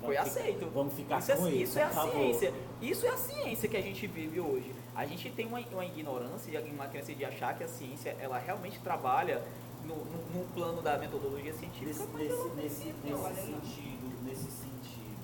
Foi 0.00 0.10
ficar- 0.14 0.22
aceito. 0.22 0.70
Vamos 0.72 0.94
ficar 0.94 1.18
Isso 1.18 1.32
é, 1.32 1.36
com 1.36 1.48
isso. 1.48 1.56
isso 1.62 1.78
é 1.78 1.82
a 1.82 1.86
acabou. 1.88 2.12
ciência. 2.12 2.54
Isso 2.82 3.06
é 3.06 3.08
a 3.08 3.16
ciência 3.16 3.68
que 3.68 3.76
a 3.76 3.80
gente 3.80 4.06
vive 4.06 4.40
hoje. 4.40 4.74
A 4.94 5.06
gente 5.06 5.30
tem 5.30 5.46
uma, 5.46 5.58
uma 5.58 5.84
ignorância, 5.84 6.60
uma 6.72 6.86
crença 6.86 7.14
de 7.14 7.24
achar 7.24 7.56
que 7.56 7.64
a 7.64 7.68
ciência 7.68 8.16
ela 8.20 8.38
realmente 8.38 8.78
trabalha 8.80 9.42
no, 9.84 9.94
no, 9.96 10.38
no 10.38 10.44
plano 10.54 10.82
da 10.82 10.98
metodologia 10.98 11.52
científica. 11.54 11.88
Nesse, 11.88 12.06
nesse, 12.08 12.48
nesse, 12.56 12.84
nesse 13.04 13.46
sentido, 13.46 14.24
nesse 14.24 14.50
sentido 14.50 15.16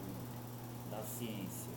da 0.90 1.02
ciência, 1.02 1.70
é, 1.70 1.71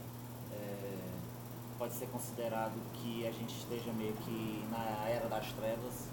pode 1.77 1.93
ser 1.93 2.07
considerado 2.07 2.73
que 2.93 3.27
a 3.27 3.31
gente 3.31 3.55
esteja 3.55 3.91
meio 3.93 4.13
que 4.13 4.65
na 4.71 5.07
era 5.09 5.27
das 5.27 5.51
trevas. 5.51 6.07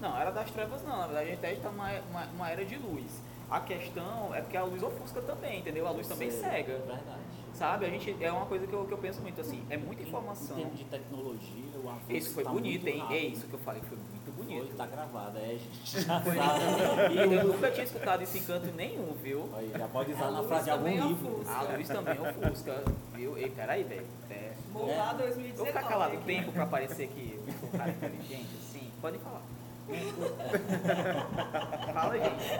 Não, 0.00 0.16
era 0.16 0.30
das 0.30 0.50
trevas 0.50 0.82
não. 0.82 0.96
Na 0.96 1.06
verdade, 1.06 1.26
a 1.26 1.48
gente 1.48 1.56
está 1.56 1.70
numa 1.70 1.90
uma, 2.10 2.24
uma 2.26 2.50
era 2.50 2.64
de 2.64 2.76
luz. 2.76 3.20
A 3.50 3.60
questão 3.60 4.34
é 4.34 4.40
porque 4.40 4.56
a 4.56 4.64
luz 4.64 4.82
ofusca 4.82 5.20
também, 5.22 5.60
entendeu? 5.60 5.86
A 5.86 5.90
luz 5.90 6.06
também 6.06 6.30
Sei, 6.30 6.40
cega. 6.40 6.78
Verdade. 6.78 7.18
Sabe? 7.58 7.86
A 7.86 7.90
gente, 7.90 8.16
é 8.22 8.30
uma 8.30 8.46
coisa 8.46 8.68
que 8.68 8.72
eu, 8.72 8.84
que 8.84 8.92
eu 8.92 8.98
penso 8.98 9.20
muito 9.20 9.40
assim. 9.40 9.60
É 9.68 9.76
muita 9.76 10.00
informação. 10.00 10.56
Em 10.56 10.60
termos 10.60 10.78
de 10.78 10.84
tecnologia, 10.84 11.64
o 11.82 11.88
avanço 11.88 12.12
Isso 12.12 12.32
foi 12.32 12.44
tá 12.44 12.50
bonito, 12.50 12.86
hein? 12.86 12.98
rápido. 13.00 13.16
É 13.16 13.18
isso 13.18 13.48
que 13.48 13.54
eu 13.54 13.58
falei, 13.58 13.82
foi 13.82 13.98
muito 13.98 14.30
bonito. 14.36 14.62
Hoje 14.62 14.72
tá 14.74 14.86
gravado, 14.86 15.38
é, 15.38 15.44
a 15.44 15.58
gente 15.58 16.00
já 16.00 16.20
Foi 16.22 16.36
sabe. 16.36 17.14
E 17.14 17.18
eu 17.18 17.44
nunca 17.48 17.68
tinha 17.72 17.82
escutado 17.82 18.22
isso 18.22 18.38
em 18.38 18.42
canto 18.44 18.66
nenhum, 18.76 19.12
viu? 19.20 19.50
Aí, 19.56 19.72
já 19.76 19.88
pode 19.88 20.12
usar 20.12 20.30
na 20.30 20.44
frase 20.44 20.64
de 20.66 20.70
algum 20.70 20.88
livro. 21.08 21.42
A 21.48 21.62
luz 21.62 21.88
também 21.88 22.20
ofusca, 22.20 22.84
viu? 23.14 23.36
Ei, 23.36 23.50
peraí, 23.50 23.82
velho. 23.82 24.06
É. 24.30 24.52
Molar 24.72 25.08
É. 25.08 25.12
Eu 25.14 25.18
2019. 25.18 25.56
vou 25.56 25.66
ficar 25.66 25.82
calado 25.82 26.14
o 26.16 26.20
tempo 26.20 26.52
pra 26.52 26.64
parecer 26.66 27.08
que 27.08 27.40
eu 27.44 27.52
sou 27.58 27.68
um 27.70 27.72
cara 27.72 27.90
inteligente, 27.90 28.50
assim. 28.60 28.88
Pode 29.00 29.18
falar. 29.18 29.42
Fala, 31.92 32.18
gente. 32.18 32.50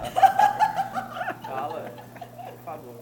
Fala, 1.46 1.92
por 2.50 2.58
favor. 2.64 3.00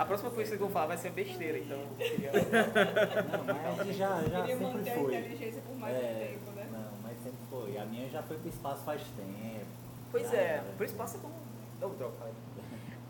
A 0.00 0.04
próxima 0.06 0.30
coisa 0.30 0.50
que 0.56 0.62
eu 0.62 0.66
vou 0.66 0.70
falar 0.70 0.86
vai 0.86 0.96
ser 0.96 1.10
besteira, 1.10 1.58
então. 1.58 1.78
queria- 1.98 2.32
Não, 2.32 3.44
mas 3.44 3.80
a 3.80 3.84
gente 3.84 3.98
já, 3.98 4.22
já 4.22 4.40
Queria 4.40 4.56
sempre 4.58 4.64
manter 4.78 4.90
a 4.90 4.94
foi. 4.94 5.14
inteligência 5.18 5.60
por 5.66 5.76
mais 5.76 5.94
É, 5.94 5.98
um 6.00 6.28
tempo, 6.38 6.50
né? 6.56 6.68
Não, 6.72 6.92
mas 7.02 7.16
sempre 7.22 7.38
foi. 7.50 7.76
A 7.78 7.84
minha 7.84 8.08
já 8.08 8.22
foi 8.22 8.38
pro 8.38 8.48
espaço 8.48 8.82
faz 8.82 9.02
tempo. 9.02 9.66
Pois 10.10 10.30
Já 10.30 10.36
é, 10.38 10.42
era. 10.54 10.62
por 10.76 10.86
isso 10.86 10.94
passa 10.94 11.18
como. 11.18 11.34
Oh, 11.82 11.88
droga, 11.88 12.14
falei. 12.18 12.32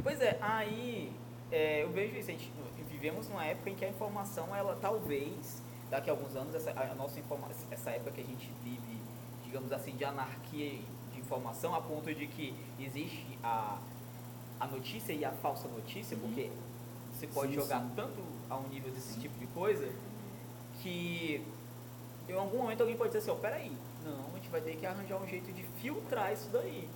Pois 0.02 0.20
é, 0.20 0.36
aí 0.40 1.12
é, 1.52 1.84
eu 1.84 1.90
vejo 1.90 2.16
isso, 2.16 2.28
a 2.28 2.32
gente 2.32 2.50
vivemos 2.90 3.28
numa 3.28 3.44
época 3.44 3.70
em 3.70 3.74
que 3.76 3.84
a 3.84 3.88
informação, 3.88 4.54
ela 4.56 4.76
talvez, 4.80 5.62
daqui 5.90 6.10
a 6.10 6.12
alguns 6.12 6.34
anos, 6.34 6.54
essa, 6.56 6.70
a 6.72 6.94
nossa 6.96 7.20
informação, 7.20 7.66
essa 7.70 7.90
época 7.90 8.10
que 8.10 8.20
a 8.20 8.24
gente 8.24 8.50
vive, 8.64 8.98
digamos 9.44 9.72
assim, 9.72 9.92
de 9.92 10.04
anarquia 10.04 10.78
de 11.12 11.18
informação, 11.20 11.72
a 11.72 11.80
ponto 11.80 12.12
de 12.12 12.26
que 12.26 12.52
existe 12.80 13.38
a, 13.44 13.78
a 14.58 14.66
notícia 14.66 15.12
e 15.12 15.24
a 15.24 15.30
falsa 15.30 15.68
notícia, 15.68 16.16
Uhum. 16.16 16.22
porque 16.24 16.50
você 17.20 17.26
pode 17.26 17.52
Sim, 17.52 17.60
jogar 17.60 17.80
sim. 17.80 17.90
tanto 17.94 18.18
a 18.48 18.56
um 18.56 18.68
nível 18.68 18.90
desse 18.92 19.20
tipo 19.20 19.38
de 19.38 19.46
coisa, 19.48 19.92
que 20.82 21.44
em 22.26 22.32
algum 22.32 22.58
momento 22.58 22.80
alguém 22.80 22.96
pode 22.96 23.10
dizer 23.10 23.18
assim, 23.18 23.30
ó, 23.30 23.34
peraí, 23.34 23.70
não, 24.04 24.26
a 24.32 24.36
gente 24.38 24.48
vai 24.48 24.60
ter 24.62 24.76
que 24.76 24.86
arranjar 24.86 25.20
um 25.20 25.26
jeito 25.26 25.52
de 25.52 25.62
filtrar 25.80 26.32
isso 26.32 26.48
daí. 26.50 26.88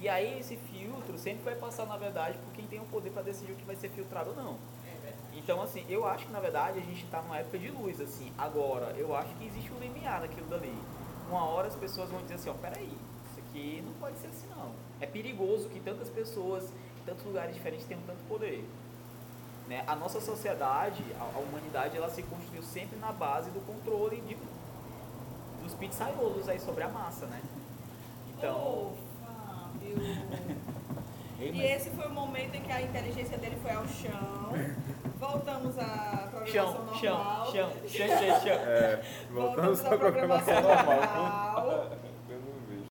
E 0.00 0.08
aí 0.08 0.40
esse 0.40 0.56
filtro 0.56 1.16
sempre 1.16 1.44
vai 1.44 1.54
passar, 1.54 1.86
na 1.86 1.96
verdade, 1.96 2.38
por 2.38 2.52
quem 2.54 2.66
tem 2.66 2.80
o 2.80 2.84
poder 2.86 3.10
para 3.10 3.22
decidir 3.22 3.52
o 3.52 3.56
que 3.56 3.64
vai 3.64 3.76
ser 3.76 3.88
filtrado 3.90 4.30
ou 4.30 4.36
não. 4.36 4.56
Então, 5.32 5.62
assim, 5.62 5.84
eu 5.88 6.04
acho 6.06 6.26
que 6.26 6.32
na 6.32 6.40
verdade 6.40 6.78
a 6.80 6.82
gente 6.82 7.04
está 7.04 7.22
numa 7.22 7.38
época 7.38 7.58
de 7.58 7.70
luz, 7.70 8.00
assim. 8.00 8.32
Agora, 8.36 8.92
eu 8.96 9.14
acho 9.14 9.32
que 9.36 9.46
existe 9.46 9.72
um 9.72 9.78
limiar 9.78 10.20
naquilo 10.20 10.48
dali. 10.48 10.76
Uma 11.28 11.44
hora 11.44 11.68
as 11.68 11.76
pessoas 11.76 12.10
vão 12.10 12.20
dizer 12.22 12.34
assim, 12.34 12.50
ó, 12.50 12.54
peraí, 12.54 12.90
isso 13.30 13.38
aqui 13.38 13.82
não 13.86 13.92
pode 13.94 14.18
ser 14.18 14.26
assim 14.26 14.48
não. 14.56 14.72
É 15.00 15.06
perigoso 15.06 15.68
que 15.68 15.78
tantas 15.78 16.08
pessoas, 16.08 16.64
em 17.00 17.04
tantos 17.06 17.24
lugares 17.24 17.54
diferentes 17.54 17.86
tenham 17.86 18.02
tanto 18.04 18.18
poder. 18.28 18.64
Né? 19.68 19.84
A 19.86 19.94
nossa 19.94 20.18
sociedade, 20.20 21.04
a, 21.20 21.24
a 21.36 21.38
humanidade, 21.38 21.96
ela 21.96 22.08
se 22.08 22.22
construiu 22.22 22.62
sempre 22.62 22.98
na 22.98 23.12
base 23.12 23.50
do 23.50 23.60
controle 23.66 24.20
de, 24.22 24.36
dos 25.62 25.74
pizzaiolos 25.74 26.48
aí 26.48 26.58
sobre 26.58 26.84
a 26.84 26.88
massa, 26.88 27.26
né? 27.26 27.40
Então, 28.36 28.56
Ô, 28.56 28.92
Fábio. 29.22 29.96
Ei, 31.38 31.50
E 31.50 31.52
mas- 31.52 31.70
esse 31.82 31.90
foi 31.90 32.06
o 32.06 32.10
momento 32.10 32.54
em 32.56 32.62
que 32.62 32.72
a 32.72 32.80
inteligência 32.82 33.36
dele 33.38 33.56
foi 33.62 33.70
ao 33.72 33.86
chão. 33.86 34.48
Voltamos 35.20 35.78
à 35.78 36.28
programação 36.30 36.46
chão, 36.46 36.72
normal. 36.84 36.94
chão, 37.52 37.52
chão, 37.52 37.70
chão, 37.88 38.08
chão, 38.08 38.40
chão. 38.40 38.52
É, 38.52 39.02
voltamos 39.30 39.84
à 39.84 39.98
programação 39.98 40.54
normal. 40.62 40.84
normal. 40.86 41.90